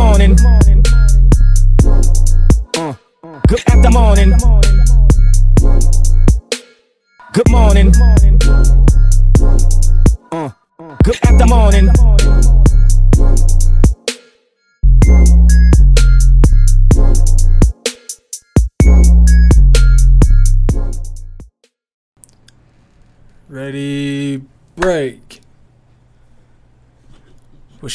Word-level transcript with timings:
morning. 0.00 0.34
Good 3.48 3.62
after 3.68 3.90
morning. 3.90 4.32
Good 7.32 7.50
morning. 7.50 8.69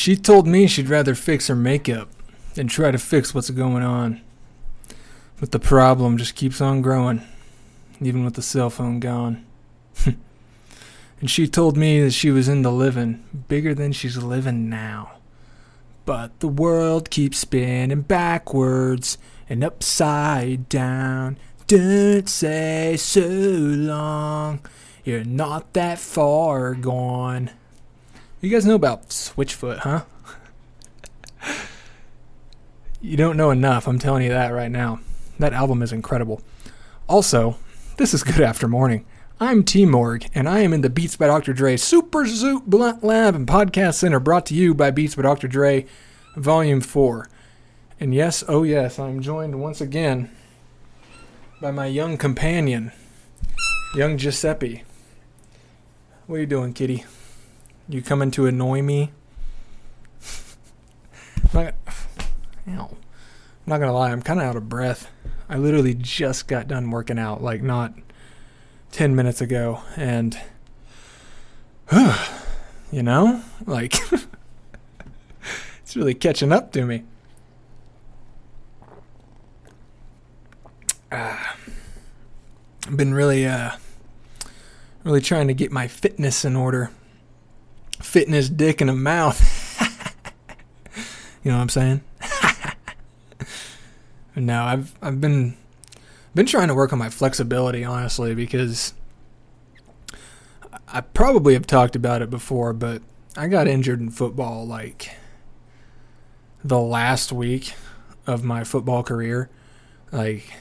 She 0.06 0.16
told 0.16 0.46
me 0.46 0.68
she'd 0.68 0.88
rather 0.88 1.16
fix 1.16 1.48
her 1.48 1.56
makeup 1.56 2.08
than 2.54 2.68
try 2.68 2.92
to 2.92 2.98
fix 3.00 3.34
what's 3.34 3.50
going 3.50 3.82
on. 3.82 4.22
But 5.40 5.52
the 5.52 5.58
problem 5.58 6.20
just 6.20 6.36
keeps 6.36 6.62
on 6.62 6.84
growing, 6.84 7.24
even 8.00 8.24
with 8.24 8.36
the 8.36 8.44
cell 8.44 8.70
phone 8.70 9.00
gone. 9.00 9.44
and 10.06 10.16
she 11.26 11.48
told 11.48 11.76
me 11.76 12.02
that 12.02 12.12
she 12.12 12.30
was 12.30 12.48
into 12.48 12.70
living 12.70 13.24
bigger 13.48 13.74
than 13.74 13.94
she's 13.94 14.16
living 14.16 14.70
now. 14.70 15.14
But 16.06 16.40
the 16.40 16.50
world 16.50 17.10
keeps 17.10 17.40
spinning 17.40 18.02
backwards 18.02 19.18
and 19.50 19.64
upside 19.64 20.70
down. 20.70 21.40
Don't 21.66 22.30
say 22.30 22.96
so 22.96 23.28
long. 23.28 24.60
You're 25.04 25.24
not 25.24 25.74
that 25.74 25.98
far 25.98 26.76
gone. 26.76 27.50
You 28.46 28.52
guys 28.52 28.64
know 28.64 28.76
about 28.76 29.10
Switchfoot, 29.10 29.80
huh? 29.80 30.04
you 33.02 33.18
don't 33.18 33.38
know 33.38 33.50
enough, 33.50 33.88
I'm 33.88 33.98
telling 33.98 34.22
you 34.22 34.30
that 34.30 34.54
right 34.54 34.70
now. 34.70 35.00
That 35.40 35.52
album 35.52 35.82
is 35.82 35.92
incredible. 35.92 36.44
Also, 37.10 37.58
this 37.98 38.14
is 38.14 38.22
Good 38.22 38.42
After 38.42 38.68
Morning. 38.68 39.04
I'm 39.40 39.64
T 39.64 39.84
Morg, 39.88 40.30
and 40.36 40.48
I 40.48 40.60
am 40.60 40.74
in 40.74 40.82
the 40.82 40.92
Beats 40.92 41.16
by 41.16 41.26
Dr. 41.26 41.54
Dre 41.54 41.76
Super 41.76 42.26
Zoot 42.26 42.68
Blunt 42.68 43.04
Lab 43.04 43.34
and 43.34 43.48
Podcast 43.48 43.96
Center 43.96 44.20
brought 44.20 44.46
to 44.46 44.54
you 44.54 44.76
by 44.76 44.92
Beats 44.92 45.16
by 45.16 45.24
Dr. 45.24 45.48
Dre, 45.48 45.88
Volume 46.36 46.82
4. 46.82 47.28
And 48.00 48.14
yes, 48.14 48.44
oh 48.48 48.62
yes, 48.62 49.00
I'm 49.00 49.24
joined 49.24 49.60
once 49.60 49.82
again 49.82 50.30
by 51.60 51.72
my 51.72 51.88
young 51.88 52.16
companion, 52.16 52.92
young 53.96 54.20
Giuseppe. 54.20 54.84
What 56.28 56.36
are 56.36 56.42
you 56.42 56.46
doing, 56.46 56.74
kitty? 56.74 57.06
You 57.88 58.02
coming 58.02 58.32
to 58.32 58.48
annoy 58.48 58.82
me? 58.82 59.12
I'm 61.44 61.50
not, 61.54 61.74
ow. 62.68 62.90
I'm 62.90 62.98
not 63.68 63.80
gonna 63.80 63.94
lie, 63.94 64.12
I'm 64.12 64.24
kind 64.24 64.40
of 64.40 64.46
out 64.48 64.56
of 64.56 64.68
breath. 64.68 65.12
I 65.48 65.58
literally 65.58 65.94
just 65.94 66.48
got 66.48 66.68
done 66.68 66.90
working 66.90 67.20
out, 67.20 67.44
like 67.44 67.62
not 67.62 67.94
10 68.92 69.16
minutes 69.16 69.40
ago, 69.40 69.82
and 69.96 70.36
you 72.92 73.04
know, 73.04 73.44
like 73.68 73.94
it's 75.84 75.96
really 75.96 76.16
catching 76.16 76.52
up 76.52 76.72
to 76.72 76.86
me. 76.86 77.04
Uh, 81.12 81.38
I've 82.88 82.98
been 82.98 83.14
really, 83.14 83.46
uh, 83.46 83.74
really 85.04 85.22
trying 85.22 85.48
to 85.50 85.54
get 85.54 85.72
my 85.72 85.88
fitness 85.88 86.44
in 86.44 86.56
order. 86.56 86.90
Fitness 88.02 88.50
dick 88.50 88.82
in 88.82 88.90
a 88.90 88.96
mouth. 88.96 89.40
you 91.44 91.52
know 91.52 91.58
what 91.58 91.64
I'm 91.64 91.70
saying? 91.70 92.02
no, 94.36 94.64
I've 94.64 94.94
I've 95.02 95.22
been 95.22 95.58
been 96.34 96.46
trying 96.46 96.68
to 96.68 96.76
work 96.76 96.92
on 96.92 97.00
my 97.00 97.10
flexibility 97.10 97.86
honestly 97.86 98.36
because 98.36 98.94
I 100.88 101.02
probably 101.02 101.54
have 101.54 101.66
talked 101.66 101.96
about 101.96 102.22
it 102.22 102.30
before, 102.30 102.74
but 102.74 103.02
I 103.38 103.48
got 103.48 103.68
injured 103.68 104.00
in 104.00 104.12
football 104.12 104.68
like 104.68 105.16
the 106.64 106.80
last 106.80 107.32
week 107.32 107.74
of 108.28 108.44
my 108.44 108.64
football 108.64 109.04
career. 109.04 109.50
Like 110.12 110.54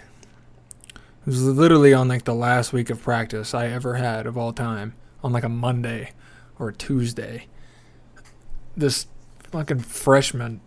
it 0.95 1.27
was 1.27 1.43
literally 1.43 1.95
on 1.95 2.09
like 2.09 2.25
the 2.25 2.35
last 2.35 2.73
week 2.73 2.91
of 2.91 3.03
practice 3.03 3.55
I 3.55 3.69
ever 3.69 3.95
had 3.95 4.27
of 4.27 4.37
all 4.37 4.53
time 4.53 4.95
on 5.23 5.33
like 5.33 5.45
a 5.45 5.49
Monday 5.49 6.13
or 6.59 6.73
Tuesday. 6.73 7.47
This 8.77 9.07
fucking 9.51 9.81
freshman 9.81 10.61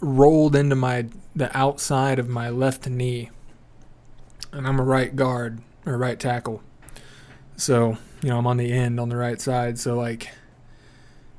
rolled 0.00 0.56
into 0.56 0.76
my 0.76 1.06
the 1.34 1.56
outside 1.56 2.18
of 2.18 2.28
my 2.28 2.48
left 2.48 2.88
knee. 2.88 3.30
And 4.52 4.66
I'm 4.66 4.80
a 4.80 4.84
right 4.84 5.14
guard 5.14 5.60
or 5.86 5.96
right 5.96 6.18
tackle. 6.18 6.62
So, 7.56 7.98
you 8.22 8.30
know, 8.30 8.38
I'm 8.38 8.46
on 8.46 8.56
the 8.56 8.72
end 8.72 8.98
on 8.98 9.10
the 9.10 9.16
right 9.16 9.40
side, 9.40 9.78
so 9.78 9.94
like 9.96 10.30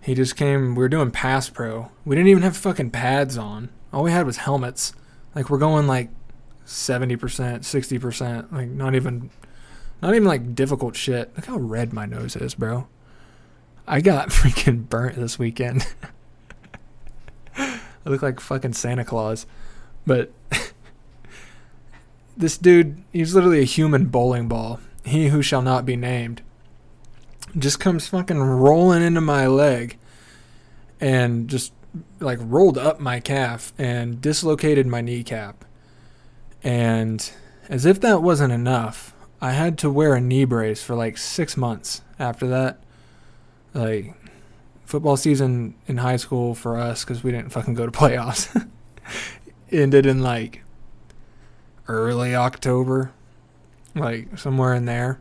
he 0.01 0.15
just 0.15 0.35
came 0.35 0.75
we 0.75 0.79
were 0.79 0.89
doing 0.89 1.11
pass 1.11 1.49
pro. 1.49 1.91
We 2.05 2.15
didn't 2.15 2.29
even 2.29 2.43
have 2.43 2.57
fucking 2.57 2.91
pads 2.91 3.37
on. 3.37 3.69
All 3.93 4.03
we 4.03 4.11
had 4.11 4.25
was 4.25 4.37
helmets. 4.37 4.93
Like 5.35 5.49
we're 5.49 5.57
going 5.57 5.87
like 5.87 6.09
70%, 6.65 7.17
60%, 7.17 8.51
like 8.51 8.69
not 8.69 8.95
even 8.95 9.29
not 10.01 10.15
even 10.15 10.27
like 10.27 10.55
difficult 10.55 10.95
shit. 10.95 11.31
Look 11.35 11.45
how 11.45 11.57
red 11.57 11.93
my 11.93 12.05
nose 12.05 12.35
is, 12.35 12.55
bro. 12.55 12.87
I 13.91 13.99
got 13.99 14.29
freaking 14.29 14.87
burnt 14.87 15.17
this 15.17 15.37
weekend. 15.37 15.85
I 17.57 17.79
look 18.05 18.21
like 18.21 18.39
fucking 18.39 18.73
Santa 18.73 19.03
Claus. 19.03 19.45
But 20.07 20.31
this 22.37 22.57
dude, 22.57 23.03
he's 23.11 23.35
literally 23.35 23.59
a 23.59 23.65
human 23.65 24.05
bowling 24.05 24.47
ball. 24.47 24.79
He 25.05 25.27
who 25.27 25.41
shall 25.41 25.61
not 25.61 25.85
be 25.85 25.97
named. 25.97 26.41
Just 27.57 27.81
comes 27.81 28.07
fucking 28.07 28.39
rolling 28.39 29.03
into 29.03 29.19
my 29.19 29.45
leg 29.45 29.97
and 31.01 31.49
just 31.49 31.73
like 32.21 32.39
rolled 32.41 32.77
up 32.77 33.01
my 33.01 33.19
calf 33.19 33.73
and 33.77 34.21
dislocated 34.21 34.87
my 34.87 35.01
kneecap. 35.01 35.65
And 36.63 37.29
as 37.67 37.85
if 37.85 37.99
that 37.99 38.23
wasn't 38.23 38.53
enough, 38.53 39.13
I 39.41 39.51
had 39.51 39.77
to 39.79 39.89
wear 39.89 40.15
a 40.15 40.21
knee 40.21 40.45
brace 40.45 40.81
for 40.81 40.95
like 40.95 41.17
six 41.17 41.57
months 41.57 42.01
after 42.17 42.47
that. 42.47 42.81
Like, 43.73 44.13
football 44.85 45.17
season 45.17 45.75
in 45.87 45.97
high 45.97 46.17
school 46.17 46.53
for 46.55 46.77
us, 46.77 47.03
because 47.03 47.23
we 47.23 47.31
didn't 47.31 47.51
fucking 47.51 47.73
go 47.73 47.85
to 47.85 47.91
playoffs, 47.97 48.69
ended 49.71 50.05
in 50.05 50.21
like 50.21 50.63
early 51.87 52.35
October, 52.35 53.11
like 53.95 54.37
somewhere 54.37 54.73
in 54.73 54.85
there. 54.85 55.19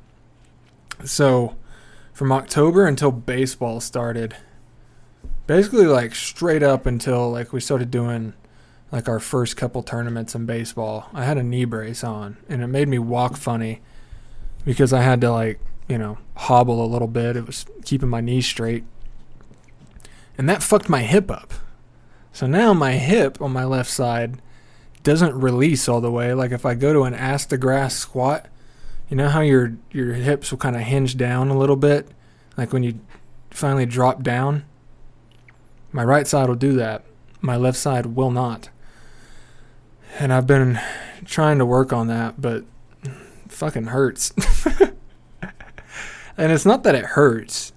So, 1.05 1.57
from 2.13 2.33
October 2.33 2.87
until 2.87 3.11
baseball 3.11 3.81
started, 3.81 4.37
basically 5.47 5.87
like 5.87 6.15
straight 6.15 6.63
up 6.63 6.87
until 6.87 7.31
like 7.31 7.53
we 7.53 7.61
started 7.61 7.91
doing 7.91 8.35
like 8.93 9.09
our 9.09 9.21
first 9.21 9.57
couple 9.57 9.83
tournaments 9.83 10.35
in 10.35 10.47
baseball, 10.47 11.09
I 11.15 11.25
had 11.25 11.39
a 11.39 11.43
knee 11.43 11.65
brace 11.65 12.05
on 12.05 12.37
and 12.49 12.63
it 12.63 12.67
made 12.67 12.89
me 12.89 12.99
walk 12.99 13.37
funny 13.37 13.81
because 14.65 14.93
I 14.93 15.03
had 15.03 15.21
to 15.23 15.31
like, 15.31 15.61
you 15.91 15.99
know, 15.99 16.19
hobble 16.37 16.85
a 16.85 16.87
little 16.87 17.09
bit. 17.09 17.37
It 17.37 17.47
was 17.47 17.67
keeping 17.85 18.09
my 18.09 18.21
knees 18.21 18.47
straight. 18.47 18.85
And 20.39 20.49
that 20.49 20.63
fucked 20.63 20.89
my 20.89 21.03
hip 21.03 21.31
up. 21.31 21.53
So 22.33 22.47
now 22.47 22.73
my 22.73 22.93
hip 22.93 23.41
on 23.43 23.53
my 23.53 23.65
left 23.65 23.91
side 23.91 24.41
doesn't 25.03 25.35
release 25.35 25.89
all 25.89 26.01
the 26.01 26.11
way. 26.11 26.33
Like 26.33 26.53
if 26.53 26.65
I 26.65 26.75
go 26.75 26.93
to 26.93 27.03
an 27.03 27.15
ass 27.15 27.45
to 27.47 27.59
grass 27.59 27.97
squat, 27.97 28.47
you 29.09 29.17
know 29.17 29.29
how 29.29 29.41
your 29.41 29.77
your 29.91 30.15
hips 30.15 30.51
will 30.51 30.59
kind 30.59 30.77
of 30.77 30.83
hinge 30.83 31.17
down 31.17 31.49
a 31.49 31.59
little 31.59 31.75
bit, 31.75 32.09
like 32.57 32.73
when 32.73 32.85
you 32.85 33.01
finally 33.51 33.87
drop 33.87 34.23
down. 34.23 34.65
My 35.91 36.05
right 36.05 36.27
side 36.27 36.49
will 36.49 36.55
do 36.55 36.75
that. 36.75 37.05
My 37.41 37.57
left 37.57 37.79
side 37.79 38.07
will 38.07 38.31
not 38.31 38.71
and 40.19 40.33
I've 40.33 40.47
been 40.47 40.81
trying 41.25 41.59
to 41.59 41.67
work 41.67 41.93
on 41.93 42.09
that, 42.09 42.41
but 42.41 42.65
fucking 43.49 43.87
hurts. 43.87 44.33
and 46.41 46.53
it's 46.53 46.65
not 46.65 46.85
that 46.85 46.95
it 46.95 47.05
hurts. 47.05 47.73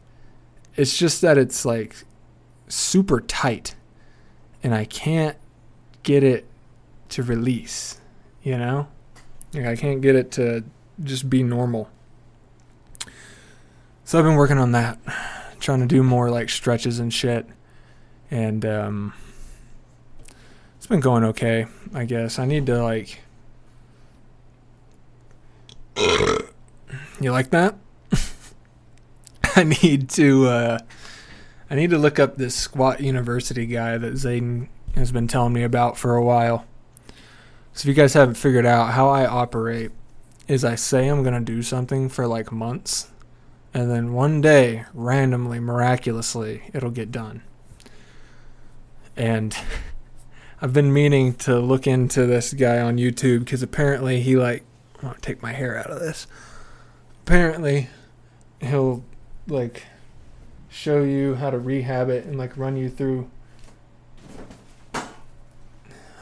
It's 0.77 0.97
just 0.97 1.21
that 1.21 1.37
it's 1.37 1.65
like 1.65 2.05
super 2.69 3.19
tight 3.19 3.75
and 4.63 4.73
I 4.73 4.85
can't 4.85 5.35
get 6.03 6.23
it 6.23 6.45
to 7.09 7.23
release, 7.23 7.99
you 8.41 8.57
know? 8.57 8.87
Like 9.53 9.65
I 9.65 9.75
can't 9.75 9.99
get 10.01 10.15
it 10.15 10.31
to 10.31 10.63
just 11.03 11.29
be 11.29 11.43
normal. 11.43 11.89
So 14.05 14.17
I've 14.17 14.23
been 14.23 14.35
working 14.35 14.57
on 14.57 14.71
that, 14.71 14.97
trying 15.59 15.81
to 15.81 15.85
do 15.85 16.01
more 16.01 16.29
like 16.29 16.49
stretches 16.49 16.99
and 16.99 17.13
shit. 17.13 17.45
And 18.31 18.65
um 18.65 19.13
it's 20.77 20.87
been 20.87 21.01
going 21.01 21.25
okay, 21.25 21.65
I 21.93 22.05
guess. 22.05 22.39
I 22.39 22.45
need 22.45 22.65
to 22.67 22.81
like 22.81 23.19
You 27.19 27.31
like 27.33 27.49
that? 27.49 27.75
I 29.55 29.63
need 29.63 30.09
to 30.11 30.47
uh 30.47 30.79
I 31.69 31.75
need 31.75 31.91
to 31.91 31.97
look 31.97 32.19
up 32.19 32.37
this 32.37 32.55
squat 32.55 33.01
university 33.01 33.65
guy 33.65 33.97
that 33.97 34.13
Zayden 34.13 34.67
has 34.95 35.11
been 35.11 35.27
telling 35.27 35.53
me 35.53 35.63
about 35.63 35.97
for 35.97 36.15
a 36.15 36.23
while. 36.23 36.65
So 37.73 37.81
if 37.81 37.85
you 37.85 37.93
guys 37.93 38.13
haven't 38.13 38.35
figured 38.35 38.65
out 38.65 38.93
how 38.93 39.09
I 39.09 39.25
operate 39.25 39.91
is 40.47 40.63
I 40.63 40.75
say 40.75 41.07
I'm 41.07 41.23
going 41.23 41.33
to 41.33 41.39
do 41.39 41.61
something 41.61 42.09
for 42.09 42.27
like 42.27 42.51
months 42.51 43.11
and 43.73 43.89
then 43.89 44.13
one 44.13 44.41
day 44.41 44.85
randomly 44.93 45.59
miraculously 45.59 46.63
it'll 46.73 46.91
get 46.91 47.11
done. 47.11 47.43
And 49.15 49.55
I've 50.61 50.73
been 50.73 50.93
meaning 50.93 51.33
to 51.35 51.59
look 51.59 51.85
into 51.85 52.25
this 52.25 52.53
guy 52.53 52.79
on 52.79 52.97
YouTube 52.97 53.47
cuz 53.47 53.61
apparently 53.61 54.21
he 54.21 54.35
like 54.35 54.63
I 55.01 55.05
want 55.05 55.21
to 55.21 55.27
take 55.27 55.43
my 55.43 55.53
hair 55.53 55.77
out 55.77 55.91
of 55.91 55.99
this. 55.99 56.25
Apparently 57.21 57.89
he'll 58.61 59.03
like 59.47 59.83
show 60.69 61.03
you 61.03 61.35
how 61.35 61.49
to 61.49 61.59
rehab 61.59 62.09
it 62.09 62.25
and 62.25 62.37
like 62.37 62.57
run 62.57 62.75
you 62.77 62.89
through 62.89 63.29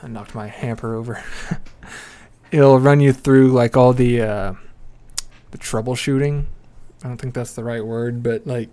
I 0.03 0.07
knocked 0.07 0.33
my 0.33 0.47
hamper 0.47 0.95
over. 0.95 1.23
It'll 2.51 2.79
run 2.79 2.99
you 2.99 3.13
through 3.13 3.49
like 3.49 3.77
all 3.77 3.93
the 3.93 4.21
uh, 4.21 4.53
the 5.51 5.57
troubleshooting. 5.57 6.45
I 7.03 7.07
don't 7.07 7.17
think 7.17 7.33
that's 7.33 7.53
the 7.53 7.63
right 7.63 7.85
word, 7.85 8.23
but 8.23 8.47
like 8.47 8.69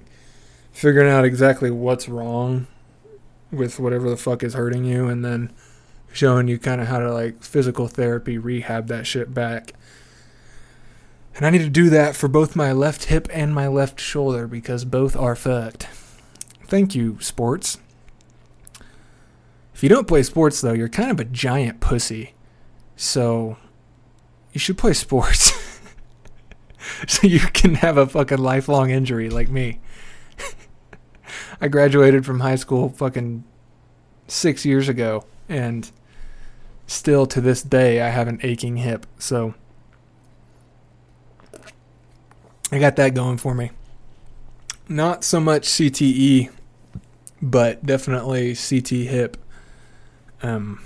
figuring 0.73 1.11
out 1.11 1.25
exactly 1.25 1.71
what's 1.71 2.09
wrong 2.09 2.67
with 3.51 3.79
whatever 3.79 4.09
the 4.09 4.17
fuck 4.17 4.43
is 4.43 4.55
hurting 4.55 4.85
you, 4.85 5.09
and 5.09 5.25
then 5.25 5.53
showing 6.13 6.49
you 6.49 6.59
kind 6.59 6.81
of 6.81 6.89
how 6.89 6.99
to 6.99 7.13
like 7.13 7.43
physical 7.43 7.89
therapy 7.89 8.39
rehab 8.39 8.89
that 8.89 9.07
shit 9.07 9.35
back. 9.35 9.75
And 11.39 11.47
I 11.47 11.51
need 11.51 11.59
to 11.59 11.71
do 11.71 11.89
that 11.91 12.17
for 12.17 12.27
both 12.27 12.57
my 12.57 12.73
left 12.73 13.05
hip 13.05 13.29
and 13.33 13.55
my 13.55 13.69
left 13.69 14.01
shoulder 14.01 14.49
because 14.49 14.85
both 14.85 15.15
are 15.17 15.37
fucked. 15.37 15.85
Thank 16.65 16.97
you, 16.97 17.17
sports. 17.21 17.79
If 19.73 19.85
you 19.85 19.89
don't 19.89 20.09
play 20.09 20.25
sports, 20.25 20.61
though, 20.61 20.73
you're 20.73 20.89
kind 20.89 21.13
of 21.13 21.21
a 21.21 21.25
giant 21.25 21.79
pussy. 21.79 22.35
So 22.97 23.57
you 24.53 24.59
should 24.59 24.77
play 24.77 24.93
sports. 24.95 25.53
so 27.07 27.29
you 27.29 27.39
can 27.39 27.75
have 27.77 27.97
a 27.97 28.09
fucking 28.09 28.39
lifelong 28.39 28.91
injury 28.91 29.31
like 29.31 29.49
me. 29.49 29.79
I 31.61 31.69
graduated 31.69 32.27
from 32.27 32.41
high 32.41 32.57
school 32.57 32.89
fucking 32.89 33.45
six 34.27 34.65
years 34.65 34.89
ago, 34.89 35.25
and 35.49 35.89
still 36.89 37.27
to 37.27 37.41
this 37.41 37.63
day, 37.63 38.01
I 38.01 38.09
have 38.09 38.27
an 38.27 38.41
aching 38.43 38.79
hip. 38.79 39.07
So 39.21 39.55
I 42.71 42.79
got 42.79 42.97
that 42.97 43.15
going 43.15 43.39
for 43.39 43.55
me. 43.55 43.71
Not 44.89 45.25
so 45.25 45.41
much 45.41 45.69
CTE, 45.69 46.51
but 47.41 47.85
definitely 47.85 48.55
CT 48.55 48.89
hip. 49.09 49.37
Um, 50.43 50.83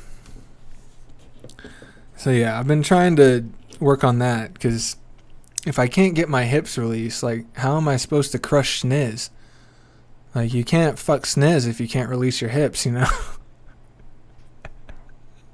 so 2.16 2.30
yeah, 2.30 2.58
I've 2.58 2.66
been 2.66 2.82
trying 2.82 3.16
to 3.16 3.44
work 3.80 4.04
on 4.04 4.18
that 4.20 4.54
because 4.54 4.96
if 5.66 5.78
I 5.78 5.88
can't 5.88 6.14
get 6.14 6.28
my 6.28 6.44
hips 6.44 6.78
released, 6.78 7.22
like 7.22 7.44
how 7.56 7.76
am 7.76 7.88
I 7.88 7.96
supposed 7.96 8.32
to 8.32 8.38
crush 8.38 8.82
sniz? 8.82 9.30
Like 10.34 10.54
you 10.54 10.64
can't 10.64 10.98
fuck 10.98 11.22
sniz 11.22 11.68
if 11.68 11.80
you 11.80 11.88
can't 11.88 12.08
release 12.08 12.40
your 12.40 12.50
hips, 12.50 12.86
you 12.86 12.92
know. 12.92 13.08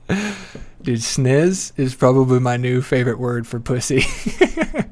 Dude, 0.82 1.00
sniz 1.00 1.72
is 1.76 1.94
probably 1.94 2.38
my 2.38 2.56
new 2.56 2.80
favorite 2.80 3.18
word 3.18 3.46
for 3.46 3.60
pussy. 3.60 4.04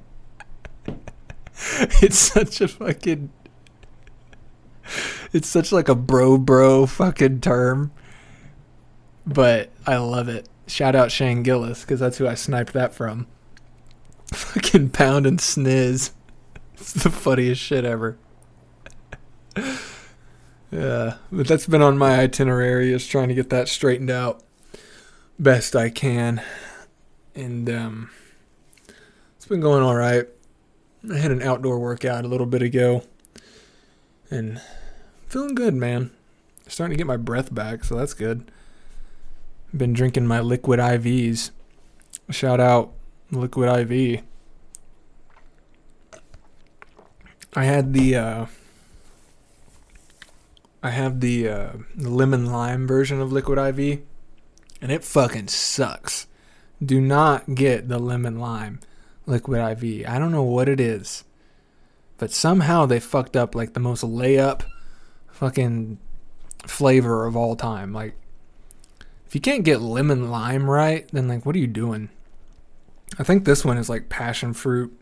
it's 2.02 2.18
such 2.18 2.60
a 2.60 2.68
fucking 2.68 3.30
it's 5.32 5.48
such 5.48 5.72
like 5.72 5.88
a 5.88 5.94
bro 5.94 6.38
bro 6.38 6.86
fucking 6.86 7.40
term 7.40 7.90
but 9.26 9.70
I 9.86 9.96
love 9.96 10.28
it. 10.28 10.48
Shout 10.68 10.94
out 10.94 11.10
Shane 11.10 11.42
Gillis 11.42 11.80
because 11.80 12.00
that's 12.00 12.18
who 12.18 12.28
I 12.28 12.34
sniped 12.34 12.72
that 12.74 12.94
from. 12.94 13.26
Fucking 14.32 14.90
pound 14.90 15.26
and 15.26 15.38
sniz. 15.38 16.12
It's 16.78 16.92
the 16.92 17.10
funniest 17.10 17.62
shit 17.62 17.86
ever. 17.86 18.18
yeah, 20.70 21.14
but 21.32 21.48
that's 21.48 21.66
been 21.66 21.80
on 21.80 21.96
my 21.96 22.20
itinerary 22.20 22.92
is 22.92 23.06
trying 23.06 23.28
to 23.28 23.34
get 23.34 23.48
that 23.48 23.66
straightened 23.68 24.10
out 24.10 24.44
best 25.38 25.74
I 25.74 25.88
can, 25.88 26.42
and 27.34 27.70
um, 27.70 28.10
it's 29.36 29.46
been 29.46 29.60
going 29.60 29.82
all 29.82 29.96
right. 29.96 30.28
I 31.12 31.18
had 31.18 31.30
an 31.30 31.42
outdoor 31.42 31.78
workout 31.78 32.24
a 32.24 32.28
little 32.28 32.46
bit 32.46 32.62
ago, 32.62 33.02
and 34.30 34.60
feeling 35.28 35.54
good, 35.54 35.74
man. 35.74 36.10
Starting 36.66 36.96
to 36.96 36.98
get 36.98 37.06
my 37.06 37.16
breath 37.16 37.54
back, 37.54 37.84
so 37.84 37.96
that's 37.96 38.14
good. 38.14 38.50
Been 39.76 39.92
drinking 39.92 40.26
my 40.26 40.40
liquid 40.40 40.80
IVs. 40.80 41.50
Shout 42.30 42.60
out 42.60 42.92
Liquid 43.30 43.90
IV. 43.90 44.22
I 47.54 47.64
had 47.64 47.92
the 47.92 48.16
uh, 48.16 48.46
I 50.86 50.90
have 50.90 51.20
the, 51.20 51.48
uh, 51.48 51.72
lemon 51.96 52.46
lime 52.46 52.86
version 52.86 53.20
of 53.20 53.32
Liquid 53.32 53.58
IV, 53.58 54.02
and 54.80 54.92
it 54.92 55.02
fucking 55.02 55.48
sucks. 55.48 56.28
Do 56.84 57.00
not 57.00 57.56
get 57.56 57.88
the 57.88 57.98
lemon 57.98 58.38
lime 58.38 58.78
Liquid 59.26 59.60
IV. 59.82 60.08
I 60.08 60.18
don't 60.18 60.32
know 60.32 60.42
what 60.42 60.68
it 60.68 60.80
is, 60.80 61.24
but 62.18 62.30
somehow 62.30 62.86
they 62.86 63.00
fucked 63.00 63.36
up 63.36 63.54
like 63.54 63.74
the 63.74 63.80
most 63.80 64.02
layup 64.02 64.62
fucking 65.32 65.98
flavor 66.66 67.26
of 67.26 67.36
all 67.36 67.56
time. 67.56 67.92
Like 67.92 68.14
if 69.26 69.34
you 69.34 69.40
can't 69.40 69.64
get 69.64 69.80
lemon 69.80 70.30
lime 70.30 70.70
right, 70.70 71.08
then 71.12 71.28
like 71.28 71.44
what 71.44 71.56
are 71.56 71.60
you 71.60 71.66
doing? 71.66 72.08
I 73.18 73.24
think 73.24 73.44
this 73.44 73.64
one 73.64 73.78
is 73.78 73.88
like 73.88 74.08
passion 74.08 74.52
fruit 74.52 74.98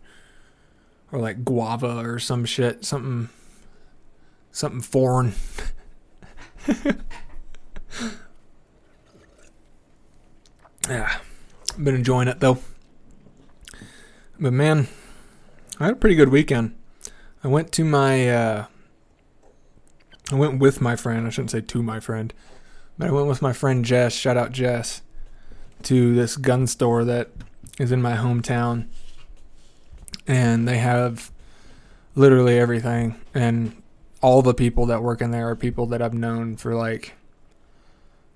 or 1.12 1.19
like 1.19 1.44
guava 1.44 1.99
or 1.99 2.19
some 2.19 2.44
shit, 2.44 2.85
something 2.85 3.29
something 4.50 4.81
foreign. 4.81 5.35
yeah. 10.88 11.19
Been 11.77 11.94
enjoying 11.94 12.29
it 12.29 12.41
though. 12.41 12.59
But 14.44 14.52
man, 14.52 14.88
I 15.81 15.87
had 15.87 15.94
a 15.94 15.96
pretty 15.96 16.17
good 16.17 16.29
weekend. 16.29 16.76
I 17.43 17.49
went 17.49 17.73
to 17.73 17.82
my 17.82 18.29
uh 18.29 18.67
I 20.31 20.35
went 20.35 20.58
with 20.58 20.82
my 20.82 20.96
friend, 20.96 21.26
I 21.26 21.31
shouldn't 21.31 21.52
say 21.52 21.62
to 21.62 21.82
my 21.82 21.99
friend. 21.99 22.31
But 22.98 23.08
I 23.08 23.10
went 23.10 23.27
with 23.27 23.41
my 23.41 23.55
friend 23.55 23.86
Jess, 23.86 24.13
shout 24.13 24.36
out 24.36 24.53
Jess, 24.53 25.01
to 25.84 26.15
this 26.15 26.36
gun 26.36 26.67
store 26.67 27.06
that 27.06 27.31
is 27.79 27.91
in 27.91 28.03
my 28.03 28.17
hometown. 28.19 28.89
And 30.27 30.69
they 30.69 30.77
have 30.77 31.31
literally 32.15 32.58
everything. 32.58 33.19
And 33.32 33.82
all 34.20 34.43
the 34.43 34.53
people 34.53 34.84
that 34.86 35.03
work 35.03 35.22
in 35.22 35.31
there 35.31 35.48
are 35.48 35.56
people 35.56 35.86
that 35.86 36.03
I've 36.03 36.13
known 36.13 36.56
for 36.56 36.74
like 36.74 37.15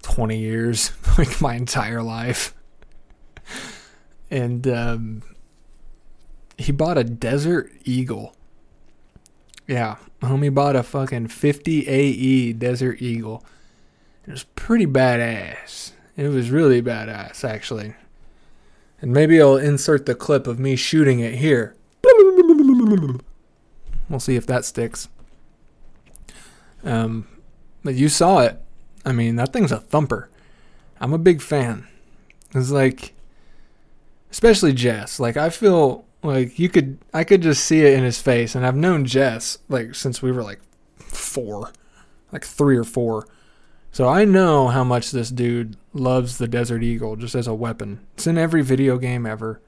20 0.01 0.39
years, 0.39 0.91
like 1.19 1.39
my 1.43 1.55
entire 1.55 2.03
life. 2.03 2.55
And 4.31 4.67
um, 4.69 5.23
he 6.59 6.73
bought 6.73 6.99
a 6.99 7.05
Desert 7.05 7.73
Eagle. 7.85 8.35
Yeah, 9.67 9.97
homie 10.21 10.53
bought 10.53 10.77
a 10.77 10.83
fucking 10.83 11.29
50 11.29 11.87
AE 11.89 12.53
Desert 12.53 13.01
Eagle 13.01 13.45
it 14.29 14.33
was 14.33 14.45
pretty 14.45 14.87
badass. 14.87 15.93
It 16.15 16.29
was 16.29 16.51
really 16.51 16.83
badass, 16.83 17.49
actually. 17.49 17.95
And 19.01 19.11
maybe 19.11 19.41
I'll 19.41 19.57
insert 19.57 20.05
the 20.05 20.15
clip 20.15 20.47
of 20.47 20.59
me 20.59 20.77
shooting 20.77 21.21
it 21.21 21.37
here. 21.37 21.75
We'll 24.11 24.21
see 24.21 24.37
if 24.37 24.47
that 24.47 24.67
sticks. 24.67 25.09
Um, 26.85 27.27
but 27.83 27.95
you 27.95 28.11
saw 28.11 28.41
it. 28.41 28.61
I 29.03 29.13
mean, 29.13 29.37
that 29.37 29.55
thing's 29.55 29.73
a 29.73 29.79
thumper. 29.79 30.29
I'm 31.01 31.15
a 31.15 31.19
big 31.19 31.41
fan. 31.41 31.89
It's 32.55 32.71
like, 32.71 33.15
especially 34.31 34.75
Jess. 34.75 35.19
Like, 35.19 35.39
I 35.39 35.49
feel 35.49 36.05
like 36.23 36.59
you 36.59 36.69
could, 36.69 36.99
I 37.13 37.25
could 37.25 37.43
just 37.43 37.65
see 37.65 37.83
it 37.83 37.95
in 37.95 38.05
his 38.05 38.21
face. 38.21 38.55
And 38.55 38.67
I've 38.67 38.77
known 38.77 39.05
Jess 39.05 39.59
like 39.69 39.95
since 39.95 40.23
we 40.23 40.33
were 40.33 40.43
like 40.43 40.61
four, 40.99 41.73
like 42.33 42.45
three 42.45 42.77
or 42.77 42.85
four. 42.85 43.27
So 43.91 44.09
I 44.09 44.25
know 44.25 44.69
how 44.69 44.85
much 44.85 45.11
this 45.11 45.31
dude 45.31 45.77
loves 45.93 46.39
the 46.39 46.47
Desert 46.47 46.83
Eagle 46.83 47.17
just 47.17 47.35
as 47.35 47.47
a 47.47 47.55
weapon. 47.55 48.07
It's 48.15 48.27
in 48.27 48.39
every 48.39 48.63
video 48.63 48.99
game 48.99 49.27
ever. 49.27 49.61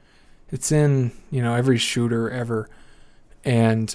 It's 0.50 0.70
in, 0.70 1.12
you 1.30 1.42
know, 1.42 1.54
every 1.54 1.78
shooter 1.78 2.30
ever. 2.30 2.68
And 3.44 3.94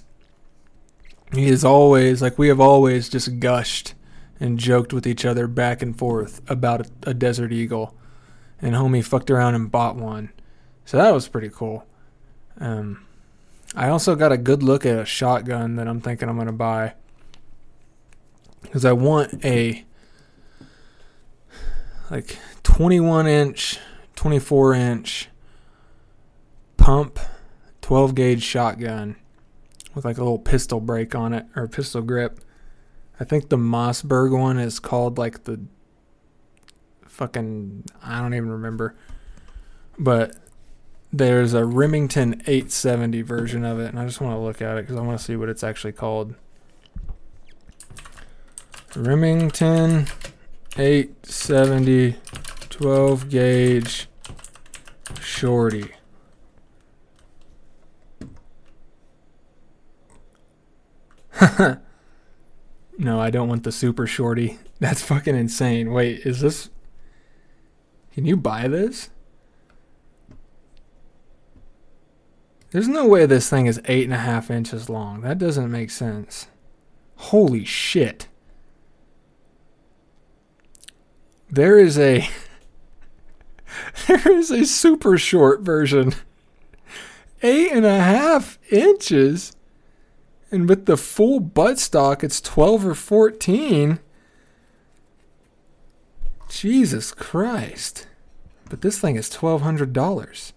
he 1.33 1.47
is 1.47 1.63
always, 1.63 2.21
like, 2.21 2.37
we 2.37 2.47
have 2.47 2.59
always 2.59 3.09
just 3.09 3.39
gushed 3.39 3.93
and 4.39 4.57
joked 4.57 4.93
with 4.93 5.05
each 5.05 5.25
other 5.25 5.47
back 5.47 5.81
and 5.81 5.97
forth 5.97 6.41
about 6.49 6.87
a, 7.03 7.13
Desert 7.13 7.51
Eagle. 7.51 7.95
And 8.61 8.73
homie 8.73 9.03
fucked 9.03 9.29
around 9.29 9.55
and 9.55 9.71
bought 9.71 9.95
one. 9.95 10.31
So 10.85 10.97
that 10.97 11.13
was 11.13 11.27
pretty 11.27 11.49
cool. 11.49 11.85
Um, 12.59 13.05
I 13.75 13.89
also 13.89 14.15
got 14.15 14.31
a 14.31 14.37
good 14.37 14.63
look 14.63 14.85
at 14.85 14.97
a 14.97 15.05
shotgun 15.05 15.75
that 15.75 15.87
I'm 15.87 16.01
thinking 16.01 16.29
I'm 16.29 16.35
going 16.35 16.47
to 16.47 16.53
buy. 16.53 16.93
Because 18.61 18.85
I 18.85 18.93
want 18.93 19.43
a 19.45 19.85
like 22.09 22.37
21 22.63 23.27
inch, 23.27 23.79
24 24.15 24.73
inch 24.73 25.29
pump, 26.77 27.19
12 27.81 28.15
gauge 28.15 28.43
shotgun 28.43 29.15
with 29.93 30.05
like 30.05 30.17
a 30.17 30.23
little 30.23 30.39
pistol 30.39 30.79
break 30.79 31.15
on 31.15 31.33
it 31.33 31.45
or 31.55 31.67
pistol 31.67 32.01
grip. 32.01 32.39
I 33.19 33.23
think 33.23 33.49
the 33.49 33.57
Mossberg 33.57 34.37
one 34.37 34.57
is 34.57 34.79
called 34.79 35.17
like 35.17 35.45
the 35.45 35.61
fucking 37.07 37.85
I 38.03 38.21
don't 38.21 38.33
even 38.33 38.49
remember. 38.49 38.95
But 39.97 40.35
there's 41.17 41.53
a 41.53 41.63
Remington 41.63 42.41
870 42.45 43.21
version 43.21 43.63
of 43.63 43.79
it, 43.79 43.87
and 43.87 43.97
I 43.97 44.05
just 44.05 44.19
want 44.19 44.35
to 44.35 44.39
look 44.39 44.61
at 44.61 44.77
it 44.77 44.81
because 44.81 44.97
I 44.97 45.01
want 45.01 45.17
to 45.17 45.23
see 45.23 45.37
what 45.37 45.47
it's 45.47 45.63
actually 45.63 45.93
called. 45.93 46.35
Remington 48.95 50.07
870 50.77 52.15
12 52.69 53.29
gauge 53.29 54.09
shorty. 55.21 55.91
no, 62.97 63.21
I 63.21 63.29
don't 63.29 63.47
want 63.47 63.63
the 63.63 63.71
super 63.71 64.05
shorty. 64.05 64.59
That's 64.79 65.01
fucking 65.01 65.35
insane. 65.35 65.93
Wait, 65.93 66.25
is 66.25 66.41
this. 66.41 66.69
Can 68.13 68.25
you 68.25 68.35
buy 68.35 68.67
this? 68.67 69.09
There's 72.75 72.89
no 72.89 73.07
way 73.07 73.25
this 73.25 73.49
thing 73.49 73.67
is 73.67 73.79
eight 73.85 74.03
and 74.03 74.13
a 74.13 74.17
half 74.17 74.51
inches 74.51 74.89
long. 74.89 75.21
That 75.21 75.37
doesn't 75.37 75.71
make 75.71 75.89
sense. 75.89 76.47
Holy 77.15 77.63
shit. 77.63 78.27
There 81.49 81.79
is 81.79 81.97
a. 81.97 82.27
there 84.07 84.29
is 84.29 84.51
a 84.51 84.65
super 84.65 85.17
short 85.17 85.61
version. 85.61 86.15
Eight 87.41 87.71
and 87.71 87.85
a 87.85 88.01
half 88.01 88.59
inches. 88.69 89.55
And 90.51 90.67
with 90.67 90.85
the 90.85 90.97
full 90.97 91.39
buttstock, 91.39 92.25
it's 92.25 92.41
12 92.41 92.87
or 92.87 92.93
14. 92.93 93.99
Jesus 96.49 97.13
Christ. 97.13 98.05
But 98.69 98.81
this 98.81 98.99
thing 98.99 99.15
is 99.15 99.29
$1,200. 99.29 100.51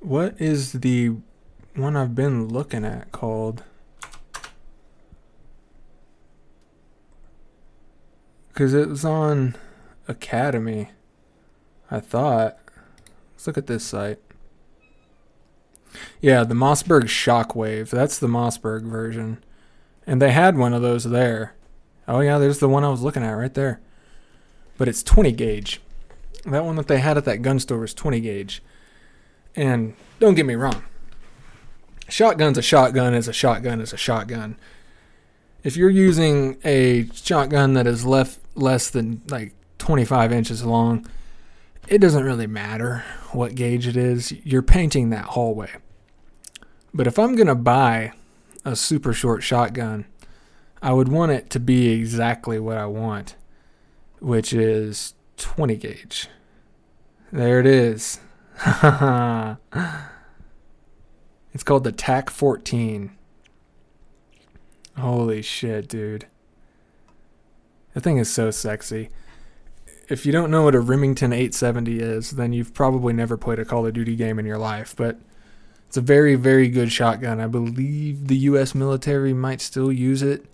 What 0.00 0.40
is 0.40 0.72
the 0.72 1.16
one 1.74 1.94
I've 1.94 2.14
been 2.14 2.48
looking 2.48 2.86
at 2.86 3.12
called? 3.12 3.64
Because 8.48 8.72
it 8.72 8.88
was 8.88 9.04
on 9.04 9.56
Academy, 10.08 10.90
I 11.90 12.00
thought. 12.00 12.58
Let's 13.34 13.46
look 13.46 13.58
at 13.58 13.66
this 13.66 13.84
site. 13.84 14.18
Yeah, 16.20 16.44
the 16.44 16.54
Mossberg 16.54 17.04
Shockwave. 17.04 17.90
That's 17.90 18.18
the 18.18 18.26
Mossberg 18.26 18.82
version. 18.82 19.44
And 20.06 20.20
they 20.20 20.32
had 20.32 20.56
one 20.56 20.72
of 20.72 20.82
those 20.82 21.04
there. 21.04 21.54
Oh, 22.08 22.20
yeah, 22.20 22.38
there's 22.38 22.58
the 22.58 22.68
one 22.68 22.84
I 22.84 22.88
was 22.88 23.02
looking 23.02 23.22
at 23.22 23.32
right 23.32 23.52
there. 23.52 23.80
But 24.78 24.88
it's 24.88 25.02
20 25.02 25.32
gauge. 25.32 25.80
That 26.44 26.64
one 26.64 26.76
that 26.76 26.88
they 26.88 26.98
had 26.98 27.16
at 27.16 27.24
that 27.26 27.42
gun 27.42 27.58
store 27.58 27.78
was 27.78 27.94
20 27.94 28.20
gauge. 28.20 28.62
And 29.56 29.94
don't 30.18 30.34
get 30.34 30.46
me 30.46 30.54
wrong. 30.54 30.82
Shotgun's 32.08 32.58
a 32.58 32.62
shotgun 32.62 33.14
is 33.14 33.28
a 33.28 33.32
shotgun 33.32 33.80
is 33.80 33.92
a 33.92 33.96
shotgun. 33.96 34.56
If 35.62 35.76
you're 35.76 35.90
using 35.90 36.56
a 36.64 37.08
shotgun 37.12 37.74
that 37.74 37.86
is 37.86 38.06
left 38.06 38.40
less 38.54 38.90
than 38.90 39.22
like 39.28 39.54
25 39.78 40.32
inches 40.32 40.64
long, 40.64 41.06
it 41.88 41.98
doesn't 41.98 42.24
really 42.24 42.46
matter 42.46 43.04
what 43.32 43.54
gauge 43.54 43.86
it 43.86 43.96
is. 43.96 44.32
You're 44.44 44.62
painting 44.62 45.10
that 45.10 45.26
hallway. 45.26 45.70
But 46.92 47.06
if 47.06 47.18
I'm 47.18 47.36
going 47.36 47.46
to 47.46 47.54
buy 47.54 48.12
a 48.64 48.74
super 48.74 49.12
short 49.12 49.42
shotgun, 49.42 50.06
I 50.82 50.92
would 50.92 51.08
want 51.08 51.32
it 51.32 51.50
to 51.50 51.60
be 51.60 51.88
exactly 51.88 52.58
what 52.58 52.76
I 52.76 52.86
want, 52.86 53.36
which 54.18 54.52
is 54.52 55.14
20 55.40 55.76
gauge. 55.76 56.28
There 57.32 57.58
it 57.58 57.66
is. 57.66 58.20
it's 61.52 61.64
called 61.64 61.84
the 61.84 61.92
TAC 61.92 62.30
14. 62.30 63.16
Holy 64.98 65.42
shit, 65.42 65.88
dude. 65.88 66.26
That 67.94 68.02
thing 68.02 68.18
is 68.18 68.32
so 68.32 68.50
sexy. 68.50 69.08
If 70.08 70.26
you 70.26 70.32
don't 70.32 70.50
know 70.50 70.64
what 70.64 70.74
a 70.74 70.80
Remington 70.80 71.32
870 71.32 72.00
is, 72.00 72.30
then 72.32 72.52
you've 72.52 72.74
probably 72.74 73.12
never 73.12 73.36
played 73.36 73.58
a 73.58 73.64
Call 73.64 73.86
of 73.86 73.94
Duty 73.94 74.16
game 74.16 74.38
in 74.38 74.46
your 74.46 74.58
life, 74.58 74.94
but 74.96 75.18
it's 75.86 75.96
a 75.96 76.02
very, 76.02 76.34
very 76.34 76.68
good 76.68 76.92
shotgun. 76.92 77.40
I 77.40 77.46
believe 77.46 78.28
the 78.28 78.36
US 78.36 78.74
military 78.74 79.32
might 79.32 79.60
still 79.60 79.90
use 79.90 80.22
it. 80.22 80.46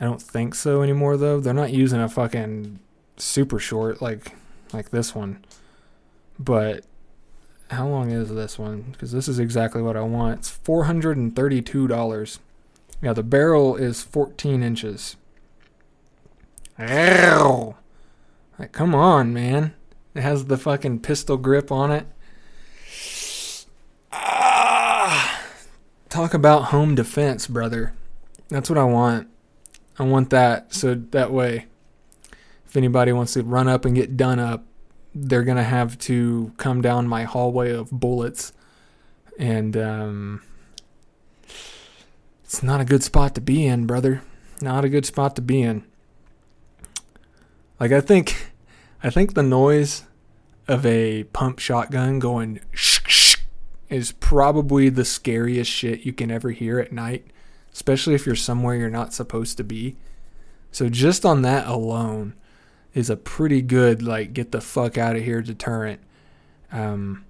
I 0.00 0.04
don't 0.04 0.22
think 0.22 0.54
so 0.54 0.82
anymore 0.82 1.16
though. 1.16 1.40
They're 1.40 1.54
not 1.54 1.72
using 1.72 2.00
a 2.00 2.08
fucking 2.08 2.80
super 3.20 3.58
short 3.58 4.02
like 4.02 4.36
like 4.72 4.90
this 4.90 5.14
one. 5.14 5.44
But 6.38 6.84
how 7.70 7.86
long 7.86 8.10
is 8.10 8.34
this 8.34 8.58
one? 8.58 8.86
Because 8.92 9.12
this 9.12 9.28
is 9.28 9.38
exactly 9.38 9.82
what 9.82 9.96
I 9.96 10.02
want. 10.02 10.40
It's 10.40 10.50
four 10.50 10.84
hundred 10.84 11.16
and 11.16 11.34
thirty-two 11.36 11.86
dollars. 11.86 12.40
Yeah, 13.02 13.12
the 13.12 13.22
barrel 13.22 13.76
is 13.76 14.02
fourteen 14.02 14.62
inches. 14.62 15.16
Ow! 16.78 17.76
Like, 18.58 18.72
come 18.72 18.94
on, 18.94 19.32
man. 19.32 19.74
It 20.14 20.22
has 20.22 20.46
the 20.46 20.56
fucking 20.58 21.00
pistol 21.00 21.36
grip 21.36 21.70
on 21.70 21.90
it. 21.90 22.06
Ah, 24.12 25.42
talk 26.08 26.34
about 26.34 26.64
home 26.64 26.94
defense, 26.94 27.46
brother. 27.46 27.92
That's 28.48 28.68
what 28.68 28.78
I 28.78 28.84
want. 28.84 29.28
I 29.98 30.02
want 30.02 30.30
that 30.30 30.74
so 30.74 30.94
that 30.94 31.30
way, 31.30 31.66
if 32.70 32.76
anybody 32.76 33.10
wants 33.10 33.32
to 33.32 33.42
run 33.42 33.66
up 33.66 33.84
and 33.84 33.96
get 33.96 34.16
done 34.16 34.38
up, 34.38 34.64
they're 35.12 35.42
gonna 35.42 35.64
have 35.64 35.98
to 35.98 36.52
come 36.56 36.80
down 36.80 37.08
my 37.08 37.24
hallway 37.24 37.72
of 37.72 37.90
bullets, 37.90 38.52
and 39.40 39.76
um, 39.76 40.42
it's 42.44 42.62
not 42.62 42.80
a 42.80 42.84
good 42.84 43.02
spot 43.02 43.34
to 43.34 43.40
be 43.40 43.66
in, 43.66 43.86
brother. 43.86 44.22
Not 44.62 44.84
a 44.84 44.88
good 44.88 45.04
spot 45.04 45.34
to 45.34 45.42
be 45.42 45.62
in. 45.62 45.84
Like 47.80 47.90
I 47.90 48.00
think, 48.00 48.52
I 49.02 49.10
think 49.10 49.34
the 49.34 49.42
noise 49.42 50.04
of 50.68 50.86
a 50.86 51.24
pump 51.24 51.58
shotgun 51.58 52.20
going 52.20 52.60
shh, 52.70 53.00
shh, 53.04 53.36
is 53.88 54.12
probably 54.12 54.90
the 54.90 55.04
scariest 55.04 55.72
shit 55.72 56.06
you 56.06 56.12
can 56.12 56.30
ever 56.30 56.52
hear 56.52 56.78
at 56.78 56.92
night, 56.92 57.26
especially 57.72 58.14
if 58.14 58.26
you're 58.26 58.36
somewhere 58.36 58.76
you're 58.76 58.90
not 58.90 59.12
supposed 59.12 59.56
to 59.56 59.64
be. 59.64 59.96
So 60.70 60.88
just 60.88 61.26
on 61.26 61.42
that 61.42 61.66
alone 61.66 62.34
is 62.94 63.10
a 63.10 63.16
pretty 63.16 63.62
good 63.62 64.02
like 64.02 64.32
get 64.32 64.52
the 64.52 64.60
fuck 64.60 64.98
out 64.98 65.16
of 65.16 65.22
here 65.22 65.42
deterrent. 65.42 66.00
Um, 66.72 67.24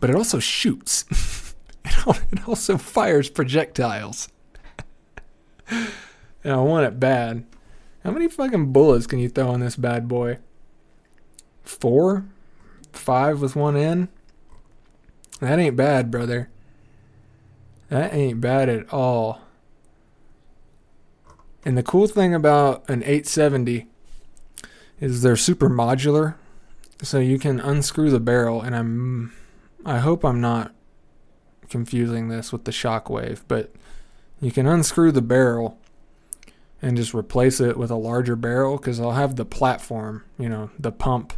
but 0.00 0.10
it 0.10 0.16
also 0.16 0.38
shoots. 0.38 1.04
it 1.84 2.48
also 2.48 2.76
fires 2.76 3.30
projectiles. 3.30 4.28
and 5.68 5.88
I 6.44 6.56
want 6.56 6.86
it 6.86 7.00
bad. 7.00 7.44
How 8.04 8.12
many 8.12 8.28
fucking 8.28 8.72
bullets 8.72 9.06
can 9.06 9.18
you 9.18 9.28
throw 9.28 9.48
on 9.48 9.60
this 9.60 9.76
bad 9.76 10.06
boy? 10.06 10.38
Four? 11.64 12.24
Five 12.92 13.40
with 13.40 13.56
one 13.56 13.76
in? 13.76 14.08
That 15.40 15.58
ain't 15.58 15.76
bad, 15.76 16.10
brother. 16.10 16.48
That 17.88 18.14
ain't 18.14 18.40
bad 18.40 18.68
at 18.68 18.92
all. 18.92 19.40
And 21.66 21.76
the 21.76 21.82
cool 21.82 22.06
thing 22.06 22.32
about 22.32 22.88
an 22.88 23.02
870 23.02 23.88
is 25.00 25.22
they're 25.22 25.34
super 25.34 25.68
modular. 25.68 26.36
So 27.02 27.18
you 27.18 27.40
can 27.40 27.58
unscrew 27.58 28.08
the 28.08 28.20
barrel 28.20 28.62
and 28.62 28.74
I'm 28.74 29.32
I 29.84 29.98
hope 29.98 30.24
I'm 30.24 30.40
not 30.40 30.72
confusing 31.68 32.28
this 32.28 32.52
with 32.52 32.66
the 32.66 32.70
shockwave, 32.70 33.40
but 33.48 33.72
you 34.40 34.52
can 34.52 34.68
unscrew 34.68 35.10
the 35.10 35.22
barrel 35.22 35.76
and 36.80 36.96
just 36.96 37.12
replace 37.12 37.60
it 37.60 37.76
with 37.76 37.90
a 37.90 37.96
larger 37.96 38.36
barrel 38.36 38.76
because 38.76 39.00
I'll 39.00 39.12
have 39.12 39.34
the 39.34 39.44
platform, 39.44 40.22
you 40.38 40.48
know, 40.48 40.70
the 40.78 40.92
pump 40.92 41.32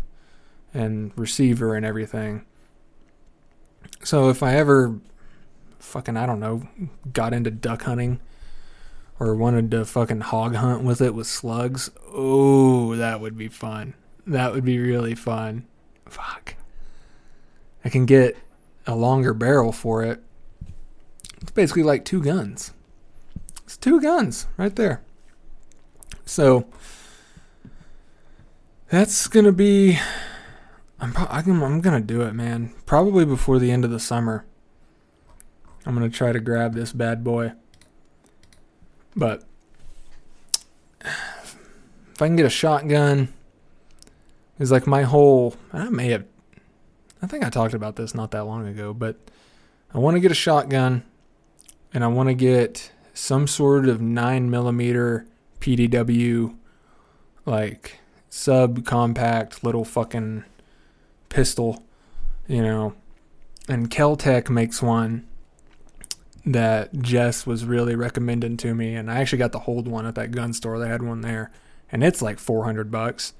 and 0.75 1.11
receiver 1.17 1.75
and 1.75 1.87
everything. 1.87 2.45
So 4.05 4.29
if 4.29 4.43
I 4.43 4.57
ever 4.57 5.01
fucking 5.79 6.19
I 6.19 6.27
don't 6.27 6.41
know, 6.41 6.69
got 7.15 7.33
into 7.33 7.51
duck 7.51 7.85
hunting 7.85 8.21
or 9.21 9.35
wanted 9.35 9.71
to 9.73 9.85
fucking 9.85 10.21
hog 10.21 10.55
hunt 10.55 10.85
with 10.85 11.01
it 11.01 11.15
with 11.15 11.27
slugs, 11.27 11.91
oh, 12.13 12.95
that 12.97 13.21
would 13.21 13.37
be 13.37 13.49
fun. 13.49 13.95
That 14.27 14.53
would 14.53 14.65
be 14.65 14.79
really 14.79 15.15
fun. 15.15 15.67
Fuck. 16.07 16.55
I 17.85 17.89
can 17.89 18.07
get 18.07 18.37
a 18.87 18.95
longer 18.95 19.35
barrel 19.35 19.73
for 19.73 20.03
it. 20.03 20.23
It's 21.41 21.51
basically 21.51 21.83
like 21.83 22.05
two 22.05 22.23
guns. 22.23 22.73
It's 23.65 23.77
two 23.77 24.01
guns 24.01 24.47
right 24.57 24.75
there. 24.75 25.03
So 26.25 26.67
that's 28.91 29.27
gonna 29.29 29.53
be. 29.53 29.99
I'm 31.01 31.13
pro- 31.13 31.27
I'm, 31.31 31.63
I'm 31.63 31.81
gonna 31.81 32.01
do 32.01 32.23
it, 32.23 32.33
man. 32.33 32.73
Probably 32.87 33.25
before 33.25 33.59
the 33.59 33.71
end 33.71 33.85
of 33.85 33.91
the 33.91 34.01
summer. 34.01 34.45
I'm 35.87 35.95
gonna 35.95 36.09
try 36.09 36.33
to 36.33 36.41
grab 36.41 36.75
this 36.75 36.93
bad 36.93 37.23
boy. 37.23 37.53
But 39.19 39.43
if 41.03 42.23
I 42.23 42.27
can 42.29 42.37
get 42.37 42.47
a 42.47 42.51
shotgun, 42.51 43.35
is 44.61 44.71
like 44.71 44.87
my 44.87 45.03
whole. 45.03 45.57
I 45.73 45.89
may 45.91 46.11
have. 46.11 46.25
I 47.21 47.27
think 47.27 47.45
I 47.45 47.51
talked 47.51 47.75
about 47.75 47.97
this 47.97 48.15
not 48.15 48.31
that 48.31 48.45
long 48.45 48.67
ago, 48.67 48.95
but 48.95 49.17
I 49.93 49.99
want 49.99 50.15
to 50.15 50.21
get 50.21 50.31
a 50.31 50.37
shotgun, 50.37 51.03
and 51.93 52.05
I 52.05 52.07
want 52.07 52.29
to 52.29 52.35
get 52.35 52.93
some 53.13 53.49
sort 53.49 53.89
of 53.89 54.01
nine 54.01 54.49
millimeter 54.51 55.27
PDW, 55.61 56.55
like 57.45 57.99
subcompact 58.31 59.65
little 59.65 59.85
fucking 59.85 60.45
pistol, 61.29 61.83
you 62.47 62.63
know. 62.63 62.95
And 63.69 63.91
Keltec 63.91 64.49
makes 64.49 64.81
one 64.81 65.28
that 66.53 66.93
Jess 67.01 67.47
was 67.47 67.65
really 67.65 67.95
recommending 67.95 68.57
to 68.59 68.75
me, 68.75 68.95
and 68.95 69.11
I 69.11 69.21
actually 69.21 69.39
got 69.39 69.53
the 69.53 69.61
hold 69.61 69.87
one 69.89 70.07
at 70.07 70.15
that 70.15 70.31
gun 70.31 70.53
store. 70.53 70.79
They 70.79 70.89
had 70.89 71.03
one 71.03 71.21
there, 71.21 71.51
and 71.93 72.03
it's 72.03 72.23
like 72.23 72.39
four 72.39 72.65
hundred 72.65 72.91
bucks. 72.91 73.35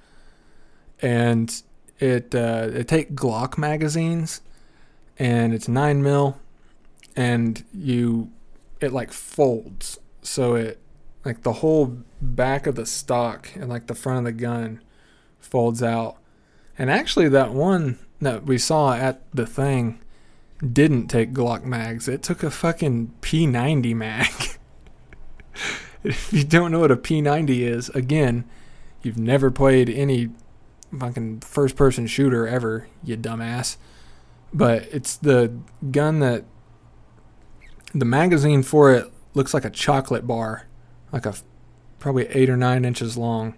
And 1.01 1.63
it 1.99 2.35
uh, 2.35 2.69
it 2.73 2.89
take 2.89 3.15
Glock 3.15 3.57
magazines, 3.57 4.41
and 5.19 5.55
it's 5.55 5.69
nine 5.69 6.03
mil, 6.03 6.39
and 7.17 7.65
you 7.73 8.31
it 8.81 8.93
like 8.93 9.13
folds, 9.13 9.99
so 10.23 10.55
it 10.55 10.79
like 11.25 11.43
the 11.43 11.55
whole 11.55 11.99
back 12.21 12.67
of 12.67 12.75
the 12.75 12.87
stock 12.87 13.51
and 13.55 13.69
like 13.69 13.87
the 13.87 13.95
front 13.95 14.19
of 14.19 14.25
the 14.25 14.33
gun 14.33 14.81
folds 15.41 15.83
out. 15.83 16.17
And 16.79 16.91
actually, 16.91 17.29
that 17.31 17.53
one 17.53 17.99
that 18.21 18.45
we 18.45 18.59
saw 18.59 18.95
at 18.95 19.23
the 19.33 19.47
thing 19.47 20.01
didn't 20.61 21.09
take 21.09 21.33
Glock 21.33 21.65
mags. 21.65 22.09
It 22.09 22.23
took 22.23 22.43
a 22.43 22.51
fucking 22.51 23.15
P90 23.21 23.95
mag. 23.95 24.31
if 26.05 26.33
you 26.33 26.45
don't 26.45 26.73
know 26.73 26.81
what 26.81 26.91
a 26.91 26.97
P90 26.97 27.61
is, 27.61 27.89
again, 27.91 28.45
you've 29.03 29.19
never 29.19 29.51
played 29.51 29.89
any 29.89 30.31
fucking 30.97 31.41
first 31.41 31.77
person 31.77 32.07
shooter 32.07 32.47
ever, 32.47 32.89
you 33.05 33.17
dumbass. 33.17 33.77
But 34.53 34.89
it's 34.93 35.17
the 35.17 35.53
gun 35.91 36.21
that 36.21 36.45
the 37.95 38.05
magazine 38.05 38.63
for 38.63 38.93
it 38.93 39.13
looks 39.35 39.55
like 39.55 39.65
a 39.65 39.71
chocolate 39.71 40.27
bar, 40.27 40.67
like 41.13 41.27
a 41.27 41.35
probably 41.99 42.27
eight 42.29 42.49
or 42.49 42.57
nine 42.57 42.85
inches 42.85 43.17
long. 43.17 43.55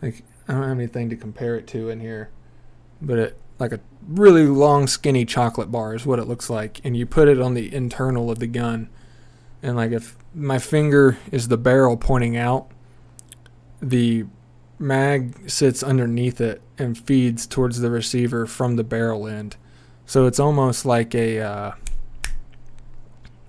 Like 0.00 0.22
I 0.48 0.52
don't 0.52 0.62
have 0.62 0.70
anything 0.78 1.10
to 1.10 1.16
compare 1.16 1.56
it 1.56 1.66
to 1.68 1.88
in 1.88 2.00
here, 2.00 2.30
but 3.02 3.18
it 3.18 3.40
like 3.58 3.72
a 3.72 3.80
really 4.06 4.46
long, 4.46 4.86
skinny 4.86 5.24
chocolate 5.24 5.70
bar 5.70 5.94
is 5.94 6.04
what 6.04 6.18
it 6.18 6.26
looks 6.26 6.50
like, 6.50 6.80
and 6.84 6.96
you 6.96 7.06
put 7.06 7.28
it 7.28 7.40
on 7.40 7.54
the 7.54 7.72
internal 7.74 8.30
of 8.30 8.38
the 8.38 8.46
gun, 8.46 8.88
and 9.62 9.76
like 9.76 9.92
if 9.92 10.16
my 10.34 10.58
finger 10.58 11.18
is 11.30 11.48
the 11.48 11.56
barrel 11.56 11.96
pointing 11.96 12.36
out, 12.36 12.68
the 13.80 14.24
mag 14.78 15.48
sits 15.48 15.82
underneath 15.82 16.40
it 16.40 16.60
and 16.78 16.98
feeds 16.98 17.46
towards 17.46 17.80
the 17.80 17.90
receiver 17.90 18.46
from 18.46 18.76
the 18.76 18.84
barrel 18.84 19.26
end. 19.26 19.56
So 20.06 20.26
it's 20.26 20.40
almost 20.40 20.84
like 20.84 21.14
a 21.14 21.40
uh, 21.40 21.72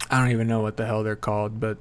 I 0.09 0.19
don't 0.19 0.31
even 0.31 0.47
know 0.47 0.61
what 0.61 0.77
the 0.77 0.85
hell 0.85 1.03
they're 1.03 1.15
called, 1.15 1.59
but 1.59 1.77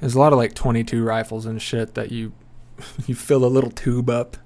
there's 0.00 0.14
a 0.14 0.18
lot 0.18 0.32
of 0.32 0.38
like 0.38 0.54
22 0.54 1.02
rifles 1.02 1.46
and 1.46 1.60
shit 1.60 1.94
that 1.94 2.12
you 2.12 2.32
you 3.06 3.14
fill 3.14 3.44
a 3.44 3.48
little 3.48 3.70
tube 3.70 4.10
up 4.10 4.36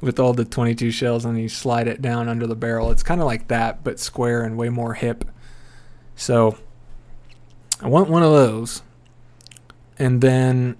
with 0.00 0.18
all 0.18 0.32
the 0.32 0.44
22 0.44 0.90
shells 0.90 1.24
and 1.24 1.40
you 1.40 1.48
slide 1.48 1.88
it 1.88 2.02
down 2.02 2.28
under 2.28 2.46
the 2.46 2.56
barrel. 2.56 2.90
It's 2.90 3.02
kind 3.02 3.20
of 3.20 3.26
like 3.26 3.48
that, 3.48 3.84
but 3.84 3.98
square 3.98 4.42
and 4.42 4.56
way 4.56 4.68
more 4.68 4.94
hip. 4.94 5.24
So 6.16 6.56
I 7.80 7.88
want 7.88 8.08
one 8.08 8.22
of 8.22 8.32
those. 8.32 8.82
And 9.98 10.20
then 10.20 10.76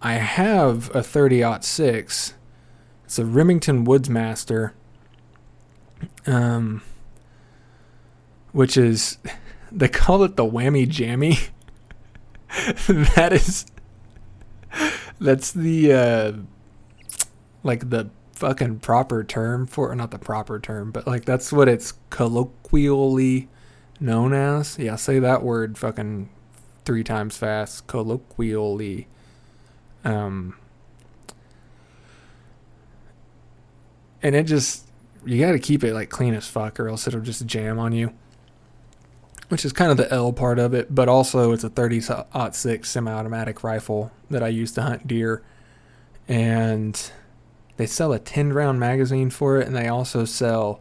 I 0.00 0.14
have 0.14 0.94
a 0.94 1.02
30 1.02 1.44
6. 1.60 2.34
It's 3.04 3.18
a 3.18 3.24
Remington 3.24 3.86
Woodsmaster. 3.86 4.72
Um, 6.26 6.82
which 8.52 8.76
is, 8.76 9.18
they 9.72 9.88
call 9.88 10.22
it 10.22 10.36
the 10.36 10.44
whammy 10.44 10.88
jammy. 10.88 11.38
that 12.86 13.32
is, 13.32 13.66
that's 15.20 15.50
the, 15.52 15.92
uh, 15.92 16.32
like 17.64 17.90
the 17.90 18.10
fucking 18.32 18.78
proper 18.80 19.24
term 19.24 19.66
for 19.66 19.92
not 19.94 20.10
the 20.12 20.18
proper 20.18 20.60
term, 20.60 20.92
but 20.92 21.06
like 21.06 21.24
that's 21.24 21.52
what 21.52 21.68
it's 21.68 21.94
colloquially 22.10 23.48
known 23.98 24.32
as. 24.32 24.78
Yeah, 24.78 24.96
say 24.96 25.18
that 25.18 25.42
word 25.42 25.76
fucking 25.78 26.28
three 26.84 27.02
times 27.02 27.36
fast. 27.36 27.86
Colloquially. 27.86 29.08
Um 30.04 30.56
and 34.22 34.34
it 34.34 34.44
just 34.44 34.86
you 35.24 35.40
got 35.40 35.52
to 35.52 35.58
keep 35.58 35.82
it 35.82 35.94
like 35.94 36.10
clean 36.10 36.34
as 36.34 36.46
fuck 36.46 36.78
or 36.78 36.88
else 36.88 37.08
it'll 37.08 37.20
just 37.20 37.46
jam 37.46 37.78
on 37.78 37.92
you. 37.92 38.12
Which 39.48 39.64
is 39.64 39.72
kind 39.72 39.90
of 39.90 39.96
the 39.96 40.10
L 40.12 40.32
part 40.32 40.58
of 40.58 40.74
it, 40.74 40.94
but 40.94 41.08
also 41.08 41.52
it's 41.52 41.64
a 41.64 41.68
30 41.68 42.02
six 42.52 42.90
semi-automatic 42.90 43.62
rifle 43.62 44.10
that 44.30 44.42
I 44.42 44.48
use 44.48 44.72
to 44.72 44.82
hunt 44.82 45.06
deer 45.06 45.42
and 46.26 47.10
they 47.76 47.86
sell 47.86 48.12
a 48.12 48.18
10 48.18 48.52
round 48.52 48.78
magazine 48.78 49.30
for 49.30 49.58
it, 49.58 49.66
and 49.66 49.74
they 49.74 49.88
also 49.88 50.24
sell 50.24 50.80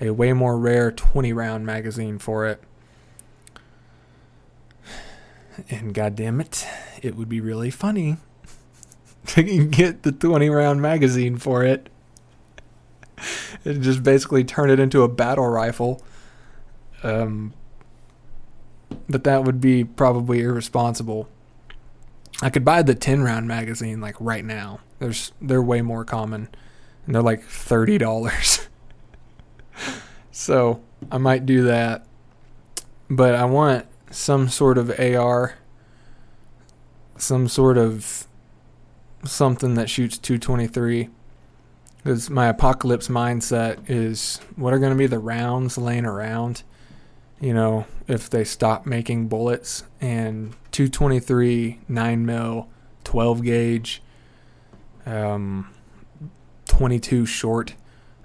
a 0.00 0.10
way 0.10 0.32
more 0.32 0.58
rare 0.58 0.90
20 0.90 1.32
round 1.32 1.64
magazine 1.64 2.18
for 2.18 2.46
it. 2.46 2.62
And 5.70 5.94
goddamn 5.94 6.40
it, 6.40 6.66
it 7.00 7.16
would 7.16 7.28
be 7.28 7.40
really 7.40 7.70
funny 7.70 8.16
to 9.26 9.42
get 9.42 10.02
the 10.02 10.12
20 10.12 10.48
round 10.50 10.82
magazine 10.82 11.36
for 11.36 11.64
it. 11.64 11.88
And 13.64 13.82
just 13.82 14.02
basically 14.02 14.44
turn 14.44 14.68
it 14.68 14.78
into 14.78 15.02
a 15.02 15.08
battle 15.08 15.46
rifle. 15.46 16.02
Um, 17.02 17.54
but 19.08 19.24
that 19.24 19.44
would 19.44 19.60
be 19.60 19.84
probably 19.84 20.40
irresponsible. 20.40 21.28
I 22.44 22.50
could 22.50 22.64
buy 22.64 22.82
the 22.82 22.94
10 22.94 23.22
round 23.22 23.48
magazine 23.48 24.02
like 24.02 24.16
right 24.20 24.44
now. 24.44 24.80
There's 24.98 25.32
they're 25.40 25.62
way 25.62 25.80
more 25.80 26.04
common 26.04 26.48
and 27.06 27.14
they're 27.14 27.22
like 27.22 27.42
$30. 27.42 28.68
so, 30.30 30.82
I 31.10 31.18
might 31.18 31.46
do 31.46 31.64
that. 31.64 32.06
But 33.08 33.34
I 33.34 33.46
want 33.46 33.86
some 34.10 34.48
sort 34.48 34.78
of 34.78 34.90
AR 35.00 35.54
some 37.16 37.48
sort 37.48 37.78
of 37.78 38.26
something 39.24 39.74
that 39.74 39.88
shoots 39.88 40.18
223 40.18 41.08
because 41.96 42.28
my 42.28 42.48
apocalypse 42.48 43.08
mindset 43.08 43.78
is 43.88 44.40
what 44.56 44.74
are 44.74 44.78
going 44.78 44.92
to 44.92 44.98
be 44.98 45.06
the 45.06 45.18
rounds 45.18 45.78
laying 45.78 46.04
around 46.04 46.62
you 47.40 47.52
know 47.52 47.86
if 48.06 48.30
they 48.30 48.44
stop 48.44 48.86
making 48.86 49.28
bullets 49.28 49.84
and 50.00 50.52
223 50.72 51.80
9 51.88 52.26
mil 52.26 52.68
12 53.04 53.42
gauge 53.42 54.02
um, 55.06 55.74
22 56.66 57.26
short 57.26 57.74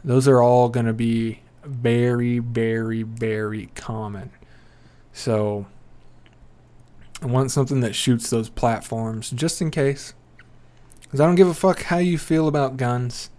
those 0.03 0.27
are 0.27 0.41
all 0.41 0.69
going 0.69 0.85
to 0.85 0.93
be 0.93 1.41
very 1.63 2.39
very 2.39 3.03
very 3.03 3.67
common. 3.75 4.31
So 5.11 5.67
i 7.21 7.25
want 7.25 7.51
something 7.51 7.81
that 7.81 7.95
shoots 7.95 8.29
those 8.29 8.49
platforms 8.49 9.29
just 9.31 9.61
in 9.61 9.69
case 9.69 10.13
because 11.01 11.19
i 11.19 11.25
don't 11.25 11.35
give 11.35 11.49
a 11.49 11.53
fuck 11.53 11.83
how 11.83 11.97
you 11.97 12.17
feel 12.17 12.47
about 12.47 12.77
guns. 12.77 13.29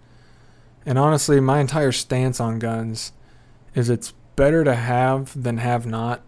And 0.85 0.97
honestly 0.97 1.39
my 1.39 1.59
entire 1.59 1.91
stance 1.91 2.39
on 2.39 2.59
guns 2.59 3.11
is 3.75 3.89
it's 3.89 4.13
better 4.41 4.63
to 4.63 4.73
have 4.73 5.43
than 5.43 5.57
have 5.59 5.85
not 5.85 6.23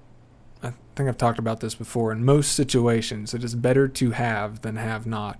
I 0.61 0.71
think 0.95 1.09
I've 1.09 1.17
talked 1.17 1.39
about 1.39 1.59
this 1.59 1.73
before. 1.73 2.11
In 2.11 2.23
most 2.23 2.51
situations, 2.51 3.33
it 3.33 3.43
is 3.43 3.55
better 3.55 3.87
to 3.87 4.11
have 4.11 4.61
than 4.61 4.75
have 4.75 5.07
not. 5.07 5.39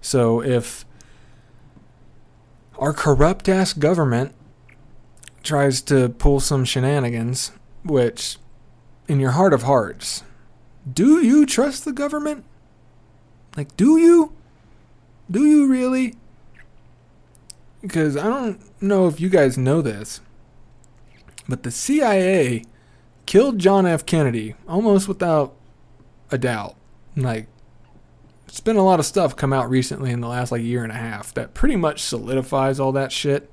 So 0.00 0.40
if 0.40 0.84
our 2.78 2.92
corrupt 2.92 3.48
ass 3.48 3.72
government 3.72 4.32
tries 5.42 5.82
to 5.82 6.10
pull 6.10 6.38
some 6.38 6.64
shenanigans, 6.64 7.50
which 7.84 8.36
in 9.08 9.18
your 9.18 9.32
heart 9.32 9.52
of 9.52 9.64
hearts, 9.64 10.22
do 10.90 11.20
you 11.20 11.44
trust 11.44 11.84
the 11.84 11.92
government? 11.92 12.44
Like, 13.56 13.76
do 13.76 13.98
you? 13.98 14.32
Do 15.28 15.44
you 15.44 15.66
really? 15.66 16.14
Because 17.82 18.16
I 18.16 18.28
don't 18.28 18.60
know 18.80 19.08
if 19.08 19.20
you 19.20 19.28
guys 19.28 19.58
know 19.58 19.82
this, 19.82 20.20
but 21.48 21.62
the 21.62 21.70
CIA 21.70 22.64
killed 23.26 23.58
John 23.58 23.86
F. 23.86 24.04
Kennedy 24.06 24.54
almost 24.68 25.08
without 25.08 25.54
a 26.30 26.38
doubt. 26.38 26.76
Like, 27.16 27.46
There's 28.46 28.60
been 28.60 28.76
a 28.76 28.84
lot 28.84 29.00
of 29.00 29.06
stuff 29.06 29.36
come 29.36 29.52
out 29.52 29.68
recently 29.70 30.10
in 30.10 30.20
the 30.20 30.28
last 30.28 30.52
like 30.52 30.62
year 30.62 30.82
and 30.82 30.92
a 30.92 30.96
half 30.96 31.32
that 31.34 31.54
pretty 31.54 31.76
much 31.76 32.02
solidifies 32.02 32.80
all 32.80 32.92
that 32.92 33.12
shit. 33.12 33.50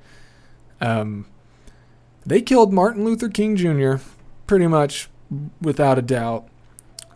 Um, 0.79 1.27
they 2.25 2.41
killed 2.41 2.73
Martin 2.73 3.03
Luther 3.03 3.29
King 3.29 3.55
Jr. 3.55 3.95
pretty 4.47 4.67
much 4.67 5.09
without 5.61 5.97
a 5.97 6.01
doubt. 6.01 6.47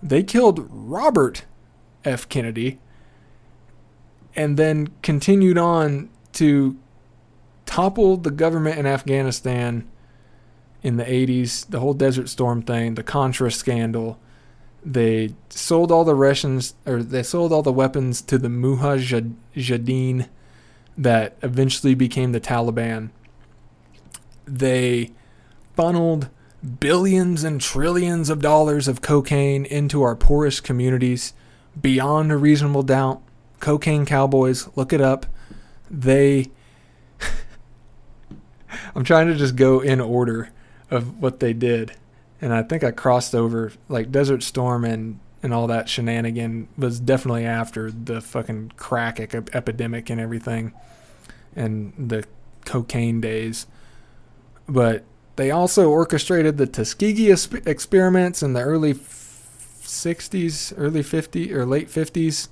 They 0.01 0.23
killed 0.23 0.67
Robert 0.69 1.45
F. 2.03 2.29
Kennedy 2.29 2.79
and 4.35 4.57
then 4.57 4.89
continued 5.01 5.57
on 5.57 6.09
to 6.33 6.77
topple 7.65 8.17
the 8.17 8.31
government 8.31 8.77
in 8.77 8.85
Afghanistan 8.85 9.87
in 10.85 10.97
the 10.97 11.03
80s, 11.03 11.67
the 11.67 11.79
whole 11.79 11.95
Desert 11.95 12.29
Storm 12.29 12.61
thing, 12.61 12.93
the 12.93 13.01
Contra 13.01 13.49
scandal. 13.51 14.19
They 14.85 15.33
sold 15.49 15.91
all 15.91 16.05
the 16.05 16.13
Russians, 16.13 16.75
or 16.85 17.01
they 17.01 17.23
sold 17.23 17.51
all 17.51 17.63
the 17.63 17.73
weapons 17.73 18.21
to 18.21 18.37
the 18.37 18.49
Mujahideen 18.49 20.29
that 20.95 21.37
eventually 21.41 21.95
became 21.95 22.33
the 22.33 22.39
Taliban. 22.39 23.09
They 24.45 25.09
funneled 25.75 26.29
billions 26.79 27.43
and 27.43 27.59
trillions 27.59 28.29
of 28.29 28.39
dollars 28.39 28.87
of 28.87 29.01
cocaine 29.01 29.65
into 29.65 30.03
our 30.03 30.15
poorest 30.15 30.63
communities 30.63 31.33
beyond 31.81 32.31
a 32.31 32.37
reasonable 32.37 32.83
doubt. 32.83 33.23
Cocaine 33.59 34.05
Cowboys, 34.05 34.69
look 34.75 34.93
it 34.93 35.01
up. 35.01 35.25
They. 35.89 36.51
I'm 38.95 39.03
trying 39.03 39.25
to 39.25 39.35
just 39.35 39.55
go 39.55 39.79
in 39.79 39.99
order 39.99 40.51
of 40.89 41.21
what 41.21 41.39
they 41.39 41.53
did. 41.53 41.93
And 42.41 42.53
I 42.53 42.63
think 42.63 42.83
I 42.83 42.91
crossed 42.91 43.33
over, 43.33 43.71
like 43.89 44.11
Desert 44.11 44.43
Storm 44.43 44.85
and, 44.85 45.19
and 45.41 45.53
all 45.53 45.67
that 45.67 45.89
shenanigan 45.89 46.67
was 46.77 46.99
definitely 46.99 47.45
after 47.45 47.91
the 47.91 48.21
fucking 48.21 48.73
crack 48.77 49.19
epidemic 49.19 50.09
and 50.09 50.19
everything 50.19 50.73
and 51.55 51.93
the 51.97 52.25
cocaine 52.65 53.21
days. 53.21 53.67
But 54.67 55.05
they 55.35 55.51
also 55.51 55.89
orchestrated 55.89 56.57
the 56.57 56.67
Tuskegee 56.67 57.31
experiments 57.31 58.41
in 58.41 58.53
the 58.53 58.61
early 58.61 58.93
60s, 58.93 60.73
early 60.77 61.03
50s, 61.03 61.51
or 61.51 61.65
late 61.65 61.89
50s, 61.89 62.49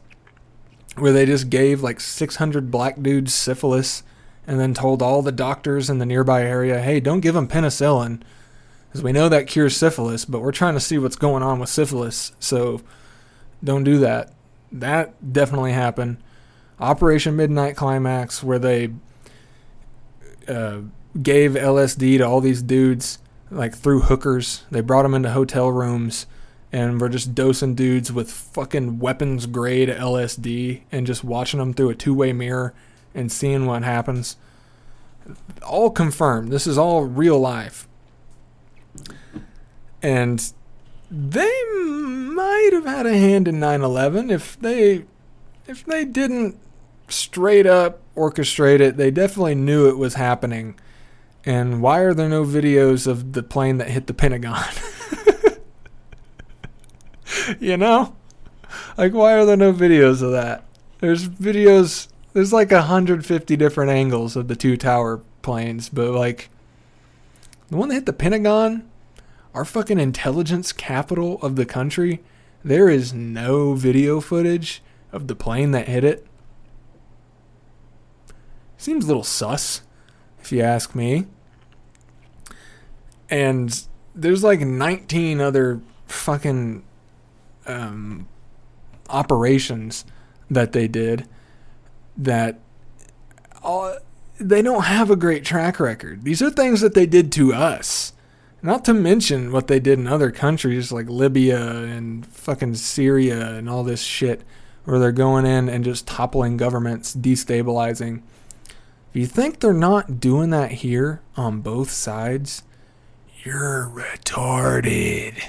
where 0.98 1.14
they 1.14 1.26
just 1.26 1.50
gave 1.50 1.82
like 1.82 2.00
600 2.00 2.70
black 2.70 3.02
dudes 3.02 3.34
syphilis 3.34 4.04
and 4.46 4.60
then 4.60 4.74
told 4.74 5.02
all 5.02 5.22
the 5.22 5.32
doctors 5.32 5.90
in 5.90 6.00
the 6.00 6.06
nearby 6.06 6.44
area, 6.44 6.82
hey, 6.82 7.00
don't 7.00 7.22
give 7.22 7.36
them 7.36 7.48
penicillin 7.48 8.22
because 8.90 9.04
we 9.04 9.12
know 9.12 9.28
that 9.28 9.48
cures 9.48 9.76
syphilis, 9.76 10.24
but 10.24 10.42
we're 10.42 10.52
trying 10.52 10.76
to 10.76 10.80
see 10.80 10.98
what's 10.98 11.16
going 11.16 11.42
on 11.42 11.60
with 11.60 11.70
syphilis, 11.70 12.32
so 12.40 12.82
don't 13.64 13.84
do 13.84 13.98
that. 14.00 14.34
That 14.72 15.34
definitely 15.34 15.72
happened. 15.72 16.18
Operation 16.80 17.36
Midnight 17.36 17.76
Climax, 17.76 18.44
where 18.44 18.60
they 18.60 18.92
uh, 20.48 20.82
gave 21.22 21.54
LSD 21.54 22.18
to 22.18 22.28
all 22.28 22.42
these 22.42 22.62
dudes 22.62 23.20
like 23.50 23.74
through 23.74 24.02
hookers. 24.02 24.64
They 24.70 24.82
brought 24.82 25.04
them 25.04 25.14
into 25.14 25.32
hotel 25.32 25.72
rooms 25.72 26.26
and 26.72 27.00
were 27.00 27.10
just 27.10 27.36
dosing 27.36 27.76
dudes 27.76 28.12
with 28.12 28.32
fucking 28.32 29.00
weapons 29.00 29.46
grade 29.46 29.90
LSD 29.90 30.82
and 30.92 31.08
just 31.08 31.24
watching 31.24 31.60
them 31.60 31.74
through 31.74 31.90
a 31.90 31.96
two 31.96 32.14
way 32.14 32.34
mirror 32.34 32.74
and 33.14 33.32
seeing 33.32 33.66
what 33.66 33.84
happens. 33.84 34.38
All 35.66 35.90
confirmed. 35.90 36.52
This 36.52 36.68
is 36.68 36.78
all 36.78 37.04
real 37.04 37.40
life. 37.40 37.88
And 40.02 40.52
they 41.10 41.64
might 41.74 42.70
have 42.74 42.86
had 42.86 43.06
a 43.06 43.18
hand 43.18 43.48
in 43.48 43.60
9/11 43.60 44.32
if 44.32 44.60
they 44.60 45.06
if 45.68 45.86
they 45.86 46.04
didn't 46.04 46.58
straight 47.08 47.66
up 47.66 48.02
orchestrate 48.16 48.80
it. 48.80 48.98
They 48.98 49.12
definitely 49.12 49.56
knew 49.56 49.88
it 49.88 49.98
was 49.98 50.16
happening 50.16 50.76
and 51.46 51.82
why 51.82 52.00
are 52.00 52.14
there 52.14 52.30
no 52.30 52.46
videos 52.46 53.06
of 53.06 53.34
the 53.34 53.44
plane 53.44 53.78
that 53.78 53.90
hit 53.90 54.08
the 54.08 54.14
Pentagon? 54.14 54.64
you 57.60 57.76
know? 57.76 58.16
Like, 58.98 59.14
why 59.14 59.34
are 59.34 59.46
there 59.46 59.58
no 59.58 59.74
videos 59.74 60.22
of 60.22 60.32
that? 60.32 60.64
There's 61.00 61.28
videos, 61.28 62.08
there's 62.34 62.52
like 62.52 62.72
150 62.72 63.56
different 63.56 63.92
angles 63.92 64.36
of 64.36 64.48
the 64.48 64.56
two 64.56 64.76
tower 64.76 65.22
planes, 65.42 65.90
but 65.90 66.12
like, 66.12 66.50
the 67.70 67.78
one 67.78 67.90
that 67.90 67.96
hit 67.96 68.06
the 68.06 68.14
Pentagon, 68.14 68.90
our 69.54 69.66
fucking 69.66 70.00
intelligence 70.00 70.72
capital 70.72 71.40
of 71.42 71.56
the 71.56 71.66
country, 71.66 72.22
there 72.64 72.90
is 72.90 73.14
no 73.14 73.74
video 73.74 74.20
footage 74.20 74.82
of 75.12 75.28
the 75.28 75.36
plane 75.36 75.72
that 75.72 75.88
hit 75.88 76.04
it. 76.04 76.26
Seems 78.78 79.06
a 79.06 79.08
little 79.08 79.24
sus 79.24 79.82
if 80.42 80.52
you 80.52 80.62
ask 80.62 80.96
me. 80.96 81.28
And 83.30 83.88
there's 84.16 84.44
like 84.44 84.60
19 84.60 85.40
other 85.40 85.82
fucking 86.08 86.84
um, 87.66 88.28
operations 89.10 90.06
that 90.50 90.74
they 90.74 90.88
did 90.88 91.28
that 92.18 92.60
all, 93.62 93.96
they 94.40 94.62
don't 94.62 94.84
have 94.84 95.10
a 95.10 95.16
great 95.16 95.46
track 95.46 95.80
record. 95.80 96.24
These 96.24 96.42
are 96.42 96.50
things 96.50 96.82
that 96.82 96.94
they 96.94 97.06
did 97.06 97.32
to 97.34 97.54
us. 97.54 98.14
Not 98.62 98.86
to 98.86 98.94
mention 98.94 99.52
what 99.52 99.68
they 99.68 99.80
did 99.80 100.00
in 100.00 100.08
other 100.08 100.32
countries 100.32 100.92
like 100.92 101.10
Libya 101.10 101.60
and 101.60 102.26
fucking 102.26 102.76
Syria 102.76 103.56
and 103.56 103.70
all 103.70 103.84
this 103.84 104.02
shit, 104.02 104.42
where 104.86 105.00
they're 105.00 105.12
going 105.12 105.46
in 105.46 105.68
and 105.68 105.84
just 105.84 106.08
toppling 106.08 106.56
governments, 106.58 107.14
destabilizing 107.16 108.22
if 109.14 109.20
you 109.20 109.28
think 109.28 109.60
they're 109.60 109.74
not 109.74 110.20
doing 110.20 110.50
that 110.50 110.72
here 110.72 111.22
on 111.38 111.62
both 111.62 111.92
sides, 111.92 112.64
you're 113.44 113.88
retarded. 113.94 115.40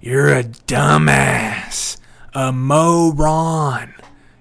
You're 0.00 0.32
a 0.32 0.44
dumbass. 0.44 1.98
A 2.32 2.52
moron. 2.52 3.94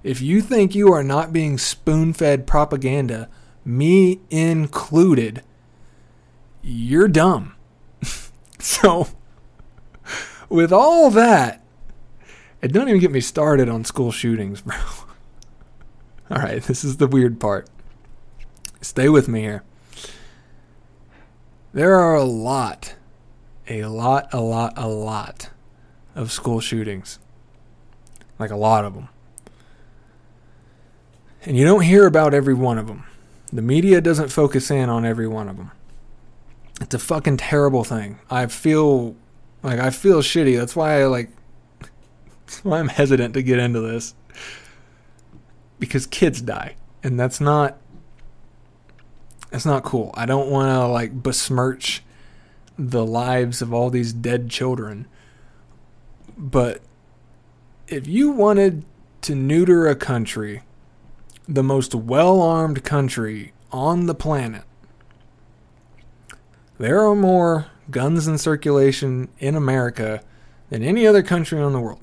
If 0.04 0.22
you 0.22 0.42
think 0.42 0.74
you 0.74 0.92
are 0.92 1.04
not 1.04 1.32
being 1.32 1.58
spoon 1.58 2.14
fed 2.14 2.48
propaganda, 2.48 3.30
me 3.64 4.20
included, 4.30 5.44
you're 6.64 7.08
dumb. 7.08 7.56
so, 8.60 9.08
with 10.50 10.74
all 10.74 11.12
that, 11.12 11.64
and 12.62 12.72
don't 12.72 12.90
even 12.90 13.02
get 13.02 13.12
me 13.12 13.22
started 13.22 13.70
on 13.70 13.86
school 13.86 14.12
shootings, 14.12 14.62
bro. 14.62 14.76
all 16.32 16.38
right, 16.38 16.64
this 16.64 16.84
is 16.84 16.98
the 16.98 17.08
weird 17.08 17.40
part. 17.40 17.70
Stay 18.82 19.10
with 19.10 19.28
me 19.28 19.42
here. 19.42 19.64
There 21.74 21.96
are 21.96 22.16
a 22.16 22.24
lot, 22.24 22.96
a 23.68 23.84
lot, 23.84 24.34
a 24.34 24.42
lot, 24.42 24.74
a 24.76 24.88
lot 24.88 25.50
of 26.16 26.32
school 26.32 26.60
shootings. 26.60 27.20
Like 28.40 28.52
a 28.52 28.58
lot 28.58 28.84
of 28.84 28.96
them. 28.96 29.10
And 31.44 31.58
you 31.58 31.66
don't 31.66 31.82
hear 31.82 32.06
about 32.06 32.34
every 32.34 32.54
one 32.54 32.78
of 32.78 32.88
them. 32.88 33.04
The 33.52 33.62
media 33.62 34.00
doesn't 34.00 34.30
focus 34.30 34.72
in 34.72 34.90
on 34.90 35.06
every 35.06 35.28
one 35.28 35.50
of 35.50 35.58
them. 35.58 35.72
It's 36.80 36.94
a 36.94 37.00
fucking 37.00 37.38
terrible 37.38 37.84
thing. 37.84 38.20
I 38.30 38.46
feel 38.48 39.16
like 39.64 39.80
I 39.80 39.90
feel 39.90 40.22
shitty. 40.22 40.58
That's 40.58 40.76
why 40.76 41.02
I 41.02 41.06
like 41.06 41.30
that's 42.46 42.64
why 42.64 42.80
I'm 42.80 42.88
hesitant 42.88 43.34
to 43.34 43.44
get 43.44 43.60
into 43.60 43.82
this. 43.82 44.14
Because 45.80 46.06
kids 46.06 46.42
die. 46.42 46.76
And 47.04 47.20
that's 47.20 47.42
not 47.42 47.78
that's 49.50 49.66
not 49.66 49.84
cool. 49.84 50.12
I 50.14 50.26
don't 50.26 50.50
want 50.50 50.70
to 50.70 50.88
like 50.88 51.22
besmirch 51.22 52.04
the 52.78 53.06
lives 53.06 53.62
of 53.62 53.74
all 53.74 53.90
these 53.90 54.14
dead 54.14 54.50
children. 54.50 55.08
But 56.38 56.82
if 57.88 58.08
you 58.08 58.32
wanted 58.32 58.86
to 59.24 59.36
neuter 59.36 59.88
a 59.88 59.96
country, 59.96 60.64
the 61.48 61.64
most 61.64 61.94
well 61.96 62.42
armed 62.42 62.84
country 62.84 63.54
on 63.72 64.06
the 64.06 64.16
planet, 64.16 64.64
there 66.78 67.06
are 67.06 67.16
more 67.16 67.68
guns 67.90 68.28
in 68.28 68.38
circulation 68.38 69.30
in 69.40 69.56
America 69.56 70.24
than 70.70 70.84
any 70.84 71.06
other 71.06 71.24
country 71.24 71.62
on 71.62 71.74
the 71.74 71.80
world. 71.80 72.02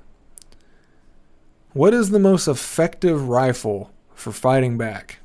What 1.72 1.94
is 1.94 2.10
the 2.10 2.18
most 2.18 2.48
effective 2.48 3.28
rifle 3.28 3.90
for 4.14 4.32
fighting 4.32 4.76
back? 4.76 5.18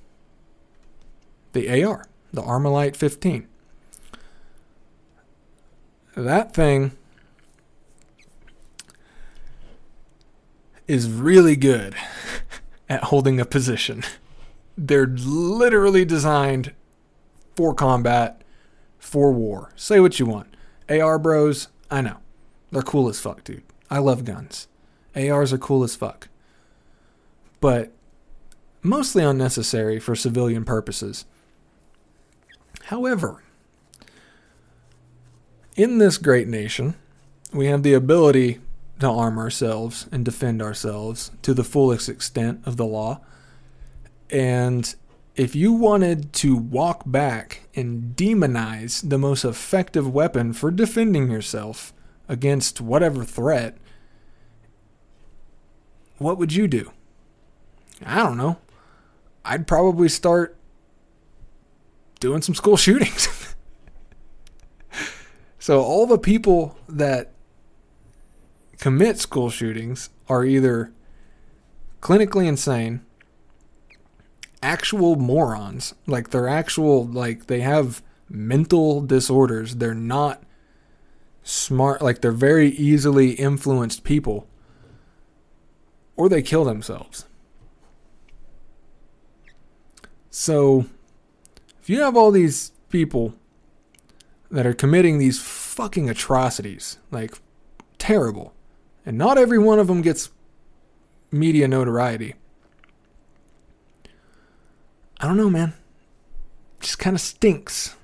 The 1.53 1.83
AR 1.83 2.07
the 2.33 2.41
Armalite 2.41 2.95
15. 2.95 3.47
That 6.17 6.53
thing 6.53 6.91
is 10.87 11.09
really 11.09 11.55
good 11.55 11.95
at 12.89 13.05
holding 13.05 13.39
a 13.39 13.45
position. 13.45 14.03
They're 14.77 15.07
literally 15.07 16.05
designed 16.05 16.73
for 17.55 17.73
combat, 17.73 18.41
for 18.97 19.31
war. 19.31 19.71
Say 19.75 19.99
what 19.99 20.19
you 20.19 20.25
want. 20.25 20.55
AR 20.89 21.19
bros, 21.19 21.67
I 21.91 22.01
know. 22.01 22.17
They're 22.71 22.81
cool 22.81 23.07
as 23.09 23.19
fuck, 23.19 23.43
dude. 23.43 23.63
I 23.89 23.99
love 23.99 24.25
guns. 24.25 24.67
ARs 25.15 25.53
are 25.53 25.57
cool 25.59 25.83
as 25.83 25.95
fuck. 25.95 26.27
but 27.61 27.93
mostly 28.81 29.23
unnecessary 29.23 29.97
for 29.99 30.15
civilian 30.15 30.65
purposes. 30.65 31.25
However, 32.85 33.41
in 35.77 35.97
this 35.97 36.17
great 36.17 36.47
nation, 36.49 36.95
we 37.53 37.67
have 37.67 37.83
the 37.83 37.93
ability 37.93 38.59
to 39.03 39.09
arm 39.09 39.37
ourselves 39.37 40.07
and 40.11 40.25
defend 40.25 40.61
ourselves 40.61 41.31
to 41.41 41.53
the 41.53 41.63
fullest 41.63 42.09
extent 42.09 42.61
of 42.65 42.77
the 42.77 42.85
law. 42.85 43.21
And 44.29 44.93
if 45.35 45.55
you 45.55 45.73
wanted 45.73 46.33
to 46.33 46.55
walk 46.55 47.03
back 47.05 47.67
and 47.75 48.15
demonize 48.15 49.07
the 49.07 49.17
most 49.17 49.43
effective 49.43 50.11
weapon 50.11 50.53
for 50.53 50.71
defending 50.71 51.29
yourself 51.29 51.93
against 52.27 52.79
whatever 52.79 53.23
threat, 53.23 53.77
what 56.17 56.37
would 56.37 56.53
you 56.53 56.67
do? 56.67 56.91
I 58.05 58.17
don't 58.17 58.37
know. 58.37 58.57
I'd 59.45 59.67
probably 59.67 60.09
start 60.09 60.57
doing 62.19 62.41
some 62.41 62.55
school 62.55 62.77
shootings. 62.77 63.27
so 65.59 65.81
all 65.81 66.05
the 66.05 66.17
people 66.17 66.77
that 66.87 67.32
commit 68.79 69.19
school 69.19 69.49
shootings 69.49 70.09
are 70.27 70.45
either 70.45 70.91
clinically 72.01 72.47
insane, 72.47 73.01
actual 74.61 75.15
morons, 75.15 75.93
like 76.07 76.29
they're 76.29 76.47
actual 76.47 77.05
like 77.05 77.47
they 77.47 77.61
have 77.61 78.01
mental 78.29 79.01
disorders. 79.01 79.75
They're 79.75 79.93
not 79.93 80.43
smart, 81.43 82.01
like 82.01 82.21
they're 82.21 82.31
very 82.31 82.69
easily 82.69 83.31
influenced 83.31 84.03
people 84.03 84.47
or 86.15 86.29
they 86.29 86.41
kill 86.41 86.63
themselves. 86.63 87.25
So, 90.29 90.85
if 91.81 91.89
you 91.89 92.01
have 92.01 92.15
all 92.15 92.31
these 92.31 92.71
people 92.89 93.35
that 94.49 94.65
are 94.65 94.73
committing 94.73 95.17
these 95.17 95.39
fucking 95.39 96.09
atrocities, 96.09 96.97
like 97.11 97.35
terrible, 97.97 98.52
and 99.05 99.17
not 99.17 99.37
every 99.37 99.59
one 99.59 99.79
of 99.79 99.87
them 99.87 100.01
gets 100.01 100.29
media 101.31 101.67
notoriety. 101.67 102.35
I 105.19 105.27
don't 105.27 105.37
know, 105.37 105.49
man. 105.49 105.73
just 106.79 106.99
kind 106.99 107.15
of 107.15 107.21
stinks. 107.21 107.95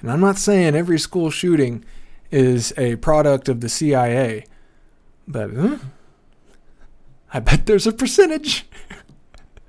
And 0.00 0.10
I'm 0.10 0.20
not 0.20 0.38
saying 0.38 0.74
every 0.74 0.98
school 0.98 1.30
shooting 1.30 1.84
is 2.30 2.72
a 2.76 2.96
product 2.96 3.48
of 3.48 3.60
the 3.60 3.68
CIA, 3.68 4.44
but 5.28 5.50
huh? 5.52 5.78
I 7.32 7.40
bet 7.40 7.66
there's 7.66 7.86
a 7.86 7.92
percentage. 7.92 8.66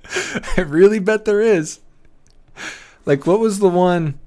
I 0.56 0.62
really 0.62 0.98
bet 0.98 1.24
there 1.24 1.40
is. 1.40 1.80
Like, 3.04 3.26
what 3.26 3.40
was 3.40 3.58
the 3.58 3.68
one? 3.68 4.18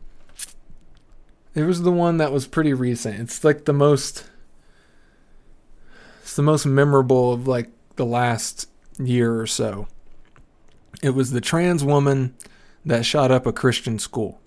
It 1.54 1.64
was 1.64 1.82
the 1.84 1.92
one 1.92 2.18
that 2.18 2.32
was 2.32 2.48
pretty 2.48 2.74
recent. 2.74 3.20
It's 3.20 3.44
like 3.44 3.66
the 3.66 3.74
most. 3.74 4.26
The 6.36 6.44
most 6.44 6.66
memorable 6.66 7.32
of 7.32 7.48
like 7.48 7.70
the 7.96 8.06
last 8.06 8.70
year 9.00 9.40
or 9.40 9.48
so. 9.48 9.88
It 11.02 11.12
was 11.12 11.32
the 11.32 11.42
trans 11.42 11.84
woman 11.84 12.36
that 12.86 13.06
shot 13.06 13.32
up 13.32 13.46
a 13.46 13.54
Christian 13.54 14.00
school. 14.00 14.40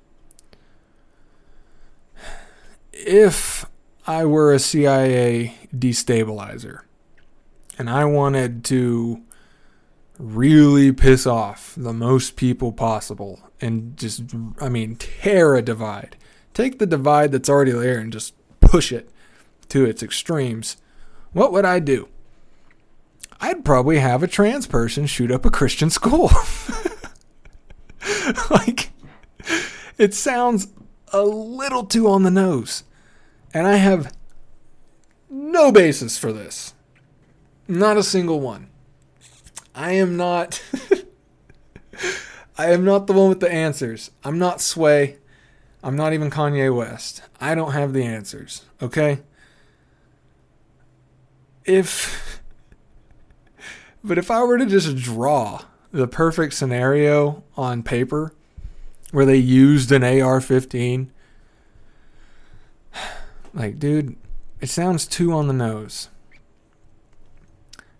If 2.92 3.66
I 4.06 4.24
were 4.24 4.52
a 4.52 4.58
CIA 4.58 5.54
destabilizer 5.74 6.80
and 7.78 7.88
I 7.88 8.04
wanted 8.04 8.64
to 8.66 9.22
really 10.18 10.92
piss 10.92 11.26
off 11.26 11.74
the 11.76 11.92
most 11.92 12.36
people 12.36 12.72
possible 12.72 13.40
and 13.60 13.96
just, 13.96 14.22
I 14.60 14.68
mean, 14.68 14.96
tear 14.96 15.54
a 15.54 15.62
divide. 15.62 16.16
Take 16.54 16.78
the 16.78 16.86
divide 16.86 17.32
that's 17.32 17.48
already 17.48 17.72
there 17.72 17.98
and 17.98 18.12
just 18.12 18.34
push 18.60 18.92
it 18.92 19.10
to 19.68 19.84
its 19.84 20.02
extremes. 20.02 20.76
What 21.32 21.52
would 21.52 21.64
I 21.64 21.78
do? 21.78 22.08
I'd 23.40 23.64
probably 23.64 23.98
have 23.98 24.22
a 24.22 24.28
trans 24.28 24.66
person 24.66 25.06
shoot 25.06 25.30
up 25.30 25.44
a 25.44 25.50
Christian 25.50 25.90
school. 25.90 26.30
like, 28.50 28.90
it 29.96 30.14
sounds 30.14 30.68
a 31.12 31.22
little 31.22 31.84
too 31.84 32.08
on 32.08 32.22
the 32.22 32.30
nose. 32.30 32.84
And 33.54 33.66
I 33.66 33.76
have 33.76 34.12
no 35.30 35.70
basis 35.72 36.18
for 36.18 36.32
this. 36.32 36.74
Not 37.66 37.96
a 37.96 38.02
single 38.02 38.40
one. 38.40 38.70
I 39.74 39.92
am 39.92 40.16
not. 40.16 40.62
I 42.58 42.72
am 42.72 42.84
not 42.84 43.06
the 43.06 43.12
one 43.12 43.28
with 43.28 43.40
the 43.40 43.50
answers. 43.50 44.10
I'm 44.24 44.38
not 44.38 44.60
Sway. 44.60 45.18
I'm 45.82 45.94
not 45.94 46.12
even 46.12 46.30
Kanye 46.30 46.74
West. 46.74 47.22
I 47.40 47.54
don't 47.54 47.72
have 47.72 47.92
the 47.92 48.02
answers. 48.02 48.64
Okay? 48.82 49.20
If. 51.68 52.40
But 54.02 54.16
if 54.18 54.30
I 54.30 54.42
were 54.42 54.58
to 54.58 54.66
just 54.66 54.96
draw 54.96 55.62
the 55.92 56.08
perfect 56.08 56.54
scenario 56.54 57.42
on 57.56 57.82
paper 57.82 58.32
where 59.10 59.26
they 59.26 59.36
used 59.36 59.92
an 59.92 60.02
AR 60.02 60.40
15, 60.40 61.12
like, 63.54 63.78
dude, 63.78 64.16
it 64.60 64.68
sounds 64.68 65.06
too 65.06 65.32
on 65.32 65.46
the 65.46 65.52
nose. 65.52 66.08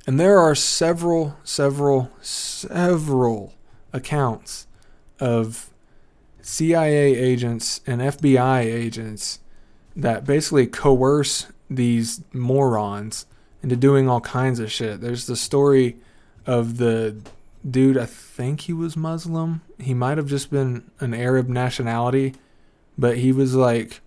And 0.07 0.19
there 0.19 0.39
are 0.39 0.55
several, 0.55 1.37
several, 1.45 2.11
several 2.23 3.55
accounts 3.93 4.67
of 5.21 5.71
CIA 6.41 7.15
agents 7.15 7.83
and 7.87 8.01
FBI 8.01 8.61
agents 8.61 9.41
that 9.95 10.25
basically 10.25 10.67
coerce 10.67 11.49
these 11.69 12.23
morons 12.33 13.27
into 13.63 13.77
doing 13.77 14.09
all 14.09 14.21
kinds 14.21 14.61
of 14.61 14.71
shit. 14.71 15.01
There's 15.01 15.27
the 15.27 15.37
story 15.37 15.97
of 16.47 16.79
the 16.79 17.17
dude, 17.69 17.99
I 17.99 18.07
think 18.07 18.63
he 18.63 18.73
was 18.73 18.97
Muslim. 18.97 19.63
He 19.79 19.95
might 19.95 20.17
have 20.17 20.27
just 20.27 20.51
been 20.51 20.91
an 21.01 21.15
Arab 21.15 21.49
nationality, 21.49 22.35
but 22.97 23.19
he 23.19 23.33
was 23.33 23.55
like 23.55 24.01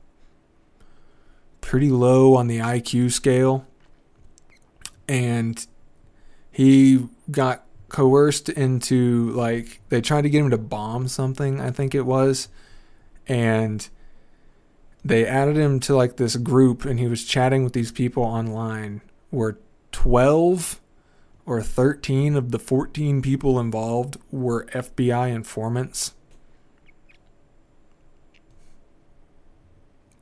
pretty 1.60 1.90
low 1.90 2.36
on 2.36 2.48
the 2.48 2.60
IQ 2.60 3.12
scale. 3.12 3.66
And 5.08 5.66
he 6.52 7.08
got 7.30 7.66
coerced 7.92 8.48
into 8.48 9.32
like 9.32 9.82
they 9.90 10.00
tried 10.00 10.22
to 10.22 10.30
get 10.30 10.40
him 10.40 10.50
to 10.50 10.58
bomb 10.58 11.10
something 11.10 11.60
i 11.60 11.70
think 11.70 11.94
it 11.94 12.06
was 12.06 12.48
and 13.28 13.90
they 15.04 15.26
added 15.26 15.58
him 15.58 15.78
to 15.78 15.94
like 15.94 16.16
this 16.16 16.38
group 16.38 16.86
and 16.86 17.02
he 17.02 17.08
was 17.08 17.26
chatting 17.26 17.66
with 17.66 17.74
these 17.74 17.92
people 17.92 18.24
online 18.24 19.02
where 19.32 19.58
12 19.92 20.80
or 21.46 21.62
13 21.62 22.36
of 22.36 22.52
the 22.52 22.60
14 22.60 23.22
people 23.22 23.60
involved 23.60 24.18
were 24.30 24.66
FBI 24.68 25.34
informants 25.34 26.14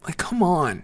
like 0.05 0.17
come 0.17 0.41
on 0.41 0.83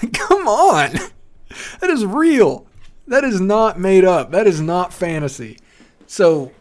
like, 0.00 0.12
come 0.28 0.46
on 0.46 0.92
that 1.80 1.90
is 1.90 2.04
real 2.04 2.66
that 3.06 3.24
is 3.24 3.40
not 3.40 3.78
made 3.78 4.04
up. 4.04 4.30
That 4.30 4.46
is 4.46 4.60
not 4.60 4.92
fantasy. 4.92 5.58
So 6.06 6.52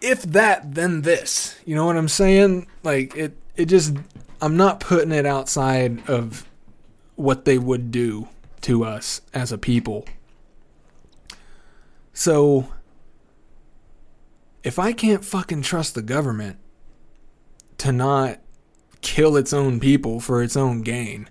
if 0.00 0.22
that 0.22 0.74
then 0.74 1.02
this. 1.02 1.58
You 1.64 1.74
know 1.74 1.86
what 1.86 1.96
I'm 1.96 2.08
saying? 2.08 2.66
Like 2.82 3.16
it 3.16 3.36
it 3.56 3.66
just 3.66 3.94
I'm 4.40 4.56
not 4.56 4.80
putting 4.80 5.12
it 5.12 5.26
outside 5.26 6.08
of 6.08 6.46
what 7.16 7.44
they 7.44 7.58
would 7.58 7.90
do 7.90 8.28
to 8.62 8.84
us 8.84 9.20
as 9.32 9.52
a 9.52 9.58
people. 9.58 10.06
So 12.12 12.68
if 14.64 14.78
I 14.78 14.92
can't 14.92 15.24
fucking 15.24 15.62
trust 15.62 15.94
the 15.94 16.02
government 16.02 16.58
to 17.78 17.92
not 17.92 18.40
kill 19.00 19.36
its 19.36 19.52
own 19.52 19.80
people 19.80 20.20
for 20.20 20.42
its 20.42 20.56
own 20.56 20.82
gain, 20.82 21.28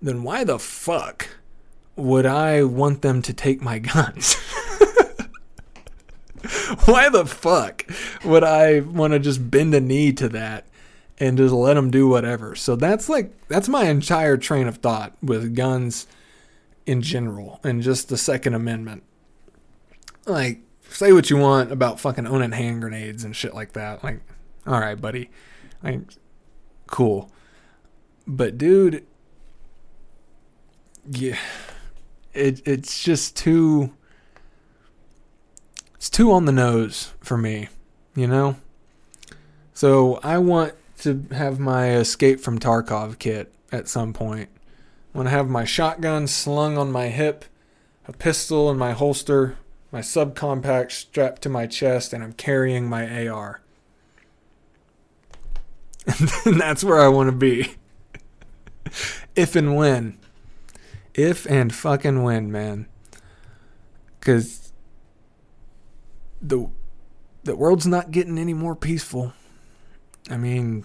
then 0.00 0.22
why 0.22 0.44
the 0.44 0.58
fuck 0.58 1.28
would 1.96 2.26
I 2.26 2.62
want 2.62 3.02
them 3.02 3.22
to 3.22 3.32
take 3.32 3.60
my 3.60 3.78
guns? 3.94 4.36
Why 6.84 7.08
the 7.08 7.26
fuck 7.26 7.84
would 8.24 8.44
I 8.44 8.80
want 8.80 9.12
to 9.12 9.18
just 9.18 9.50
bend 9.50 9.74
a 9.74 9.80
knee 9.80 10.12
to 10.12 10.28
that 10.28 10.66
and 11.18 11.38
just 11.38 11.54
let 11.54 11.74
them 11.74 11.90
do 11.90 12.08
whatever? 12.08 12.54
So 12.54 12.76
that's 12.76 13.08
like 13.08 13.48
that's 13.48 13.68
my 13.68 13.84
entire 13.84 14.36
train 14.36 14.66
of 14.66 14.78
thought 14.78 15.14
with 15.22 15.54
guns 15.54 16.06
in 16.84 17.02
general 17.02 17.60
and 17.64 17.82
just 17.82 18.08
the 18.08 18.16
Second 18.16 18.54
Amendment. 18.54 19.02
Like, 20.26 20.60
say 20.88 21.12
what 21.12 21.30
you 21.30 21.36
want 21.36 21.72
about 21.72 22.00
fucking 22.00 22.26
owning 22.26 22.52
hand 22.52 22.80
grenades 22.80 23.24
and 23.24 23.34
shit 23.34 23.54
like 23.54 23.72
that. 23.72 24.02
Like, 24.04 24.20
all 24.66 24.80
right, 24.80 25.00
buddy, 25.00 25.30
like, 25.82 26.00
cool, 26.86 27.30
but 28.26 28.58
dude, 28.58 29.06
yeah 31.10 31.38
it 32.34 32.60
it's 32.66 33.02
just 33.02 33.36
too 33.36 33.92
It's 35.96 36.10
too 36.10 36.30
on 36.30 36.44
the 36.44 36.52
nose 36.52 37.14
for 37.20 37.36
me, 37.36 37.68
you 38.14 38.26
know? 38.26 38.56
So 39.72 40.20
I 40.22 40.38
want 40.38 40.74
to 41.00 41.26
have 41.32 41.58
my 41.58 41.90
Escape 41.90 42.40
from 42.40 42.58
Tarkov 42.58 43.18
kit 43.18 43.52
at 43.70 43.88
some 43.88 44.12
point. 44.12 44.48
I 45.14 45.18
want 45.18 45.26
to 45.28 45.30
have 45.30 45.48
my 45.48 45.64
shotgun 45.64 46.26
slung 46.26 46.76
on 46.76 46.92
my 46.92 47.08
hip, 47.08 47.44
a 48.06 48.12
pistol 48.12 48.70
in 48.70 48.78
my 48.78 48.92
holster, 48.92 49.56
my 49.92 50.00
subcompact 50.00 50.92
strapped 50.92 51.42
to 51.42 51.48
my 51.48 51.66
chest, 51.66 52.12
and 52.12 52.22
I'm 52.22 52.32
carrying 52.32 52.88
my 52.88 53.28
AR. 53.28 53.60
and 56.06 56.60
that's 56.60 56.84
where 56.84 57.00
I 57.00 57.08
want 57.08 57.28
to 57.28 57.36
be. 57.36 57.76
if 59.36 59.56
and 59.56 59.76
when. 59.76 60.18
If 61.14 61.46
and 61.46 61.74
fucking 61.74 62.22
when, 62.22 62.52
man. 62.52 62.86
Because 64.20 64.72
the, 66.42 66.68
the 67.44 67.56
world's 67.56 67.86
not 67.86 68.10
getting 68.10 68.38
any 68.38 68.54
more 68.54 68.76
peaceful. 68.76 69.32
I 70.28 70.36
mean, 70.36 70.84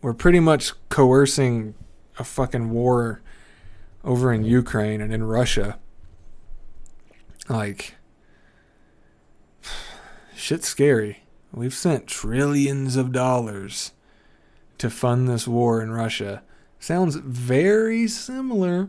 we're 0.00 0.14
pretty 0.14 0.40
much 0.40 0.72
coercing 0.88 1.74
a 2.18 2.24
fucking 2.24 2.70
war 2.70 3.20
over 4.04 4.32
in 4.32 4.44
Ukraine 4.44 5.00
and 5.00 5.12
in 5.12 5.24
Russia. 5.24 5.78
Like, 7.48 7.94
shit's 10.36 10.68
scary. 10.68 11.24
We've 11.52 11.74
sent 11.74 12.06
trillions 12.06 12.96
of 12.96 13.12
dollars 13.12 13.92
to 14.78 14.90
fund 14.90 15.28
this 15.28 15.48
war 15.48 15.82
in 15.82 15.90
Russia. 15.90 16.42
Sounds 16.78 17.16
very 17.16 18.06
similar 18.06 18.88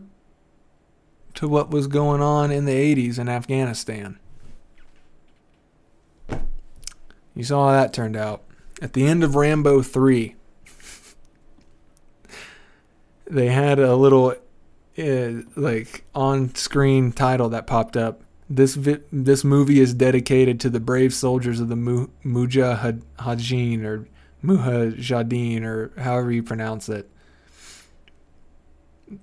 to 1.34 1.48
what 1.48 1.70
was 1.70 1.86
going 1.86 2.22
on 2.22 2.50
in 2.50 2.64
the 2.64 2.94
80s 2.94 3.18
in 3.18 3.28
Afghanistan. 3.28 4.18
You 7.34 7.44
saw 7.44 7.66
how 7.66 7.72
that 7.72 7.92
turned 7.92 8.16
out. 8.16 8.42
At 8.80 8.94
the 8.94 9.06
end 9.06 9.22
of 9.22 9.34
Rambo 9.36 9.82
3, 9.82 10.36
they 13.26 13.48
had 13.48 13.78
a 13.78 13.94
little 13.94 14.34
uh, 14.98 15.30
like 15.54 16.04
on-screen 16.14 17.12
title 17.12 17.50
that 17.50 17.66
popped 17.66 17.96
up. 17.96 18.22
This 18.48 18.74
vi- 18.74 19.00
this 19.12 19.44
movie 19.44 19.80
is 19.80 19.94
dedicated 19.94 20.58
to 20.60 20.70
the 20.70 20.80
brave 20.80 21.12
soldiers 21.14 21.60
of 21.60 21.68
the 21.68 21.76
Mu- 21.76 22.08
Mujahideen 22.24 23.84
or 23.84 24.08
Mujahideen 24.42 25.62
or 25.62 25.92
however 26.00 26.32
you 26.32 26.42
pronounce 26.42 26.88
it. 26.88 27.08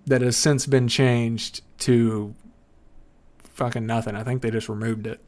That 0.05 0.21
has 0.21 0.37
since 0.37 0.65
been 0.65 0.87
changed 0.87 1.61
to 1.79 2.35
fucking 3.53 3.85
nothing. 3.85 4.15
I 4.15 4.23
think 4.23 4.41
they 4.41 4.51
just 4.51 4.69
removed 4.69 5.07
it 5.07 5.19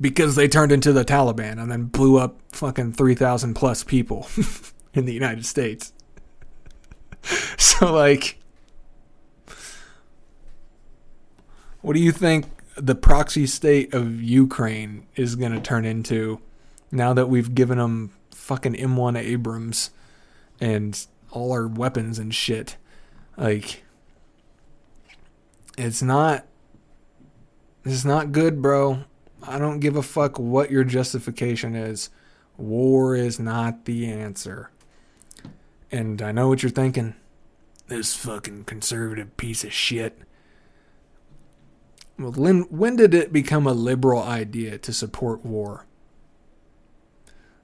because 0.00 0.34
they 0.34 0.48
turned 0.48 0.72
into 0.72 0.92
the 0.92 1.04
Taliban 1.04 1.60
and 1.60 1.70
then 1.70 1.84
blew 1.84 2.18
up 2.18 2.38
fucking 2.52 2.92
3,000 2.92 3.54
plus 3.54 3.82
people 3.84 4.28
in 4.94 5.04
the 5.04 5.12
United 5.12 5.46
States. 5.46 5.92
so, 7.56 7.92
like, 7.92 8.38
what 11.80 11.94
do 11.94 12.00
you 12.00 12.12
think 12.12 12.46
the 12.76 12.94
proxy 12.94 13.46
state 13.46 13.94
of 13.94 14.22
Ukraine 14.22 15.06
is 15.16 15.34
going 15.34 15.52
to 15.52 15.60
turn 15.60 15.84
into 15.84 16.40
now 16.92 17.14
that 17.14 17.28
we've 17.28 17.54
given 17.54 17.78
them 17.78 18.10
fucking 18.30 18.74
M1 18.74 19.18
Abrams 19.18 19.90
and 20.60 21.06
all 21.30 21.52
our 21.52 21.66
weapons 21.66 22.18
and 22.18 22.34
shit? 22.34 22.76
Like, 23.36 23.82
it's 25.78 26.02
not. 26.02 26.46
It's 27.84 28.04
not 28.04 28.32
good, 28.32 28.60
bro. 28.60 29.04
I 29.46 29.58
don't 29.58 29.80
give 29.80 29.96
a 29.96 30.02
fuck 30.02 30.38
what 30.38 30.70
your 30.70 30.84
justification 30.84 31.74
is. 31.74 32.10
War 32.56 33.14
is 33.14 33.38
not 33.38 33.84
the 33.84 34.10
answer. 34.10 34.70
And 35.90 36.20
I 36.20 36.32
know 36.32 36.48
what 36.48 36.62
you're 36.62 36.70
thinking. 36.70 37.14
This 37.86 38.14
fucking 38.14 38.64
conservative 38.64 39.36
piece 39.36 39.62
of 39.62 39.72
shit. 39.72 40.18
Well, 42.18 42.32
when 42.32 42.62
when 42.62 42.96
did 42.96 43.14
it 43.14 43.32
become 43.32 43.66
a 43.66 43.72
liberal 43.72 44.22
idea 44.22 44.78
to 44.78 44.92
support 44.92 45.44
war? 45.44 45.86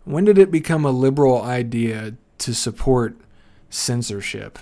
When 0.04 0.24
did 0.24 0.38
it 0.38 0.50
become 0.50 0.84
a 0.84 0.90
liberal 0.90 1.42
idea 1.42 2.14
to 2.38 2.54
support 2.54 3.16
censorship? 3.70 4.58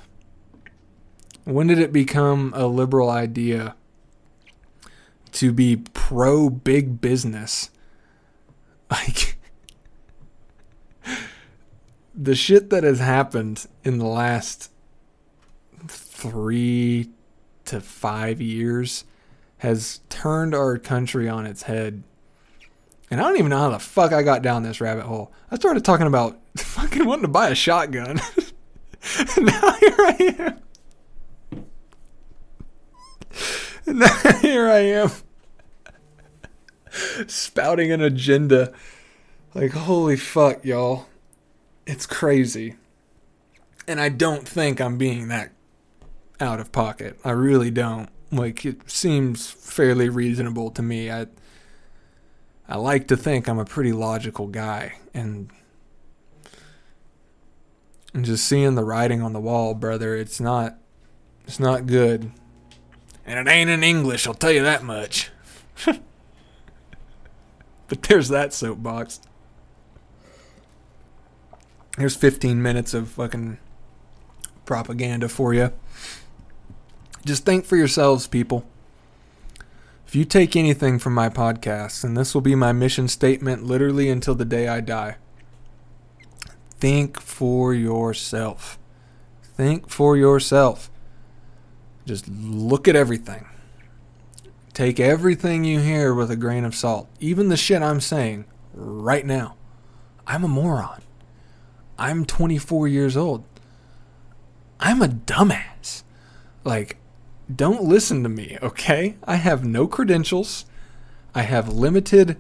When 1.44 1.66
did 1.66 1.78
it 1.78 1.92
become 1.92 2.52
a 2.54 2.66
liberal 2.66 3.10
idea 3.10 3.74
to 5.32 5.52
be 5.52 5.76
pro 5.76 6.50
big 6.50 7.00
business? 7.00 7.70
Like, 8.90 9.38
the 12.12 12.34
shit 12.34 12.70
that 12.70 12.82
has 12.82 12.98
happened 12.98 13.68
in 13.84 13.98
the 13.98 14.06
last 14.06 14.72
three 15.86 17.10
to 17.66 17.80
five 17.80 18.40
years 18.40 19.04
has 19.58 20.00
turned 20.08 20.54
our 20.54 20.76
country 20.76 21.28
on 21.28 21.46
its 21.46 21.62
head. 21.62 22.02
And 23.10 23.20
I 23.20 23.24
don't 23.24 23.38
even 23.38 23.50
know 23.50 23.58
how 23.58 23.70
the 23.70 23.78
fuck 23.78 24.12
I 24.12 24.22
got 24.22 24.42
down 24.42 24.62
this 24.62 24.80
rabbit 24.80 25.04
hole. 25.04 25.32
I 25.50 25.56
started 25.56 25.84
talking 25.84 26.06
about 26.06 26.38
fucking 26.56 27.04
wanting 27.04 27.22
to 27.22 27.28
buy 27.28 27.48
a 27.48 27.54
shotgun. 27.54 28.16
now 29.38 29.72
here 29.72 29.96
I 29.98 30.34
am. 30.38 30.60
And 33.86 34.02
here 34.40 34.68
I 34.68 34.78
am. 34.80 35.10
Spouting 37.26 37.92
an 37.92 38.02
agenda. 38.02 38.72
Like, 39.54 39.72
holy 39.72 40.16
fuck, 40.16 40.64
y'all. 40.64 41.06
It's 41.86 42.06
crazy. 42.06 42.76
And 43.88 44.00
I 44.00 44.08
don't 44.08 44.46
think 44.46 44.80
I'm 44.80 44.96
being 44.98 45.28
that 45.28 45.52
out 46.40 46.60
of 46.60 46.72
pocket. 46.72 47.18
I 47.24 47.30
really 47.30 47.70
don't. 47.70 48.08
Like 48.32 48.64
it 48.64 48.88
seems 48.88 49.50
fairly 49.50 50.08
reasonable 50.08 50.70
to 50.72 50.82
me. 50.82 51.10
I 51.10 51.26
I 52.68 52.76
like 52.76 53.08
to 53.08 53.16
think 53.16 53.48
I'm 53.48 53.58
a 53.58 53.64
pretty 53.64 53.92
logical 53.92 54.46
guy 54.46 54.98
and 55.12 55.50
and 58.14 58.24
just 58.24 58.46
seeing 58.46 58.74
the 58.74 58.84
writing 58.84 59.22
on 59.22 59.32
the 59.32 59.40
wall, 59.40 59.74
brother, 59.74 60.14
it's 60.14 60.40
not 60.40 60.78
it's 61.46 61.58
not 61.58 61.86
good. 61.86 62.30
And 63.30 63.38
it 63.38 63.52
ain't 63.52 63.70
in 63.70 63.84
English, 63.84 64.26
I'll 64.26 64.34
tell 64.34 64.50
you 64.50 64.64
that 64.64 64.82
much. 64.82 65.30
but 65.86 66.02
there's 68.08 68.28
that 68.28 68.52
soapbox. 68.52 69.20
Here's 71.96 72.16
15 72.16 72.60
minutes 72.60 72.92
of 72.92 73.08
fucking 73.10 73.58
propaganda 74.64 75.28
for 75.28 75.54
you. 75.54 75.72
Just 77.24 77.44
think 77.44 77.64
for 77.66 77.76
yourselves, 77.76 78.26
people. 78.26 78.66
If 80.08 80.16
you 80.16 80.24
take 80.24 80.56
anything 80.56 80.98
from 80.98 81.14
my 81.14 81.28
podcast, 81.28 82.02
and 82.02 82.16
this 82.16 82.34
will 82.34 82.40
be 82.40 82.56
my 82.56 82.72
mission 82.72 83.06
statement 83.06 83.62
literally 83.62 84.10
until 84.10 84.34
the 84.34 84.44
day 84.44 84.66
I 84.66 84.80
die, 84.80 85.18
think 86.80 87.20
for 87.20 87.74
yourself. 87.74 88.76
Think 89.40 89.88
for 89.88 90.16
yourself. 90.16 90.89
Just 92.06 92.28
look 92.28 92.88
at 92.88 92.96
everything. 92.96 93.46
Take 94.72 95.00
everything 95.00 95.64
you 95.64 95.80
hear 95.80 96.14
with 96.14 96.30
a 96.30 96.36
grain 96.36 96.64
of 96.64 96.74
salt. 96.74 97.08
Even 97.18 97.48
the 97.48 97.56
shit 97.56 97.82
I'm 97.82 98.00
saying 98.00 98.44
right 98.72 99.26
now. 99.26 99.56
I'm 100.26 100.44
a 100.44 100.48
moron. 100.48 101.02
I'm 101.98 102.24
24 102.24 102.88
years 102.88 103.16
old. 103.16 103.44
I'm 104.78 105.02
a 105.02 105.08
dumbass. 105.08 106.02
Like, 106.64 106.96
don't 107.54 107.82
listen 107.82 108.22
to 108.22 108.28
me, 108.28 108.56
okay? 108.62 109.16
I 109.24 109.36
have 109.36 109.64
no 109.64 109.86
credentials. 109.86 110.64
I 111.34 111.42
have 111.42 111.68
limited 111.68 112.36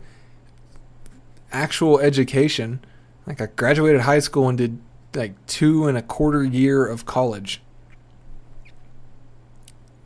actual 1.52 1.98
education. 1.98 2.80
Like 3.26 3.40
I 3.40 3.46
graduated 3.46 4.02
high 4.02 4.20
school 4.20 4.48
and 4.48 4.58
did 4.58 4.78
like 5.14 5.34
two 5.46 5.86
and 5.86 5.98
a 5.98 6.02
quarter 6.02 6.44
year 6.44 6.86
of 6.86 7.06
college. 7.06 7.60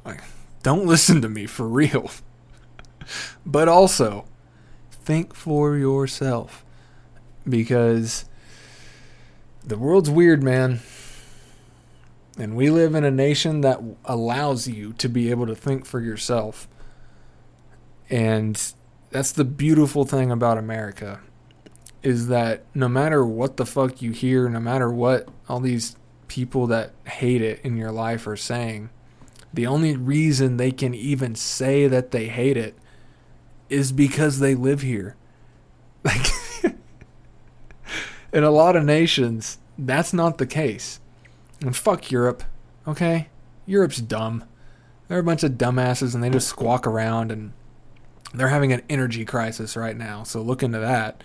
Like, 0.05 0.23
don't 0.63 0.87
listen 0.87 1.23
to 1.23 1.29
me 1.29 1.47
for 1.47 1.67
real. 1.67 2.11
but 3.47 3.69
also, 3.69 4.27
think 4.91 5.35
for 5.35 5.77
yourself. 5.77 6.65
Because 7.49 8.25
the 9.65 9.79
world's 9.79 10.11
weird, 10.11 10.43
man. 10.43 10.81
And 12.39 12.57
we 12.57 12.71
live 12.71 12.95
in 12.95 13.05
a 13.05 13.11
nation 13.11 13.61
that 13.61 13.81
allows 14.05 14.67
you 14.67 14.93
to 14.95 15.09
be 15.09 15.31
able 15.31 15.47
to 15.47 15.55
think 15.55 15.87
for 15.87 16.01
yourself. 16.01 16.67
And 18.11 18.61
that's 19.11 19.33
the 19.33 19.45
beautiful 19.45 20.05
thing 20.05 20.31
about 20.31 20.59
America 20.59 21.21
is 22.03 22.27
that 22.29 22.65
no 22.75 22.89
matter 22.89 23.25
what 23.25 23.57
the 23.57 23.65
fuck 23.65 24.03
you 24.03 24.11
hear, 24.11 24.49
no 24.49 24.61
matter 24.61 24.91
what 24.91 25.27
all 25.49 25.61
these 25.61 25.97
people 26.29 26.67
that 26.67 26.93
hate 27.07 27.41
it 27.41 27.61
in 27.65 27.77
your 27.77 27.91
life 27.91 28.27
are 28.27 28.37
saying, 28.37 28.91
the 29.55 29.67
only 29.67 29.97
reason 29.97 30.57
they 30.57 30.73
can 30.73 30.95
even 30.95 31.35
say 31.35 31.87
that 31.87 32.11
they 32.11 32.27
hate 32.27 32.57
it 32.57 32.77
is 33.69 33.93
because 33.93 34.39
they 34.39 34.55
live 34.55 34.83
here. 34.83 35.17
Like 36.05 36.27
in 38.33 38.43
a 38.43 38.51
lot 38.51 38.75
of 38.75 38.85
nations, 38.85 39.59
that's 39.79 40.13
not 40.13 40.39
the 40.39 40.47
case. 40.47 41.01
And 41.63 41.75
fuck 41.75 42.11
Europe, 42.11 42.43
okay? 42.87 43.29
Europe's 43.65 43.99
dumb. 43.99 44.45
They're 45.07 45.21
a 45.21 45.25
bunch 45.25 45.45
of 45.45 45.53
dumbasses 45.53 46.15
and 46.15 46.23
they 46.23 46.31
just 46.31 46.49
squawk 46.49 46.87
around 46.87 47.31
and 47.31 47.53
they're 48.35 48.49
having 48.49 48.73
an 48.73 48.83
energy 48.91 49.25
crisis 49.25 49.77
right 49.77 49.97
now. 49.97 50.25
So 50.25 50.43
look 50.43 50.63
into 50.65 50.81
that. 50.81 51.23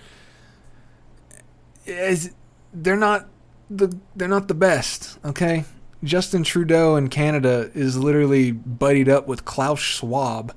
Is 1.86 2.32
they're 2.72 2.96
not 2.96 3.28
the 3.70 3.98
they're 4.16 4.28
not 4.28 4.48
the 4.48 4.54
best, 4.54 5.18
okay? 5.26 5.66
Justin 6.04 6.44
Trudeau 6.44 6.96
in 6.96 7.10
Canada 7.10 7.70
is 7.74 7.98
literally 7.98 8.52
buddied 8.52 9.10
up 9.10 9.28
with 9.28 9.46
Klaus 9.46 9.80
Schwab. 9.80 10.54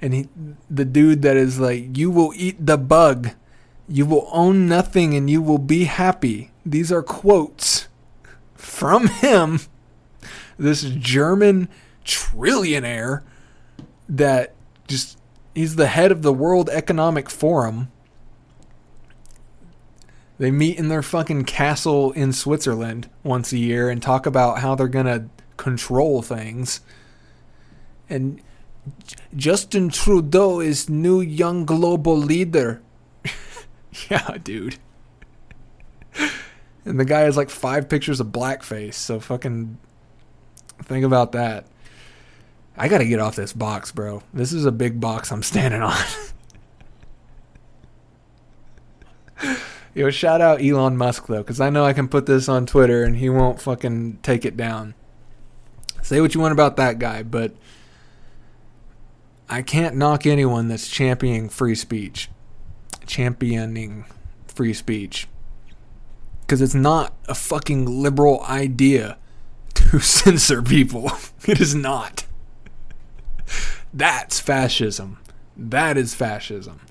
And 0.00 0.14
he 0.14 0.28
the 0.70 0.84
dude 0.84 1.22
that 1.22 1.36
is 1.36 1.58
like 1.58 1.96
you 1.96 2.10
will 2.10 2.32
eat 2.36 2.64
the 2.64 2.78
bug. 2.78 3.30
You 3.88 4.06
will 4.06 4.28
own 4.32 4.68
nothing 4.68 5.14
and 5.14 5.28
you 5.28 5.42
will 5.42 5.58
be 5.58 5.84
happy. 5.84 6.52
These 6.64 6.92
are 6.92 7.02
quotes 7.02 7.88
from 8.54 9.08
him. 9.08 9.60
This 10.56 10.82
German 10.82 11.68
trillionaire 12.04 13.22
that 14.08 14.54
just 14.86 15.18
he's 15.54 15.76
the 15.76 15.88
head 15.88 16.12
of 16.12 16.22
the 16.22 16.32
World 16.32 16.70
Economic 16.70 17.28
Forum. 17.28 17.90
They 20.38 20.50
meet 20.50 20.78
in 20.78 20.88
their 20.88 21.02
fucking 21.02 21.44
castle 21.44 22.12
in 22.12 22.32
Switzerland 22.32 23.10
once 23.24 23.52
a 23.52 23.58
year 23.58 23.90
and 23.90 24.00
talk 24.00 24.24
about 24.24 24.60
how 24.60 24.74
they're 24.74 24.86
going 24.88 25.06
to 25.06 25.24
control 25.56 26.22
things. 26.22 26.80
And 28.08 28.40
Justin 29.36 29.90
Trudeau 29.90 30.60
is 30.60 30.88
new 30.88 31.20
young 31.20 31.64
global 31.64 32.16
leader. 32.16 32.80
yeah, 34.10 34.38
dude. 34.42 34.78
And 36.84 36.98
the 36.98 37.04
guy 37.04 37.20
has 37.20 37.36
like 37.36 37.50
five 37.50 37.88
pictures 37.88 38.20
of 38.20 38.28
blackface, 38.28 38.94
so 38.94 39.20
fucking 39.20 39.76
think 40.84 41.04
about 41.04 41.32
that. 41.32 41.66
I 42.76 42.88
gotta 42.88 43.04
get 43.04 43.18
off 43.18 43.36
this 43.36 43.52
box, 43.52 43.92
bro. 43.92 44.22
This 44.32 44.52
is 44.52 44.64
a 44.64 44.72
big 44.72 45.00
box 45.00 45.30
I'm 45.30 45.42
standing 45.42 45.82
on. 45.82 45.98
Yo, 49.98 50.10
shout 50.10 50.40
out 50.40 50.62
Elon 50.62 50.96
Musk 50.96 51.26
though, 51.26 51.38
because 51.38 51.60
I 51.60 51.70
know 51.70 51.84
I 51.84 51.92
can 51.92 52.06
put 52.06 52.26
this 52.26 52.48
on 52.48 52.66
Twitter 52.66 53.02
and 53.02 53.16
he 53.16 53.28
won't 53.28 53.60
fucking 53.60 54.20
take 54.22 54.44
it 54.44 54.56
down. 54.56 54.94
Say 56.02 56.20
what 56.20 56.36
you 56.36 56.40
want 56.40 56.52
about 56.52 56.76
that 56.76 57.00
guy, 57.00 57.24
but 57.24 57.50
I 59.48 59.60
can't 59.62 59.96
knock 59.96 60.24
anyone 60.24 60.68
that's 60.68 60.86
championing 60.86 61.48
free 61.48 61.74
speech. 61.74 62.30
Championing 63.08 64.04
free 64.46 64.72
speech. 64.72 65.26
Because 66.42 66.62
it's 66.62 66.76
not 66.76 67.16
a 67.28 67.34
fucking 67.34 68.00
liberal 68.00 68.44
idea 68.44 69.18
to 69.74 69.98
censor 69.98 70.62
people. 70.62 71.10
It 71.48 71.60
is 71.60 71.74
not. 71.74 72.24
That's 73.92 74.38
fascism. 74.38 75.18
That 75.56 75.96
is 75.96 76.14
fascism. 76.14 76.82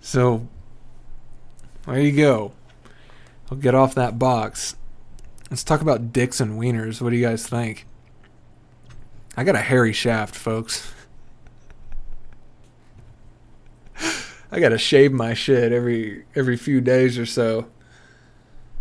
So, 0.00 0.48
there 1.86 2.00
you 2.00 2.12
go. 2.12 2.52
I'll 3.50 3.58
get 3.58 3.74
off 3.74 3.94
that 3.94 4.18
box. 4.18 4.76
Let's 5.50 5.64
talk 5.64 5.80
about 5.80 6.12
dicks 6.12 6.40
and 6.40 6.60
wieners. 6.60 7.00
What 7.00 7.10
do 7.10 7.16
you 7.16 7.26
guys 7.26 7.46
think? 7.46 7.86
I 9.36 9.44
got 9.44 9.56
a 9.56 9.60
hairy 9.60 9.92
shaft, 9.92 10.34
folks. 10.36 10.92
I 14.52 14.60
gotta 14.60 14.78
shave 14.78 15.12
my 15.12 15.34
shit 15.34 15.72
every 15.72 16.24
every 16.34 16.56
few 16.56 16.80
days 16.80 17.18
or 17.18 17.26
so. 17.26 17.66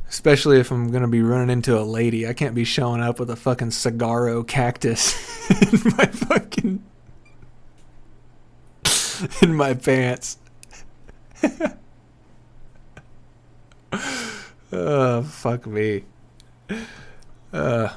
Especially 0.07 0.59
if 0.59 0.71
I'm 0.71 0.91
gonna 0.91 1.07
be 1.07 1.21
running 1.21 1.49
into 1.49 1.79
a 1.79 1.81
lady. 1.81 2.27
I 2.27 2.33
can't 2.33 2.55
be 2.55 2.63
showing 2.63 3.01
up 3.01 3.19
with 3.19 3.29
a 3.29 3.35
fucking 3.35 3.71
saguaro 3.71 4.43
cactus 4.43 5.13
in 5.61 5.93
my 5.97 6.05
fucking 6.05 6.83
in 9.41 9.55
my 9.55 9.73
pants. 9.73 10.37
Oh, 14.71 15.23
fuck 15.23 15.65
me. 15.65 16.03
Uh, 17.51 17.89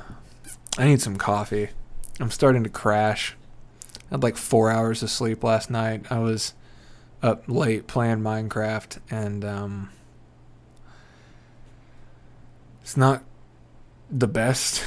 I 0.78 0.86
need 0.86 1.00
some 1.00 1.16
coffee. 1.16 1.68
I'm 2.20 2.30
starting 2.30 2.64
to 2.64 2.70
crash. 2.70 3.36
I 3.96 4.14
had 4.14 4.22
like 4.22 4.36
four 4.36 4.70
hours 4.70 5.02
of 5.02 5.10
sleep 5.10 5.42
last 5.44 5.70
night. 5.70 6.06
I 6.10 6.18
was 6.18 6.54
up 7.22 7.44
late 7.46 7.86
playing 7.86 8.18
Minecraft, 8.18 8.98
and 9.10 9.44
um, 9.44 9.90
it's 12.82 12.96
not 12.96 13.22
the 14.10 14.28
best 14.28 14.82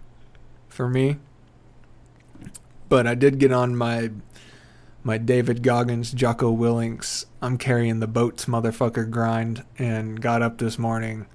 for 0.68 0.88
me. 0.88 1.16
But 2.88 3.06
I 3.06 3.14
did 3.14 3.38
get 3.38 3.52
on 3.52 3.76
my 3.76 4.10
my 5.02 5.18
David 5.18 5.62
Goggins, 5.62 6.12
Jocko 6.12 6.54
Willink, 6.54 7.26
I'm 7.40 7.56
carrying 7.56 8.00
the 8.00 8.08
boats 8.08 8.46
motherfucker 8.46 9.08
grind 9.08 9.64
and 9.78 10.20
got 10.20 10.42
up 10.42 10.58
this 10.58 10.76
morning. 10.78 11.26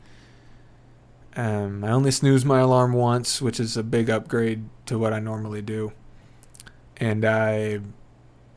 Um, 1.35 1.83
I 1.83 1.91
only 1.91 2.11
snoozed 2.11 2.45
my 2.45 2.59
alarm 2.59 2.91
once, 2.91 3.41
which 3.41 3.59
is 3.59 3.77
a 3.77 3.83
big 3.83 4.09
upgrade 4.09 4.65
to 4.87 4.99
what 4.99 5.13
I 5.13 5.19
normally 5.19 5.61
do. 5.61 5.93
And 6.97 7.23
I 7.23 7.79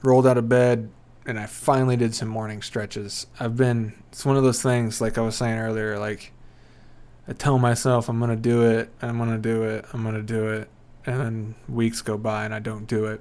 rolled 0.03 0.27
out 0.27 0.39
of 0.39 0.49
bed 0.49 0.91
and 1.25 1.39
I 1.39 1.47
finally 1.47 1.97
did 1.97 2.17
some 2.17 2.29
morning 2.29 2.63
stretches. 2.63 3.29
I've 3.39 3.57
been, 3.57 3.95
it's 4.11 4.25
one 4.25 4.37
of 4.37 4.43
those 4.43 4.61
things, 4.61 5.01
like 5.01 5.17
I 5.17 5.21
was 5.21 5.37
saying 5.37 5.59
earlier, 5.59 5.99
like 6.01 6.33
I 7.29 7.33
tell 7.33 7.59
myself 7.59 8.09
I'm 8.09 8.19
going 8.19 8.31
to 8.31 8.37
do 8.37 8.63
it, 8.63 8.91
I'm 9.01 9.19
going 9.19 9.31
to 9.31 9.39
do 9.39 9.63
it, 9.63 9.85
I'm 9.93 10.03
going 10.03 10.17
to 10.17 10.23
do 10.23 10.49
it. 10.49 10.69
And 11.07 11.21
then 11.21 11.55
weeks 11.69 12.03
go 12.03 12.19
by 12.19 12.45
and 12.45 12.53
I 12.53 12.59
don't 12.59 12.87
do 12.87 13.05
it. 13.07 13.21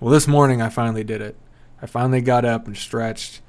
Well, 0.00 0.12
this 0.12 0.28
morning 0.28 0.60
I 0.60 0.68
finally 0.68 1.04
did 1.04 1.22
it. 1.22 1.36
I 1.80 1.86
finally 1.86 2.20
got 2.20 2.44
up 2.44 2.66
and 2.66 2.76
stretched 2.76 3.40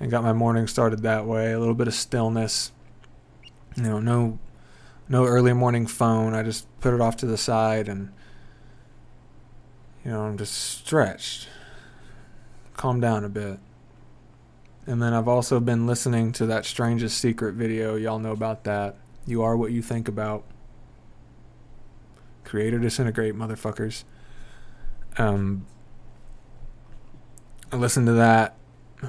and 0.00 0.10
got 0.10 0.24
my 0.24 0.32
morning 0.32 0.66
started 0.66 1.02
that 1.02 1.26
way. 1.26 1.52
A 1.52 1.58
little 1.58 1.74
bit 1.74 1.86
of 1.86 1.94
stillness. 1.94 2.72
You 3.76 3.84
know, 3.84 4.00
no 4.00 4.38
no 5.08 5.26
early 5.26 5.52
morning 5.52 5.86
phone. 5.86 6.34
I 6.34 6.42
just 6.42 6.66
put 6.80 6.94
it 6.94 7.00
off 7.00 7.16
to 7.18 7.26
the 7.26 7.36
side 7.36 7.88
and 7.88 8.10
you 10.04 10.10
know, 10.10 10.22
I'm 10.22 10.38
just 10.38 10.54
stretched. 10.54 11.48
Calm 12.76 13.00
down 13.00 13.24
a 13.24 13.28
bit. 13.28 13.58
And 14.86 15.02
then 15.02 15.12
I've 15.12 15.28
also 15.28 15.60
been 15.60 15.86
listening 15.86 16.32
to 16.32 16.46
that 16.46 16.64
strangest 16.64 17.18
secret 17.18 17.54
video. 17.54 17.96
Y'all 17.96 18.18
know 18.18 18.32
about 18.32 18.64
that. 18.64 18.96
You 19.26 19.42
are 19.42 19.56
what 19.56 19.72
you 19.72 19.82
think 19.82 20.08
about. 20.08 20.44
Creator 22.44 22.78
disintegrate, 22.78 23.34
motherfuckers. 23.34 24.04
Um, 25.18 25.66
I 27.70 27.76
listened 27.76 28.06
to 28.06 28.14
that, 28.14 28.56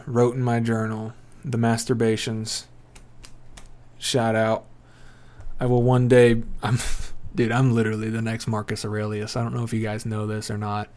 wrote 0.05 0.35
in 0.35 0.43
my 0.43 0.59
journal, 0.59 1.13
the 1.43 1.57
masturbations. 1.57 2.65
Shout 3.97 4.35
out. 4.35 4.65
I 5.59 5.65
will 5.65 5.83
one 5.83 6.07
day 6.07 6.43
I'm 6.63 6.79
dude, 7.35 7.51
I'm 7.51 7.73
literally 7.73 8.09
the 8.09 8.21
next 8.21 8.47
Marcus 8.47 8.85
Aurelius. 8.85 9.35
I 9.35 9.43
don't 9.43 9.53
know 9.53 9.63
if 9.63 9.73
you 9.73 9.81
guys 9.81 10.05
know 10.05 10.27
this 10.27 10.49
or 10.49 10.57
not, 10.57 10.89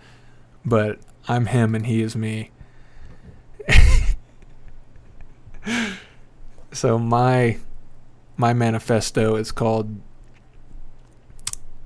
but 0.64 0.98
I'm 1.28 1.46
him 1.46 1.74
and 1.74 1.86
he 1.86 2.02
is 2.02 2.16
me. 2.16 2.50
so 6.72 6.98
my 6.98 7.58
my 8.36 8.52
manifesto 8.52 9.36
is 9.36 9.52
called 9.52 10.00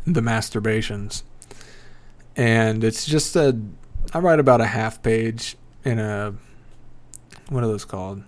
The 0.05 0.21
Masturbations. 0.21 1.23
And 2.37 2.85
it's 2.85 3.05
just 3.05 3.37
a 3.37 3.61
I 4.15 4.21
write 4.21 4.41
about 4.41 4.61
a 4.61 4.67
half 4.67 5.03
page 5.03 5.57
in 5.85 5.99
a 5.99 6.35
what 7.49 7.65
are 7.65 7.67
those 7.67 7.85
called? 7.85 8.23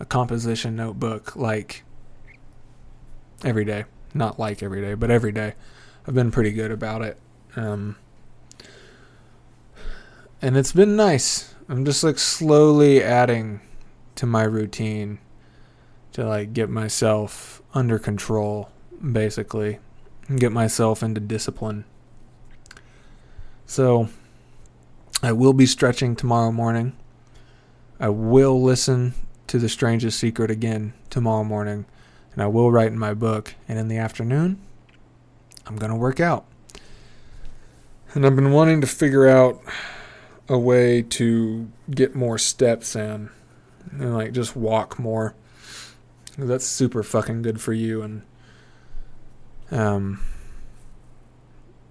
A 0.00 0.04
composition 0.04 0.76
notebook 0.76 1.36
like 1.36 1.84
every 3.44 3.64
day. 3.64 3.84
Not 4.12 4.38
like 4.38 4.62
every 4.62 4.80
day, 4.80 4.94
but 4.94 5.10
every 5.10 5.32
day. 5.32 5.54
I've 6.06 6.14
been 6.14 6.30
pretty 6.30 6.52
good 6.52 6.70
about 6.70 7.02
it. 7.02 7.18
Um, 7.56 7.96
and 10.42 10.56
it's 10.56 10.72
been 10.72 10.96
nice. 10.96 11.54
I'm 11.68 11.84
just 11.84 12.04
like 12.04 12.18
slowly 12.18 13.02
adding 13.02 13.60
to 14.16 14.26
my 14.26 14.42
routine 14.42 15.18
to 16.12 16.26
like 16.26 16.52
get 16.52 16.68
myself 16.68 17.62
under 17.72 17.98
control, 17.98 18.70
basically, 19.12 19.78
and 20.28 20.38
get 20.38 20.52
myself 20.52 21.02
into 21.02 21.20
discipline. 21.20 21.84
So, 23.66 24.08
I 25.22 25.32
will 25.32 25.54
be 25.54 25.66
stretching 25.66 26.14
tomorrow 26.14 26.52
morning. 26.52 26.94
I 27.98 28.08
will 28.08 28.62
listen 28.62 29.14
to 29.46 29.58
The 29.58 29.68
Strangest 29.68 30.18
Secret 30.18 30.50
again 30.50 30.94
tomorrow 31.10 31.44
morning. 31.44 31.86
And 32.32 32.42
I 32.42 32.46
will 32.46 32.72
write 32.72 32.88
in 32.88 32.98
my 32.98 33.14
book. 33.14 33.54
And 33.68 33.78
in 33.78 33.88
the 33.88 33.98
afternoon, 33.98 34.60
I'm 35.66 35.76
going 35.76 35.90
to 35.90 35.96
work 35.96 36.20
out. 36.20 36.44
And 38.12 38.26
I've 38.26 38.36
been 38.36 38.52
wanting 38.52 38.80
to 38.80 38.86
figure 38.86 39.28
out 39.28 39.60
a 40.48 40.58
way 40.58 41.02
to 41.02 41.70
get 41.90 42.14
more 42.14 42.38
steps 42.38 42.94
in 42.94 43.30
and 43.90 44.14
like 44.14 44.32
just 44.32 44.54
walk 44.56 44.98
more. 44.98 45.34
That's 46.36 46.66
super 46.66 47.02
fucking 47.02 47.42
good 47.42 47.60
for 47.60 47.72
you 47.72 48.02
and 48.02 48.22
um 49.70 50.20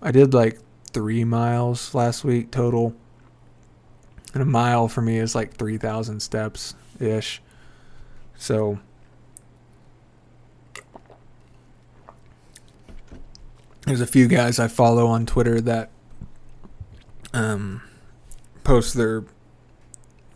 I 0.01 0.11
did 0.11 0.33
like 0.33 0.59
3 0.91 1.23
miles 1.23 1.95
last 1.95 2.23
week 2.23 2.51
total. 2.51 2.93
And 4.33 4.41
a 4.41 4.45
mile 4.45 4.87
for 4.87 5.01
me 5.01 5.19
is 5.19 5.35
like 5.35 5.53
3000 5.53 6.19
steps 6.19 6.75
ish. 6.99 7.41
So 8.35 8.79
there's 13.85 14.01
a 14.01 14.07
few 14.07 14.27
guys 14.27 14.59
I 14.59 14.67
follow 14.67 15.07
on 15.07 15.25
Twitter 15.25 15.61
that 15.61 15.91
um 17.33 17.81
post 18.63 18.93
their 18.93 19.23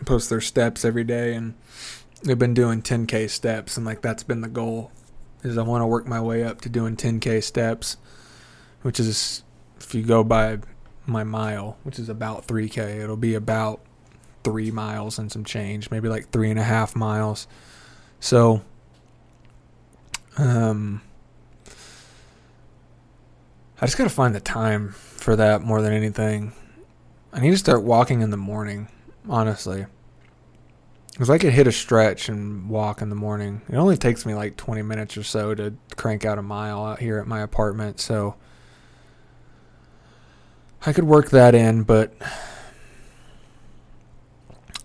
post 0.06 0.30
their 0.30 0.42
steps 0.42 0.84
every 0.84 1.04
day 1.04 1.34
and 1.34 1.54
they've 2.24 2.38
been 2.38 2.54
doing 2.54 2.82
10k 2.82 3.30
steps 3.30 3.78
and 3.78 3.86
like 3.86 4.02
that's 4.02 4.24
been 4.24 4.42
the 4.42 4.48
goal 4.48 4.92
is 5.44 5.58
I 5.58 5.62
want 5.64 5.82
to 5.82 5.88
work 5.88 6.08
my 6.08 6.20
way 6.20 6.44
up 6.44 6.62
to 6.62 6.70
doing 6.70 6.96
10k 6.96 7.44
steps 7.44 7.98
which 8.82 9.00
is 9.00 9.44
if 9.80 9.94
you 9.94 10.04
go 10.04 10.24
by 10.24 10.60
my 11.06 11.24
mile 11.24 11.78
which 11.84 12.00
is 12.00 12.10
about 12.10 12.48
3k 12.48 13.02
it'll 13.02 13.16
be 13.16 13.36
about 13.36 13.82
three 14.52 14.72
miles 14.72 15.20
and 15.20 15.32
some 15.32 15.44
change 15.44 15.92
maybe 15.92 16.08
like 16.08 16.30
three 16.30 16.50
and 16.50 16.60
a 16.60 16.64
half 16.64 16.96
miles 16.96 17.48
so 18.20 18.62
um 20.38 21.02
I 23.82 23.86
just 23.86 23.98
gotta 23.98 24.10
find 24.10 24.34
the 24.34 24.40
time 24.40 24.90
for 24.92 25.36
that 25.36 25.62
more 25.62 25.82
than 25.82 25.94
anything 25.94 26.54
I 27.34 27.40
need 27.40 27.52
to 27.52 27.58
start 27.58 27.84
walking 27.84 28.22
in 28.22 28.30
the 28.30 28.38
morning 28.38 28.88
honestly 29.30 29.86
because 31.18 31.32
I 31.32 31.40
could 31.40 31.52
hit 31.52 31.66
a 31.66 31.72
stretch 31.72 32.30
and 32.30 32.70
walk 32.70 33.02
in 33.02 33.10
the 33.10 33.16
morning. 33.16 33.64
It 33.68 33.76
only 33.76 33.98
takes 33.98 34.24
me 34.24 34.36
like 34.36 34.56
20 34.56 34.84
minutes 34.84 35.18
or 35.18 35.24
so 35.24 35.56
to 35.56 35.74
crank 35.96 36.26
out 36.26 36.38
a 36.38 36.44
mile 36.44 36.86
out 36.86 37.00
here 37.00 37.18
at 37.18 37.26
my 37.26 37.42
apartment. 37.42 38.00
So 38.00 38.36
I 40.86 40.94
could 40.94 41.06
work 41.06 41.32
that 41.32 41.56
in, 41.56 41.82
but 41.82 42.14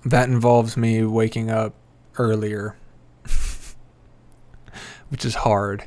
that 0.04 0.28
involves 0.28 0.76
me 0.76 1.04
waking 1.04 1.50
up 1.50 1.74
earlier, 2.18 2.76
which 5.08 5.24
is 5.24 5.36
hard. 5.36 5.84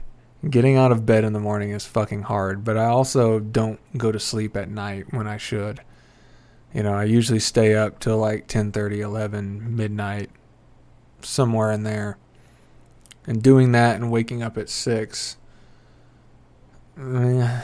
Getting 0.47 0.77
out 0.77 0.91
of 0.91 1.05
bed 1.05 1.23
in 1.23 1.33
the 1.33 1.39
morning 1.39 1.71
is 1.71 1.85
fucking 1.85 2.23
hard, 2.23 2.63
but 2.63 2.77
I 2.77 2.85
also 2.85 3.39
don't 3.39 3.79
go 3.97 4.11
to 4.11 4.19
sleep 4.19 4.55
at 4.55 4.69
night 4.69 5.11
when 5.11 5.27
I 5.27 5.37
should. 5.37 5.81
You 6.73 6.83
know, 6.83 6.93
I 6.93 7.05
usually 7.05 7.39
stay 7.39 7.73
up 7.73 7.99
till 7.99 8.17
like 8.17 8.47
10:30, 8.47 8.99
11, 8.99 9.75
midnight, 9.75 10.29
somewhere 11.21 11.71
in 11.71 11.83
there. 11.83 12.17
And 13.25 13.41
doing 13.41 13.71
that 13.71 13.95
and 13.95 14.11
waking 14.11 14.43
up 14.43 14.55
at 14.55 14.69
6 14.69 15.37
eh, 16.99 17.61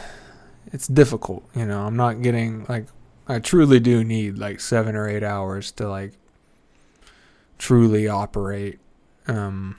it's 0.74 0.88
difficult, 0.88 1.44
you 1.56 1.66
know. 1.66 1.86
I'm 1.86 1.96
not 1.96 2.22
getting 2.22 2.66
like 2.68 2.88
I 3.28 3.40
truly 3.40 3.80
do 3.80 4.04
need 4.04 4.38
like 4.38 4.60
7 4.60 4.96
or 4.96 5.08
8 5.08 5.24
hours 5.24 5.72
to 5.74 5.88
like 5.88 6.14
truly 7.62 8.08
operate. 8.08 8.80
Um 9.28 9.78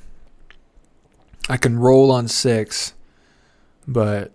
I 1.49 1.57
can 1.57 1.77
roll 1.77 2.13
on 2.13 2.29
6, 2.29 2.95
but 3.89 4.31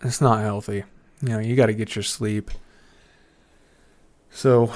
it's 0.00 0.20
not 0.20 0.40
healthy. 0.40 0.84
You 1.20 1.28
know, 1.28 1.38
you 1.40 1.56
got 1.56 1.66
to 1.66 1.74
get 1.74 1.96
your 1.96 2.04
sleep. 2.04 2.52
So 4.30 4.72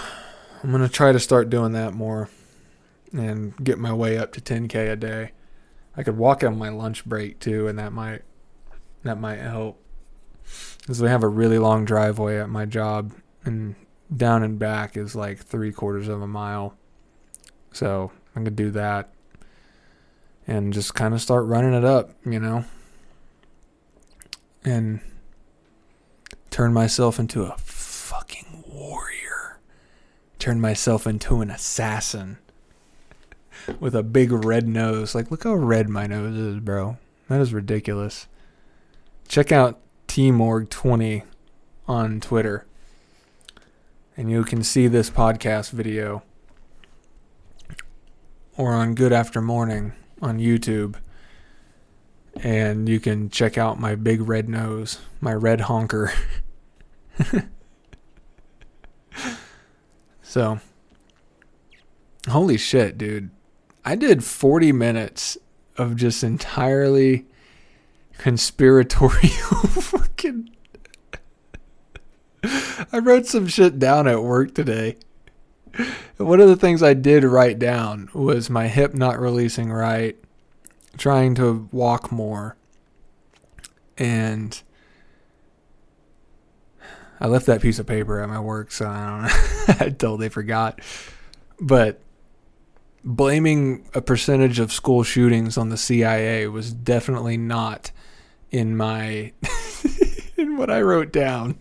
I'm 0.63 0.71
going 0.71 0.83
to 0.83 0.89
try 0.89 1.13
to 1.13 1.21
start 1.21 1.49
doing 1.49 1.73
that 1.73 1.95
more 1.95 2.29
and 3.13 3.57
get 3.63 3.79
my 3.79 3.93
way 3.93 4.19
up 4.19 4.33
to 4.33 4.41
10k 4.41 4.91
a 4.91 4.97
day. 4.97 5.31
I 5.97 6.03
could 6.03 6.19
walk 6.19 6.43
on 6.43 6.59
my 6.59 6.71
lunch 6.71 7.05
break 7.05 7.39
too 7.39 7.69
and 7.69 7.79
that 7.79 7.93
might 7.93 8.23
that 9.05 9.21
might 9.21 9.39
help. 9.39 9.81
Cuz 10.89 11.01
we 11.01 11.09
have 11.09 11.23
a 11.23 11.29
really 11.29 11.61
long 11.61 11.85
driveway 11.85 12.41
at 12.41 12.51
my 12.51 12.67
job 12.67 13.13
and 13.45 13.77
down 14.15 14.43
and 14.43 14.59
back 14.59 14.97
is 14.97 15.15
like 15.15 15.39
3 15.39 15.71
quarters 15.71 16.09
of 16.09 16.21
a 16.21 16.27
mile. 16.27 16.77
So, 17.75 18.11
I'm 18.35 18.45
going 18.45 18.57
to 18.57 18.63
do 18.63 18.71
that 18.71 19.11
and 20.47 20.73
just 20.73 20.95
kind 20.95 21.15
of 21.15 21.21
start 21.21 21.47
running 21.47 21.75
it 21.75 21.85
up, 21.85 22.11
you 22.25 22.39
know. 22.39 22.65
And 24.65 25.01
turn 26.51 26.73
myself 26.73 27.19
into 27.19 27.43
a 27.45 27.57
fucking 27.59 28.65
warrior. 28.67 29.59
Turn 30.39 30.61
myself 30.61 31.07
into 31.07 31.41
an 31.41 31.51
assassin 31.51 32.39
with 33.81 33.95
a 33.95 34.03
big 34.03 34.33
red 34.33 34.69
nose. 34.69 35.15
Like, 35.15 35.31
look 35.31 35.45
how 35.45 35.55
red 35.55 35.89
my 35.89 36.07
nose 36.07 36.37
is, 36.37 36.61
bro. 36.61 36.99
That 37.29 37.41
is 37.41 37.55
ridiculous. 37.55 38.27
Check 39.29 39.53
out 39.53 39.81
tmorg20 40.09 41.23
on 41.89 42.21
Twitter, 42.21 42.67
and 44.17 44.31
you 44.31 44.45
can 44.45 44.63
see 44.63 44.87
this 44.87 45.11
podcast 45.11 45.71
video, 45.71 46.23
or 48.57 48.73
on 48.73 48.95
Good 48.95 49.13
After 49.13 49.41
Morning 49.41 49.93
on 50.23 50.39
YouTube, 50.39 50.97
and 52.37 52.89
you 52.89 53.01
can 53.01 53.31
check 53.31 53.59
out 53.59 53.81
my 53.81 53.95
big 53.95 54.21
red 54.21 54.49
nose, 54.49 55.01
my 55.21 55.35
red 55.35 55.63
honker. 55.63 56.13
so, 60.23 60.61
holy 62.29 62.57
shit, 62.57 62.97
dude. 62.97 63.31
I 63.85 63.97
did 63.97 64.25
40 64.25 64.73
minutes 64.73 65.37
of 65.77 65.97
just 65.97 66.23
entirely 66.25 67.27
conspiratorial 68.19 69.11
fucking. 69.21 70.51
I 72.93 72.99
wrote 72.99 73.27
some 73.27 73.47
shit 73.47 73.79
down 73.79 74.07
at 74.07 74.23
work 74.23 74.55
today. 74.55 74.97
One 76.17 76.41
of 76.41 76.49
the 76.49 76.57
things 76.57 76.83
I 76.83 76.95
did 76.95 77.25
write 77.25 77.59
down 77.59 78.09
was 78.15 78.49
my 78.49 78.69
hip 78.69 78.95
not 78.95 79.19
releasing 79.19 79.73
right, 79.73 80.17
trying 80.97 81.35
to 81.37 81.69
walk 81.73 82.13
more, 82.13 82.57
and 83.99 84.61
I 87.21 87.27
left 87.27 87.47
that 87.47 87.63
piece 87.63 87.79
of 87.79 87.87
paper 87.87 88.21
at 88.21 88.29
my 88.29 88.41
work, 88.41 88.71
so 88.71 88.87
I 88.87 89.11
don't 89.11 89.23
know. 89.23 89.75
I 89.87 89.91
totally 89.91 90.29
forgot. 90.29 90.81
But 91.61 92.01
blaming 93.05 93.89
a 93.95 94.01
percentage 94.01 94.59
of 94.59 94.73
school 94.73 95.03
shootings 95.03 95.59
on 95.59 95.69
the 95.69 95.77
CIA 95.77 96.47
was 96.49 96.73
definitely 96.73 97.37
not 97.37 97.91
in 98.51 98.77
my 98.77 99.33
in 100.37 100.57
what 100.57 100.71
I 100.71 100.81
wrote 100.83 101.13
down. 101.13 101.59